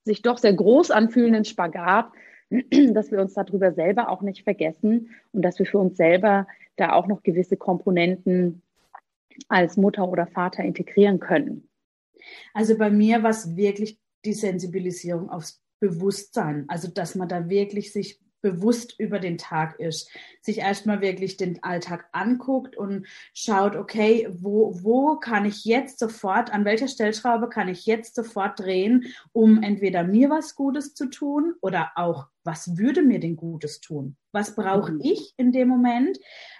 sich 0.04 0.22
doch 0.22 0.38
sehr 0.38 0.54
groß 0.54 0.92
anfühlenden 0.92 1.44
Spagat 1.44 2.10
dass 2.92 3.10
wir 3.10 3.20
uns 3.20 3.34
darüber 3.34 3.72
selber 3.72 4.08
auch 4.10 4.22
nicht 4.22 4.44
vergessen 4.44 5.10
und 5.32 5.42
dass 5.42 5.58
wir 5.58 5.66
für 5.66 5.78
uns 5.78 5.96
selber 5.96 6.46
da 6.76 6.92
auch 6.92 7.06
noch 7.06 7.22
gewisse 7.22 7.56
Komponenten 7.56 8.62
als 9.48 9.76
Mutter 9.76 10.08
oder 10.08 10.26
Vater 10.26 10.62
integrieren 10.62 11.20
können. 11.20 11.68
Also 12.54 12.76
bei 12.78 12.90
mir 12.90 13.22
war 13.22 13.30
es 13.30 13.56
wirklich 13.56 13.98
die 14.24 14.32
Sensibilisierung 14.32 15.30
aufs 15.30 15.62
Bewusstsein, 15.78 16.64
also 16.68 16.88
dass 16.88 17.14
man 17.14 17.28
da 17.28 17.48
wirklich 17.48 17.92
sich 17.92 18.20
bewusst 18.40 18.94
über 18.98 19.18
den 19.18 19.38
Tag 19.38 19.78
ist, 19.80 20.08
sich 20.40 20.58
erstmal 20.58 21.00
wirklich 21.00 21.36
den 21.36 21.62
Alltag 21.62 22.06
anguckt 22.12 22.76
und 22.76 23.06
schaut, 23.34 23.76
okay, 23.76 24.28
wo, 24.30 24.78
wo 24.82 25.16
kann 25.16 25.44
ich 25.44 25.64
jetzt 25.64 25.98
sofort, 25.98 26.52
an 26.52 26.64
welcher 26.64 26.88
Stellschraube 26.88 27.48
kann 27.48 27.68
ich 27.68 27.86
jetzt 27.86 28.14
sofort 28.14 28.60
drehen, 28.60 29.06
um 29.32 29.62
entweder 29.62 30.04
mir 30.04 30.30
was 30.30 30.54
Gutes 30.54 30.94
zu 30.94 31.06
tun 31.06 31.54
oder 31.60 31.92
auch, 31.96 32.28
was 32.44 32.76
würde 32.78 33.02
mir 33.02 33.18
denn 33.18 33.36
Gutes 33.36 33.80
tun? 33.80 34.16
Was 34.30 34.54
brauche 34.54 34.92
mhm. 34.92 35.00
ich 35.02 35.34
in 35.36 35.50
dem 35.50 35.68
Moment? 35.68 36.18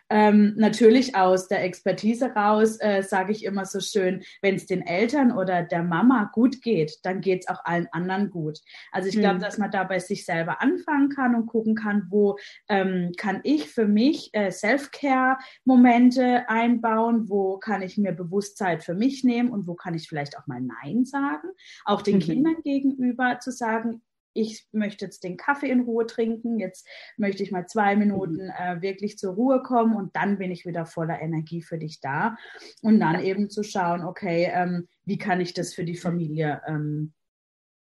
Ähm, 0.09 0.55
natürlich 0.57 1.17
aus 1.17 1.49
der 1.49 1.65
Expertise 1.65 2.27
raus 2.27 2.79
äh, 2.81 3.03
sage 3.03 3.33
ich 3.33 3.45
immer 3.45 3.65
so 3.65 3.81
schön, 3.81 4.23
wenn 4.41 4.55
es 4.55 4.67
den 4.67 4.83
Eltern 4.83 5.33
oder 5.33 5.63
der 5.63 5.83
Mama 5.83 6.31
gut 6.33 6.63
geht, 6.63 6.99
dann 7.03 7.21
geht 7.21 7.43
es 7.43 7.49
auch 7.49 7.65
allen 7.65 7.89
anderen 7.91 8.31
gut. 8.31 8.61
Also 8.93 9.09
ich 9.09 9.19
glaube, 9.19 9.37
mhm. 9.37 9.41
dass 9.41 9.59
man 9.59 9.71
da 9.71 9.85
bei 9.85 9.99
sich 9.99 10.25
selber 10.25 10.63
anfangen 10.63 11.09
kann 11.09 11.35
und 11.35 11.47
gucken 11.47 11.75
kann, 11.75 12.07
wo 12.09 12.39
ähm, 12.69 13.13
kann 13.17 13.41
ich 13.43 13.69
für 13.69 13.87
mich 13.87 14.31
äh, 14.33 14.53
Self-Care-Momente 14.53 16.49
einbauen, 16.49 17.29
wo 17.29 17.59
kann 17.59 17.83
ich 17.83 17.99
mir 17.99 18.13
Bewusstsein 18.13 18.81
für 18.81 18.95
mich 18.95 19.25
nehmen 19.25 19.51
und 19.51 19.67
wo 19.67 19.75
kann 19.75 19.95
ich 19.95 20.09
vielleicht 20.09 20.39
auch 20.39 20.47
mal 20.47 20.61
Nein 20.61 21.05
sagen, 21.05 21.49
auch 21.85 22.03
den 22.03 22.17
mhm. 22.17 22.21
Kindern 22.21 22.57
gegenüber 22.63 23.39
zu 23.41 23.51
sagen, 23.51 24.03
ich 24.37 24.67
möchte 24.73 25.05
jetzt 25.05 25.25
den 25.25 25.37
Kaffee 25.37 25.71
in 25.71 25.81
Ruhe 25.81 26.07
trinken, 26.07 26.59
jetzt 26.59 26.87
möchte 27.17 27.43
ich 27.43 27.51
mal 27.51 27.67
zwei 27.67 27.97
Minuten 27.97 28.45
mhm. 28.45 28.53
äh, 28.59 28.83
wirklich 28.83 29.19
zur 29.19 29.35
Ruhe 29.35 29.63
kommen 29.63 29.97
und 29.97 30.15
dann 30.17 30.39
bin 30.39 30.51
ich 30.51 30.67
wieder 30.67 30.87
voller 30.87 31.21
Energie 31.21 31.63
für 31.63 31.79
dich 31.79 32.01
da. 32.01 32.37
Und 32.83 33.01
dann 33.01 33.21
eben 33.21 33.51
zu 33.51 33.63
schauen, 33.63 34.05
okay, 34.05 34.51
ähm, 34.53 34.89
wie 35.05 35.19
kann 35.19 35.41
ich 35.41 35.55
das 35.55 35.75
für 35.75 35.85
die 35.85 35.97
Familie 35.97 36.63
ähm, 36.67 37.13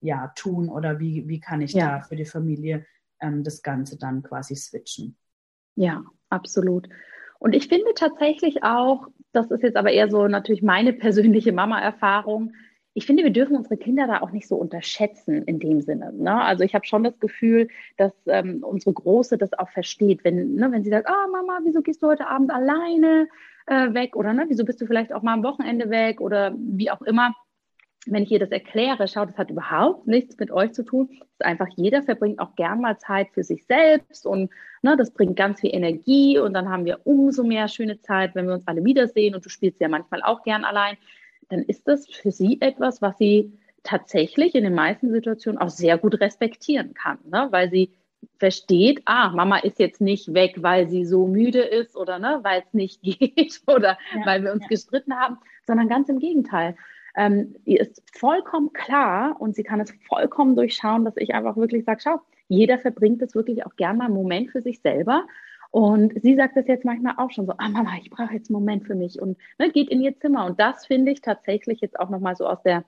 ja, 0.01 0.33
tun 0.37 0.69
oder 0.69 1.01
wie, 1.01 1.27
wie 1.29 1.41
kann 1.41 1.63
ich 1.63 1.73
ja. 1.73 1.99
da 1.99 2.01
für 2.03 2.17
die 2.17 2.27
Familie 2.27 2.87
ähm, 3.21 3.43
das 3.43 3.63
Ganze 3.63 3.99
dann 3.99 4.23
quasi 4.23 4.55
switchen. 4.55 5.17
Ja, 5.77 6.05
absolut. 6.29 6.89
Und 7.39 7.55
ich 7.55 7.69
finde 7.69 7.93
tatsächlich 7.95 8.63
auch, 8.63 9.09
das 9.33 9.51
ist 9.51 9.63
jetzt 9.63 9.77
aber 9.77 9.91
eher 9.91 10.11
so 10.11 10.29
natürlich 10.29 10.63
meine 10.63 10.93
persönliche 10.93 11.53
Mama-Erfahrung, 11.53 12.55
ich 12.95 13.07
finde, 13.07 13.25
wir 13.25 13.33
dürfen 13.33 13.57
unsere 13.57 13.77
Kinder 13.77 14.07
da 14.07 14.21
auch 14.21 14.31
nicht 14.31 14.47
so 14.47 14.57
unterschätzen 14.57 15.43
in 15.43 15.59
dem 15.59 15.81
Sinne. 15.81 16.13
Ne? 16.13 16.41
Also 16.41 16.63
ich 16.63 16.75
habe 16.77 16.87
schon 16.87 17.03
das 17.03 17.19
Gefühl, 17.19 17.69
dass 17.97 18.13
ähm, 18.27 18.63
unsere 18.63 18.93
Große 18.93 19.37
das 19.37 19.53
auch 19.53 19.69
versteht, 19.71 20.23
wenn, 20.23 20.55
ne, 20.55 20.71
wenn 20.71 20.85
sie 20.85 20.91
sagt, 20.91 21.09
oh 21.11 21.31
Mama, 21.31 21.59
wieso 21.65 21.83
gehst 21.83 22.03
du 22.03 22.07
heute 22.07 22.29
Abend 22.29 22.53
alleine 22.53 23.27
äh, 23.67 23.93
weg? 23.93 24.15
Oder 24.15 24.33
ne, 24.33 24.45
wieso 24.49 24.65
bist 24.65 24.81
du 24.81 24.87
vielleicht 24.87 25.13
auch 25.13 25.23
mal 25.23 25.35
am 25.35 25.43
Wochenende 25.43 25.91
weg 25.91 26.21
oder 26.21 26.55
wie 26.57 26.91
auch 26.91 27.03
immer. 27.03 27.35
Wenn 28.07 28.23
ich 28.23 28.31
ihr 28.31 28.39
das 28.39 28.51
erkläre, 28.51 29.09
schaut, 29.09 29.31
das 29.31 29.39
hat 29.39 29.51
überhaupt 29.51 30.07
nichts 30.07 30.39
mit 30.39 30.53
euch 30.53 30.73
zu 30.73 30.85
tun. 30.85 31.09
Das 31.11 31.29
ist 31.41 31.45
einfach, 31.45 31.69
jeder 31.75 32.03
verbringt 32.03 32.39
auch 32.39 32.55
gern 32.55 32.81
mal 32.81 32.99
Zeit 32.99 33.29
für 33.33 33.43
sich 33.43 33.65
selbst 33.67 34.25
und 34.25 34.51
ne, 34.83 34.97
das 34.97 35.11
bringt 35.11 35.35
ganz 35.37 35.61
viel 35.61 35.75
Energie 35.75 36.39
und 36.39 36.53
dann 36.53 36.69
haben 36.69 36.85
wir 36.85 37.01
umso 37.05 37.43
mehr 37.43 37.67
schöne 37.67 38.01
Zeit, 38.01 38.37
wenn 38.37 38.47
wir 38.47 38.55
uns 38.55 38.69
alle 38.69 38.85
wiedersehen 38.85 39.35
und 39.35 39.45
du 39.45 39.49
spielst 39.49 39.81
ja 39.81 39.89
manchmal 39.89 40.23
auch 40.23 40.45
gern 40.45 40.65
allein 40.65 40.97
dann 41.49 41.63
ist 41.63 41.89
das 41.89 42.07
für 42.07 42.31
sie 42.31 42.61
etwas, 42.61 43.03
was 43.03 43.19
sie 43.19 43.53
tatsächlich 43.83 44.55
in 44.55 44.65
den 44.65 44.75
meisten 44.75 45.11
Situationen 45.11 45.61
auch 45.61 45.69
sehr 45.69 45.99
gut 45.99 46.21
respektieren 46.21 46.95
kann, 46.95 47.19
ne? 47.31 47.49
weil 47.51 47.71
sie 47.71 47.93
versteht, 48.39 49.03
ah, 49.05 49.31
Mama 49.31 49.59
ist 49.59 49.79
jetzt 49.79 50.01
nicht 50.01 50.33
weg, 50.35 50.57
weil 50.59 50.89
sie 50.89 51.05
so 51.05 51.27
müde 51.27 51.61
ist 51.61 51.97
oder 51.97 52.19
ne, 52.19 52.41
weil 52.43 52.63
es 52.67 52.73
nicht 52.73 53.03
geht 53.03 53.61
oder 53.67 53.99
ja, 54.15 54.27
weil 54.27 54.43
wir 54.43 54.53
uns 54.53 54.63
ja. 54.63 54.69
gestritten 54.69 55.15
haben, 55.15 55.39
sondern 55.67 55.89
ganz 55.89 56.09
im 56.09 56.19
Gegenteil. 56.19 56.77
Ähm, 57.17 57.55
ihr 57.65 57.81
ist 57.81 58.03
vollkommen 58.13 58.73
klar 58.73 59.37
und 59.39 59.55
sie 59.55 59.63
kann 59.63 59.81
es 59.81 59.95
vollkommen 60.09 60.57
durchschauen, 60.57 61.05
dass 61.05 61.17
ich 61.17 61.35
einfach 61.35 61.57
wirklich 61.57 61.85
sage, 61.85 62.01
schau, 62.03 62.21
jeder 62.49 62.79
verbringt 62.79 63.23
es 63.23 63.35
wirklich 63.35 63.65
auch 63.65 63.77
gerne 63.77 63.99
mal 63.99 64.05
einen 64.07 64.15
Moment 64.15 64.51
für 64.51 64.63
sich 64.63 64.81
selber 64.81 65.27
und 65.75 66.13
sie 66.23 66.37
sagt 66.37 66.57
das 66.57 66.69
jetzt 66.69 66.85
manchmal 66.85 67.15
auch 67.17 67.33
schon 67.33 67.47
so, 67.47 67.55
ah 67.59 67.69
Mama, 67.69 67.95
ich 68.01 68.09
brauche 68.09 68.33
jetzt 68.33 68.49
einen 68.49 68.61
Moment 68.61 68.87
für 68.87 68.95
mich 68.95 69.21
und 69.21 69.37
ne, 69.59 69.73
geht 69.73 69.89
in 69.89 70.01
ihr 70.01 70.17
Zimmer. 70.17 70.47
Und 70.47 70.61
das 70.61 70.87
finde 70.87 71.11
ich 71.11 71.21
tatsächlich 71.21 71.81
jetzt 71.81 71.99
auch 71.99 72.11
nochmal 72.11 72.37
so 72.37 72.47
aus 72.47 72.63
der 72.63 72.85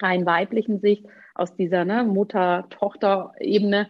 rein 0.00 0.26
weiblichen 0.26 0.80
Sicht, 0.80 1.06
aus 1.34 1.56
dieser 1.56 1.86
ne, 1.86 2.04
Mutter-Tochter-Ebene, 2.04 3.88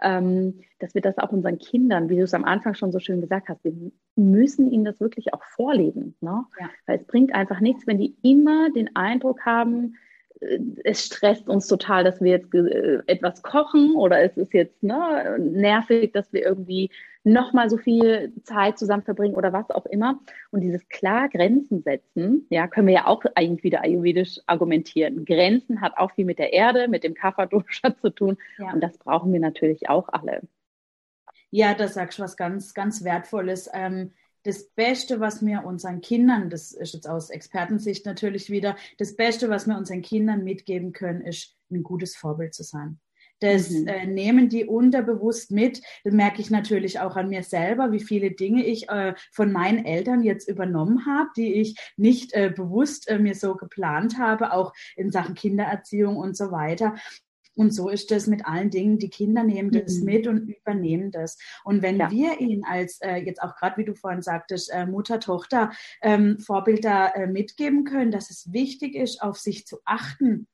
ähm, 0.00 0.60
dass 0.78 0.94
wir 0.94 1.02
das 1.02 1.18
auch 1.18 1.32
unseren 1.32 1.58
Kindern, 1.58 2.08
wie 2.08 2.14
du 2.14 2.22
es 2.22 2.34
am 2.34 2.44
Anfang 2.44 2.74
schon 2.74 2.92
so 2.92 3.00
schön 3.00 3.20
gesagt 3.20 3.48
hast, 3.48 3.64
wir 3.64 3.74
müssen 4.14 4.70
ihnen 4.70 4.84
das 4.84 5.00
wirklich 5.00 5.34
auch 5.34 5.42
vorleben. 5.42 6.14
Ne? 6.20 6.44
Ja. 6.60 6.70
Weil 6.86 7.00
es 7.00 7.06
bringt 7.08 7.34
einfach 7.34 7.58
nichts, 7.58 7.84
wenn 7.88 7.98
die 7.98 8.14
immer 8.22 8.70
den 8.70 8.94
Eindruck 8.94 9.44
haben, 9.44 9.96
äh, 10.38 10.60
es 10.84 11.04
stresst 11.04 11.48
uns 11.48 11.66
total, 11.66 12.04
dass 12.04 12.20
wir 12.20 12.30
jetzt 12.30 12.54
äh, 12.54 13.02
etwas 13.08 13.42
kochen 13.42 13.96
oder 13.96 14.20
es 14.20 14.36
ist 14.36 14.54
jetzt 14.54 14.84
ne, 14.84 15.36
nervig, 15.40 16.12
dass 16.12 16.32
wir 16.32 16.44
irgendwie 16.44 16.90
nochmal 17.26 17.68
so 17.68 17.76
viel 17.76 18.32
Zeit 18.44 18.78
zusammen 18.78 19.02
verbringen 19.02 19.34
oder 19.34 19.52
was 19.52 19.68
auch 19.70 19.84
immer. 19.86 20.20
Und 20.52 20.60
dieses 20.60 20.88
klar 20.88 21.28
Grenzen 21.28 21.82
setzen, 21.82 22.46
ja, 22.50 22.68
können 22.68 22.86
wir 22.86 22.94
ja 22.94 23.06
auch 23.06 23.24
eigentlich 23.34 23.64
wieder 23.64 23.82
ayurvedisch 23.82 24.40
argumentieren. 24.46 25.24
Grenzen 25.24 25.80
hat 25.80 25.98
auch 25.98 26.12
viel 26.12 26.24
mit 26.24 26.38
der 26.38 26.52
Erde, 26.52 26.86
mit 26.86 27.02
dem 27.02 27.14
Kapha-Dosha 27.14 27.96
zu 28.00 28.10
tun. 28.10 28.38
Ja. 28.58 28.72
Und 28.72 28.80
das 28.80 28.96
brauchen 28.98 29.32
wir 29.32 29.40
natürlich 29.40 29.88
auch 29.88 30.08
alle. 30.08 30.42
Ja, 31.50 31.74
da 31.74 31.88
sagst 31.88 32.18
du 32.18 32.22
was 32.22 32.36
ganz, 32.36 32.74
ganz 32.74 33.02
Wertvolles. 33.02 33.68
Ähm, 33.72 34.12
das 34.44 34.68
Beste, 34.70 35.18
was 35.18 35.44
wir 35.44 35.64
unseren 35.64 36.00
Kindern, 36.00 36.48
das 36.48 36.70
ist 36.70 36.94
jetzt 36.94 37.08
aus 37.08 37.30
Expertensicht 37.30 38.06
natürlich 38.06 38.50
wieder, 38.50 38.76
das 38.98 39.16
Beste, 39.16 39.50
was 39.50 39.66
wir 39.66 39.76
unseren 39.76 40.02
Kindern 40.02 40.44
mitgeben 40.44 40.92
können, 40.92 41.22
ist 41.22 41.56
ein 41.72 41.82
gutes 41.82 42.14
Vorbild 42.14 42.54
zu 42.54 42.62
sein. 42.62 43.00
Das 43.40 43.70
mhm. 43.70 43.86
äh, 43.86 44.06
nehmen 44.06 44.48
die 44.48 44.64
unterbewusst 44.64 45.50
mit. 45.50 45.82
Das 46.04 46.14
merke 46.14 46.40
ich 46.40 46.50
natürlich 46.50 47.00
auch 47.00 47.16
an 47.16 47.28
mir 47.28 47.42
selber, 47.42 47.92
wie 47.92 48.00
viele 48.00 48.30
Dinge 48.30 48.64
ich 48.64 48.88
äh, 48.88 49.14
von 49.32 49.52
meinen 49.52 49.84
Eltern 49.84 50.22
jetzt 50.22 50.48
übernommen 50.48 51.06
habe, 51.06 51.28
die 51.36 51.54
ich 51.54 51.78
nicht 51.96 52.32
äh, 52.32 52.52
bewusst 52.54 53.08
äh, 53.08 53.18
mir 53.18 53.34
so 53.34 53.54
geplant 53.54 54.18
habe, 54.18 54.52
auch 54.52 54.72
in 54.96 55.10
Sachen 55.10 55.34
Kindererziehung 55.34 56.16
und 56.16 56.36
so 56.36 56.50
weiter. 56.50 56.94
Und 57.56 57.72
so 57.72 57.88
ist 57.88 58.10
das 58.10 58.26
mit 58.26 58.44
allen 58.46 58.70
Dingen. 58.70 58.98
Die 58.98 59.08
Kinder 59.08 59.42
nehmen 59.42 59.70
das 59.70 59.98
mhm. 59.98 60.04
mit 60.04 60.26
und 60.26 60.48
übernehmen 60.48 61.10
das. 61.10 61.38
Und 61.64 61.82
wenn 61.82 61.98
ja. 61.98 62.10
wir 62.10 62.38
ihnen 62.38 62.64
als, 62.64 63.00
äh, 63.00 63.16
jetzt 63.16 63.42
auch 63.42 63.56
gerade 63.56 63.78
wie 63.78 63.84
du 63.84 63.94
vorhin 63.94 64.22
sagtest, 64.22 64.70
äh, 64.70 64.86
Mutter, 64.86 65.20
Tochter, 65.20 65.72
ähm, 66.02 66.38
Vorbilder 66.38 67.16
äh, 67.16 67.26
mitgeben 67.26 67.84
können, 67.84 68.10
dass 68.10 68.30
es 68.30 68.52
wichtig 68.52 68.94
ist, 68.94 69.22
auf 69.22 69.38
sich 69.38 69.66
zu 69.66 69.78
achten, 69.86 70.46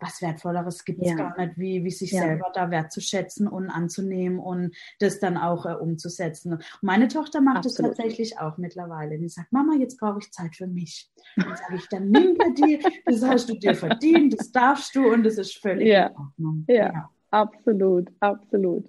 was 0.00 0.22
Wertvolleres 0.22 0.84
gibt 0.84 1.02
es 1.02 1.10
ja. 1.10 1.16
gar 1.16 1.38
nicht, 1.38 1.58
wie, 1.58 1.84
wie 1.84 1.90
sich 1.90 2.12
ja. 2.12 2.22
selber 2.22 2.50
da 2.54 2.70
wertzuschätzen 2.70 3.48
und 3.48 3.70
anzunehmen 3.70 4.38
und 4.38 4.74
das 5.00 5.20
dann 5.20 5.36
auch 5.36 5.66
äh, 5.66 5.74
umzusetzen. 5.74 6.54
Und 6.54 6.64
meine 6.82 7.08
Tochter 7.08 7.40
macht 7.40 7.66
es 7.66 7.74
tatsächlich 7.74 8.38
auch 8.38 8.58
mittlerweile. 8.58 9.18
Die 9.18 9.28
sagt, 9.28 9.52
Mama, 9.52 9.74
jetzt 9.74 9.98
brauche 9.98 10.18
ich 10.20 10.30
Zeit 10.30 10.56
für 10.56 10.66
mich. 10.66 11.10
Dann 11.36 11.56
sage 11.56 11.76
ich, 11.76 11.88
dann 11.88 12.10
nimm 12.10 12.34
dir 12.34 12.54
die, 12.54 12.84
das 13.04 13.22
hast 13.22 13.48
du 13.48 13.54
dir 13.54 13.74
verdient, 13.74 14.38
das 14.38 14.52
darfst 14.52 14.94
du 14.94 15.12
und 15.12 15.24
das 15.24 15.38
ist 15.38 15.58
völlig 15.58 15.88
ja. 15.88 16.06
in 16.06 16.16
Ordnung. 16.16 16.64
Ja, 16.68 17.10
absolut, 17.30 18.10
absolut. 18.20 18.88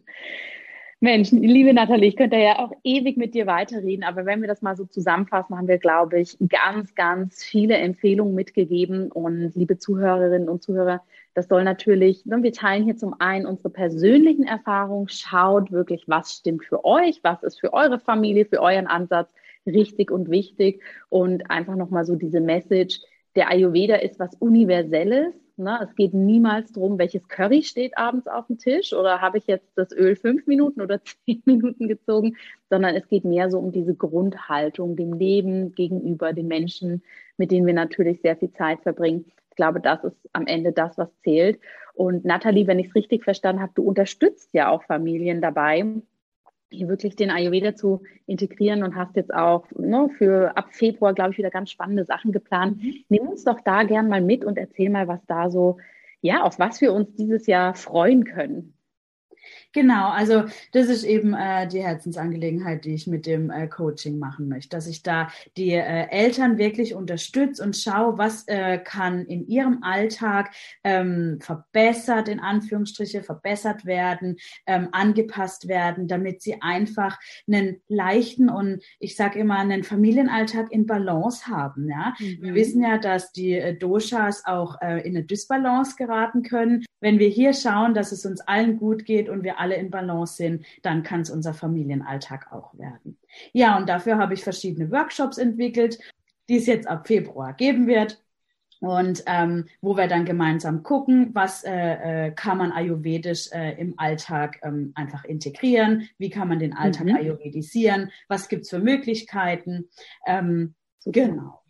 Mensch, 1.01 1.31
liebe 1.31 1.73
Nathalie, 1.73 2.09
ich 2.09 2.17
könnte 2.17 2.35
ja 2.35 2.59
auch 2.59 2.73
ewig 2.83 3.15
mit 3.15 3.33
dir 3.33 3.47
weiterreden, 3.47 4.03
aber 4.03 4.25
wenn 4.25 4.41
wir 4.41 4.49
das 4.49 4.61
mal 4.61 4.75
so 4.75 4.83
zusammenfassen, 4.83 5.57
haben 5.57 5.69
wir, 5.69 5.77
glaube 5.77 6.19
ich, 6.19 6.37
ganz, 6.49 6.93
ganz 6.93 7.41
viele 7.41 7.77
Empfehlungen 7.77 8.35
mitgegeben. 8.35 9.09
Und 9.09 9.55
liebe 9.55 9.77
Zuhörerinnen 9.77 10.49
und 10.49 10.61
Zuhörer, 10.61 11.01
das 11.35 11.47
soll 11.47 11.63
natürlich, 11.63 12.25
ne, 12.25 12.43
wir 12.43 12.51
teilen 12.51 12.83
hier 12.83 12.97
zum 12.97 13.15
einen 13.17 13.45
unsere 13.45 13.69
persönlichen 13.69 14.43
Erfahrungen, 14.43 15.07
schaut 15.07 15.71
wirklich, 15.71 16.03
was 16.07 16.33
stimmt 16.33 16.65
für 16.65 16.83
euch, 16.83 17.21
was 17.23 17.43
ist 17.43 17.61
für 17.61 17.71
eure 17.71 17.99
Familie, 17.99 18.43
für 18.43 18.61
euren 18.61 18.87
Ansatz 18.87 19.33
richtig 19.65 20.11
und 20.11 20.29
wichtig. 20.29 20.83
Und 21.07 21.49
einfach 21.49 21.77
nochmal 21.77 22.03
so 22.03 22.17
diese 22.17 22.41
Message, 22.41 22.99
der 23.37 23.49
Ayurveda 23.49 23.95
ist 23.95 24.19
was 24.19 24.35
Universelles 24.35 25.33
Ne? 25.59 25.79
Es 25.83 25.93
geht 25.95 26.13
niemals 26.13 26.71
darum, 26.71 26.97
welches 26.97 27.27
Curry 27.27 27.63
steht 27.63 27.97
abends 27.97 28.27
auf 28.27 28.47
dem 28.47 28.57
Tisch 28.57 28.93
oder 28.93 29.21
habe 29.21 29.37
ich 29.37 29.47
jetzt 29.47 29.69
das 29.75 29.91
Öl 29.91 30.15
fünf 30.15 30.47
Minuten 30.47 30.81
oder 30.81 31.01
zehn 31.25 31.41
Minuten 31.45 31.87
gezogen, 31.87 32.37
sondern 32.69 32.95
es 32.95 33.07
geht 33.07 33.25
mehr 33.25 33.51
so 33.51 33.59
um 33.59 33.71
diese 33.71 33.93
Grundhaltung 33.93 34.95
dem 34.95 35.13
Leben 35.13 35.75
gegenüber 35.75 36.33
den 36.33 36.47
Menschen, 36.47 37.03
mit 37.37 37.51
denen 37.51 37.67
wir 37.67 37.73
natürlich 37.73 38.21
sehr 38.21 38.37
viel 38.37 38.51
Zeit 38.53 38.81
verbringen. 38.81 39.25
Ich 39.49 39.55
glaube, 39.55 39.81
das 39.81 40.03
ist 40.05 40.17
am 40.31 40.47
Ende 40.47 40.71
das, 40.71 40.97
was 40.97 41.09
zählt. 41.23 41.59
Und 41.93 42.23
Nathalie, 42.23 42.65
wenn 42.65 42.79
ich 42.79 42.87
es 42.87 42.95
richtig 42.95 43.25
verstanden 43.25 43.61
habe, 43.61 43.73
du 43.75 43.83
unterstützt 43.83 44.53
ja 44.53 44.69
auch 44.69 44.83
Familien 44.83 45.41
dabei, 45.41 45.83
hier 46.69 46.87
wirklich 46.87 47.15
den 47.15 47.31
Ayurveda 47.31 47.75
zu 47.75 48.03
integrieren 48.25 48.83
und 48.83 48.95
hast 48.95 49.15
jetzt 49.15 49.33
auch 49.33 49.65
ne, 49.77 50.09
für 50.17 50.55
ab 50.55 50.69
Februar, 50.71 51.13
glaube 51.13 51.31
ich, 51.31 51.37
wieder 51.37 51.49
ganz 51.49 51.71
spannende 51.71 52.05
Sachen 52.05 52.31
geplant. 52.31 52.81
Mhm. 52.81 52.95
Nimm 53.09 53.27
uns 53.27 53.43
doch 53.43 53.59
da 53.61 53.83
gern 53.83 54.07
mal 54.07 54.21
mit 54.21 54.45
und 54.45 54.57
erzähl 54.57 54.89
mal, 54.89 55.07
was 55.07 55.25
da 55.25 55.49
so, 55.49 55.77
ja, 56.21 56.43
auf 56.43 56.59
was 56.59 56.81
wir 56.81 56.93
uns 56.93 57.13
dieses 57.15 57.47
Jahr 57.47 57.73
freuen 57.73 58.23
können. 58.23 58.73
Genau, 59.71 60.09
also 60.09 60.45
das 60.71 60.87
ist 60.87 61.03
eben 61.03 61.35
äh, 61.35 61.67
die 61.67 61.83
Herzensangelegenheit, 61.83 62.85
die 62.85 62.95
ich 62.95 63.05
mit 63.05 63.27
dem 63.27 63.51
äh, 63.51 63.67
Coaching 63.67 64.17
machen 64.17 64.49
möchte, 64.49 64.69
dass 64.69 64.87
ich 64.87 65.03
da 65.03 65.29
die 65.57 65.73
äh, 65.73 66.07
Eltern 66.09 66.57
wirklich 66.57 66.95
unterstütze 66.95 67.61
und 67.61 67.77
schaue, 67.77 68.17
was 68.17 68.47
äh, 68.47 68.79
kann 68.79 69.25
in 69.25 69.47
ihrem 69.47 69.83
Alltag 69.83 70.49
ähm, 70.83 71.37
verbessert, 71.39 72.29
in 72.29 72.39
Anführungsstriche 72.39 73.21
verbessert 73.21 73.85
werden, 73.85 74.37
ähm, 74.65 74.89
angepasst 74.91 75.67
werden, 75.67 76.07
damit 76.07 76.41
sie 76.41 76.59
einfach 76.63 77.19
einen 77.47 77.79
leichten 77.87 78.49
und 78.49 78.81
ich 78.97 79.15
sage 79.15 79.37
immer 79.37 79.59
einen 79.59 79.83
Familienalltag 79.83 80.71
in 80.71 80.87
Balance 80.87 81.45
haben. 81.45 81.87
Ja, 81.87 82.15
mhm. 82.17 82.37
wir 82.41 82.55
wissen 82.55 82.81
ja, 82.81 82.97
dass 82.97 83.33
die 83.33 83.53
äh, 83.53 83.77
Doshas 83.77 84.45
auch 84.45 84.81
äh, 84.81 85.07
in 85.07 85.15
eine 85.15 85.25
Dysbalance 85.25 85.95
geraten 85.95 86.41
können. 86.41 86.85
Wenn 87.01 87.19
wir 87.19 87.29
hier 87.29 87.53
schauen, 87.53 87.93
dass 87.93 88.11
es 88.11 88.25
uns 88.25 88.41
allen 88.41 88.77
gut 88.77 89.05
geht 89.05 89.29
und 89.29 89.43
wir 89.43 89.58
alle 89.59 89.75
in 89.75 89.91
Balance 89.91 90.35
sind, 90.35 90.65
dann 90.81 91.03
kann 91.03 91.21
es 91.21 91.29
unser 91.29 91.53
Familienalltag 91.53 92.51
auch 92.51 92.77
werden. 92.77 93.17
Ja, 93.53 93.77
und 93.77 93.89
dafür 93.89 94.17
habe 94.17 94.33
ich 94.33 94.43
verschiedene 94.43 94.91
Workshops 94.91 95.37
entwickelt, 95.37 95.99
die 96.47 96.57
es 96.57 96.65
jetzt 96.65 96.87
ab 96.87 97.07
Februar 97.07 97.53
geben 97.53 97.87
wird 97.87 98.21
und 98.79 99.23
ähm, 99.25 99.65
wo 99.81 99.97
wir 99.97 100.07
dann 100.07 100.25
gemeinsam 100.25 100.83
gucken, 100.83 101.31
was 101.33 101.63
äh, 101.63 102.27
äh, 102.27 102.31
kann 102.31 102.57
man 102.57 102.71
ayurvedisch 102.71 103.51
äh, 103.51 103.79
im 103.79 103.95
Alltag 103.97 104.59
ähm, 104.63 104.93
einfach 104.95 105.25
integrieren, 105.25 106.09
wie 106.17 106.29
kann 106.29 106.47
man 106.47 106.59
den 106.59 106.75
Alltag 106.75 107.07
mhm. 107.07 107.15
ayurvedisieren, 107.15 108.11
was 108.27 108.47
gibt's 108.47 108.69
für 108.69 108.79
Möglichkeiten. 108.79 109.89
Ähm, 110.25 110.75
genau. 111.05 111.61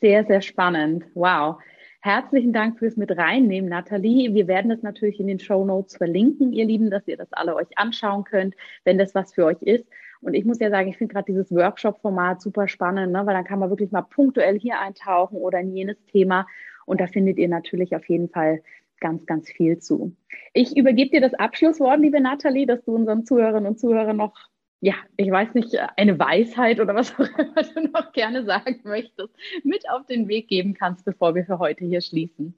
Sehr, 0.00 0.24
sehr 0.24 0.40
spannend. 0.40 1.04
Wow. 1.14 1.58
Herzlichen 2.02 2.54
Dank 2.54 2.78
fürs 2.78 2.96
mit 2.96 3.14
reinnehmen, 3.14 3.68
Nathalie. 3.68 4.32
Wir 4.32 4.48
werden 4.48 4.70
es 4.70 4.82
natürlich 4.82 5.20
in 5.20 5.26
den 5.26 5.38
Show 5.38 5.66
Notes 5.66 5.98
verlinken, 5.98 6.54
ihr 6.54 6.64
Lieben, 6.64 6.90
dass 6.90 7.06
ihr 7.06 7.18
das 7.18 7.30
alle 7.34 7.54
euch 7.54 7.76
anschauen 7.76 8.24
könnt, 8.24 8.54
wenn 8.84 8.96
das 8.96 9.14
was 9.14 9.34
für 9.34 9.44
euch 9.44 9.60
ist. 9.60 9.84
Und 10.22 10.32
ich 10.32 10.46
muss 10.46 10.60
ja 10.60 10.70
sagen, 10.70 10.88
ich 10.88 10.96
finde 10.96 11.12
gerade 11.12 11.26
dieses 11.26 11.54
Workshop-Format 11.54 12.40
super 12.40 12.68
spannend, 12.68 13.12
ne? 13.12 13.26
weil 13.26 13.34
dann 13.34 13.44
kann 13.44 13.58
man 13.58 13.68
wirklich 13.68 13.90
mal 13.90 14.00
punktuell 14.00 14.58
hier 14.58 14.80
eintauchen 14.80 15.36
oder 15.36 15.60
in 15.60 15.76
jenes 15.76 16.02
Thema. 16.06 16.46
Und 16.86 17.02
da 17.02 17.06
findet 17.06 17.36
ihr 17.36 17.48
natürlich 17.48 17.94
auf 17.94 18.08
jeden 18.08 18.30
Fall 18.30 18.62
ganz, 18.98 19.26
ganz 19.26 19.50
viel 19.50 19.78
zu. 19.78 20.16
Ich 20.54 20.78
übergebe 20.78 21.10
dir 21.10 21.20
das 21.20 21.34
Abschlusswort, 21.34 22.00
liebe 22.00 22.20
Nathalie, 22.20 22.66
dass 22.66 22.82
du 22.84 22.94
unseren 22.94 23.26
Zuhörerinnen 23.26 23.66
und 23.66 23.78
Zuhörern 23.78 24.16
noch 24.16 24.49
ja, 24.80 24.94
ich 25.16 25.30
weiß 25.30 25.54
nicht, 25.54 25.76
eine 25.96 26.18
Weisheit 26.18 26.80
oder 26.80 26.94
was 26.94 27.12
auch 27.14 27.28
immer 27.38 27.62
du 27.62 27.88
noch 27.88 28.12
gerne 28.12 28.44
sagen 28.44 28.80
möchtest, 28.84 29.34
mit 29.62 29.88
auf 29.90 30.06
den 30.06 30.28
Weg 30.28 30.48
geben 30.48 30.74
kannst, 30.74 31.04
bevor 31.04 31.34
wir 31.34 31.44
für 31.44 31.58
heute 31.58 31.84
hier 31.84 32.00
schließen. 32.00 32.56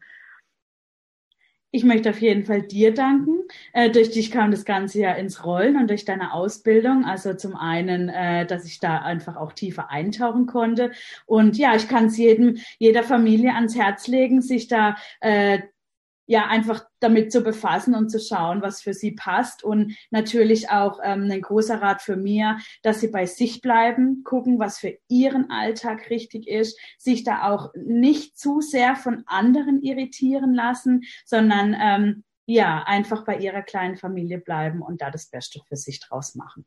Ich 1.74 1.84
möchte 1.84 2.10
auf 2.10 2.20
jeden 2.20 2.44
Fall 2.44 2.62
dir 2.62 2.92
danken. 2.92 3.44
Äh, 3.72 3.90
durch 3.90 4.10
dich 4.10 4.30
kam 4.30 4.50
das 4.50 4.66
Ganze 4.66 5.00
ja 5.00 5.12
ins 5.12 5.42
Rollen 5.44 5.78
und 5.78 5.88
durch 5.88 6.04
deine 6.04 6.34
Ausbildung. 6.34 7.06
Also 7.06 7.32
zum 7.32 7.56
einen, 7.56 8.10
äh, 8.10 8.44
dass 8.44 8.66
ich 8.66 8.78
da 8.78 8.98
einfach 8.98 9.36
auch 9.36 9.54
tiefer 9.54 9.90
eintauchen 9.90 10.46
konnte. 10.46 10.92
Und 11.24 11.56
ja, 11.56 11.74
ich 11.74 11.88
kann 11.88 12.06
es 12.06 12.18
jedem, 12.18 12.58
jeder 12.78 13.02
Familie 13.02 13.54
ans 13.54 13.74
Herz 13.74 14.06
legen, 14.06 14.42
sich 14.42 14.68
da 14.68 14.96
äh, 15.20 15.60
ja 16.26 16.46
einfach 16.46 16.84
damit 17.00 17.32
zu 17.32 17.42
befassen 17.42 17.94
und 17.94 18.08
zu 18.08 18.20
schauen, 18.20 18.62
was 18.62 18.82
für 18.82 18.94
sie 18.94 19.12
passt. 19.12 19.64
Und 19.64 19.96
natürlich 20.10 20.70
auch 20.70 21.00
ähm, 21.02 21.28
ein 21.30 21.40
großer 21.40 21.80
Rat 21.80 22.02
für 22.02 22.16
mir, 22.16 22.58
dass 22.82 23.00
sie 23.00 23.08
bei 23.08 23.26
sich 23.26 23.60
bleiben, 23.60 24.22
gucken, 24.24 24.58
was 24.58 24.78
für 24.78 24.96
ihren 25.08 25.50
Alltag 25.50 26.10
richtig 26.10 26.48
ist, 26.48 26.78
sich 26.98 27.24
da 27.24 27.50
auch 27.50 27.72
nicht 27.74 28.38
zu 28.38 28.60
sehr 28.60 28.96
von 28.96 29.24
anderen 29.26 29.82
irritieren 29.82 30.54
lassen, 30.54 31.02
sondern 31.24 31.76
ähm, 31.78 32.24
ja, 32.46 32.82
einfach 32.86 33.24
bei 33.24 33.38
ihrer 33.38 33.62
kleinen 33.62 33.96
Familie 33.96 34.38
bleiben 34.38 34.82
und 34.82 35.00
da 35.00 35.10
das 35.10 35.26
Beste 35.26 35.60
für 35.68 35.76
sich 35.76 36.00
draus 36.00 36.34
machen. 36.34 36.64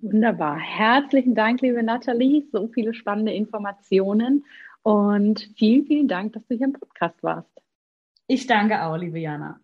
Wunderbar. 0.00 0.58
Herzlichen 0.58 1.34
Dank, 1.34 1.62
liebe 1.62 1.82
Nathalie. 1.82 2.44
So 2.52 2.68
viele 2.68 2.92
spannende 2.94 3.32
Informationen 3.32 4.44
und 4.82 5.48
vielen, 5.56 5.86
vielen 5.86 6.08
Dank, 6.08 6.34
dass 6.34 6.46
du 6.46 6.56
hier 6.56 6.66
im 6.66 6.72
Podcast 6.74 7.22
warst. 7.22 7.63
Ich 8.26 8.46
danke 8.46 8.82
auch, 8.82 8.96
liebe 8.96 9.18
Jana. 9.18 9.60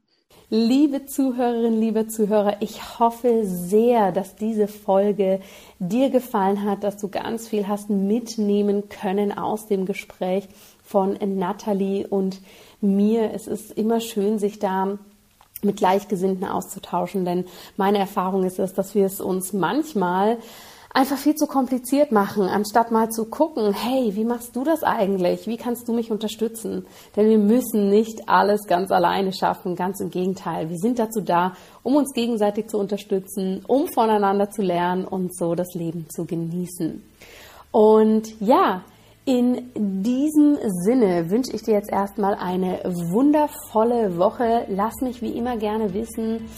Liebe 0.51 1.07
Zuhörerinnen, 1.07 1.81
liebe 1.81 2.09
Zuhörer, 2.09 2.57
ich 2.61 2.99
hoffe 2.99 3.45
sehr, 3.45 4.13
dass 4.13 4.37
diese 4.37 4.69
Folge 4.69 5.41
dir 5.79 6.11
gefallen 6.11 6.65
hat, 6.65 6.85
dass 6.85 6.99
du 6.99 7.09
ganz 7.09 7.49
viel 7.49 7.69
hast 7.69 7.89
mitnehmen 7.89 8.89
können 8.91 9.37
aus 9.37 9.67
dem 9.67 9.87
Gespräch 9.87 10.47
von 10.85 11.17
Nathalie 11.39 12.07
und 12.07 12.41
mir. 12.83 13.33
Es 13.33 13.47
ist 13.47 13.71
immer 13.71 14.01
schön, 14.01 14.39
sich 14.39 14.59
da 14.59 14.99
mit 15.63 15.79
Gleichgesinnten 15.79 16.47
auszutauschen, 16.47 17.25
denn 17.25 17.47
meine 17.79 17.99
Erfahrung 17.99 18.45
ist 18.45 18.59
es, 18.59 18.75
dass 18.75 18.95
wir 18.95 19.07
es 19.07 19.21
uns 19.21 19.53
manchmal 19.55 20.37
einfach 20.93 21.17
viel 21.17 21.35
zu 21.37 21.47
kompliziert 21.47 22.13
machen, 22.13 22.43
anstatt 22.43 22.91
mal 22.91 23.11
zu 23.11 23.27
gucken, 23.27 23.73
hey, 23.73 24.15
wie 24.17 24.25
machst 24.25 24.57
du 24.57 24.65
das 24.65 24.83
eigentlich? 24.83 25.47
Wie 25.47 25.57
kannst 25.57 25.89
du 25.89 25.93
mich 25.93 26.11
unterstützen? 26.11 26.85
Denn 27.17 27.29
wir 27.29 27.39
müssen 27.39 27.91
nicht 27.91 28.29
alles 28.29 28.67
ganz 28.67 28.91
alleine 28.91 29.33
schaffen, 29.33 29.77
ganz 29.77 30.01
im 30.01 30.11
Gegenteil. 30.11 30.69
Wir 30.69 30.79
sind 30.79 30.99
dazu 30.99 31.21
da, 31.21 31.55
um 31.83 31.97
uns 31.97 32.13
gegenseitig 32.13 32.69
zu 32.69 32.79
unterstützen, 32.79 33.65
um 33.67 33.87
voneinander 33.87 34.51
zu 34.51 34.63
lernen 34.63 35.05
und 35.05 35.37
so 35.37 35.55
das 35.55 35.75
Leben 35.75 36.07
zu 36.11 36.25
genießen. 36.25 37.03
Und 37.71 38.41
ja, 38.41 38.83
in 39.27 39.71
diesem 39.77 40.59
Sinne 40.85 41.31
wünsche 41.31 41.55
ich 41.55 41.63
dir 41.63 41.75
jetzt 41.75 41.93
erstmal 41.93 42.35
eine 42.35 42.81
wundervolle 42.85 44.19
Woche. 44.19 44.67
Lass 44.69 44.95
mich 45.03 45.23
wie 45.23 45.37
immer 45.39 45.57
gerne 45.57 45.95
wissen, 45.95 46.49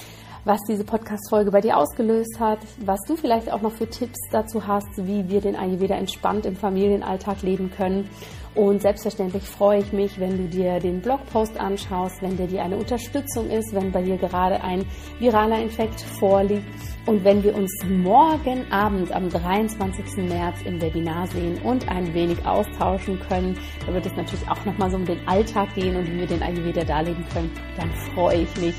was 0.45 0.61
diese 0.69 0.85
Podcast-Folge 0.85 1.53
bei 1.53 1.61
dir 1.61 1.77
ausgelöst 1.77 2.41
hat, 2.41 2.59
was 2.85 2.99
du 3.07 3.15
vielleicht 3.15 3.53
auch 3.53 3.63
noch 3.63 3.73
für 3.73 3.89
Tipps 3.89 4.19
dazu 4.33 4.67
hast, 4.67 4.89
wie 4.97 5.29
wir 5.29 5.41
den 5.41 5.55
Ayurveda 5.55 5.95
entspannt 5.95 6.47
im 6.47 6.57
Familienalltag 6.57 7.43
leben 7.43 7.71
können. 7.71 8.09
Und 8.55 8.83
selbstverständlich 8.83 9.45
freue 9.45 9.79
ich 9.79 9.93
mich, 9.93 10.21
wenn 10.21 10.37
du 10.37 10.49
dir 10.49 10.79
den 10.79 11.01
Blogpost 11.01 11.59
anschaust, 11.59 12.21
wenn 12.21 12.37
der 12.37 12.49
dir 12.49 12.63
eine 12.63 12.77
Unterstützung 12.77 13.49
ist, 13.49 13.73
wenn 13.73 13.93
bei 13.93 14.03
dir 14.03 14.19
gerade 14.19 14.63
ein 14.63 14.85
viraler 15.19 15.63
Infekt 15.63 16.01
vorliegt 16.01 16.67
und 17.07 17.25
wenn 17.25 17.43
wir 17.43 17.55
uns 17.55 17.73
morgen 17.89 18.71
Abend 18.71 19.11
am 19.13 19.31
23. 19.31 20.29
März 20.29 20.59
im 20.67 20.83
Webinar 20.83 21.29
sehen 21.29 21.63
und 21.63 21.89
ein 21.89 22.13
wenig 22.13 22.45
austauschen 22.45 23.19
können. 23.21 23.57
Da 23.87 23.95
wird 23.95 24.05
es 24.05 24.17
natürlich 24.17 24.47
auch 24.51 24.65
nochmal 24.67 24.91
so 24.91 24.97
um 24.97 25.07
den 25.07 25.27
Alltag 25.27 25.75
gehen 25.75 25.97
und 25.97 26.07
wie 26.07 26.19
wir 26.19 26.27
den 26.27 26.43
Ayurveda 26.43 26.85
darlegen 26.85 27.25
können. 27.33 27.51
Dann 27.79 27.91
freue 28.15 28.43
ich 28.43 28.57
mich 28.61 28.75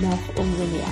noch 0.00 0.36
umso 0.36 0.64
mehr. 0.64 0.88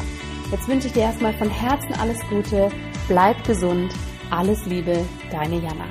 Jetzt 0.50 0.68
wünsche 0.68 0.86
ich 0.86 0.92
dir 0.92 1.02
erstmal 1.02 1.34
von 1.34 1.50
Herzen 1.50 1.92
alles 1.94 2.20
Gute, 2.28 2.70
bleib 3.08 3.42
gesund, 3.44 3.92
alles 4.30 4.64
Liebe, 4.66 5.04
deine 5.30 5.56
Jana. 5.56 5.86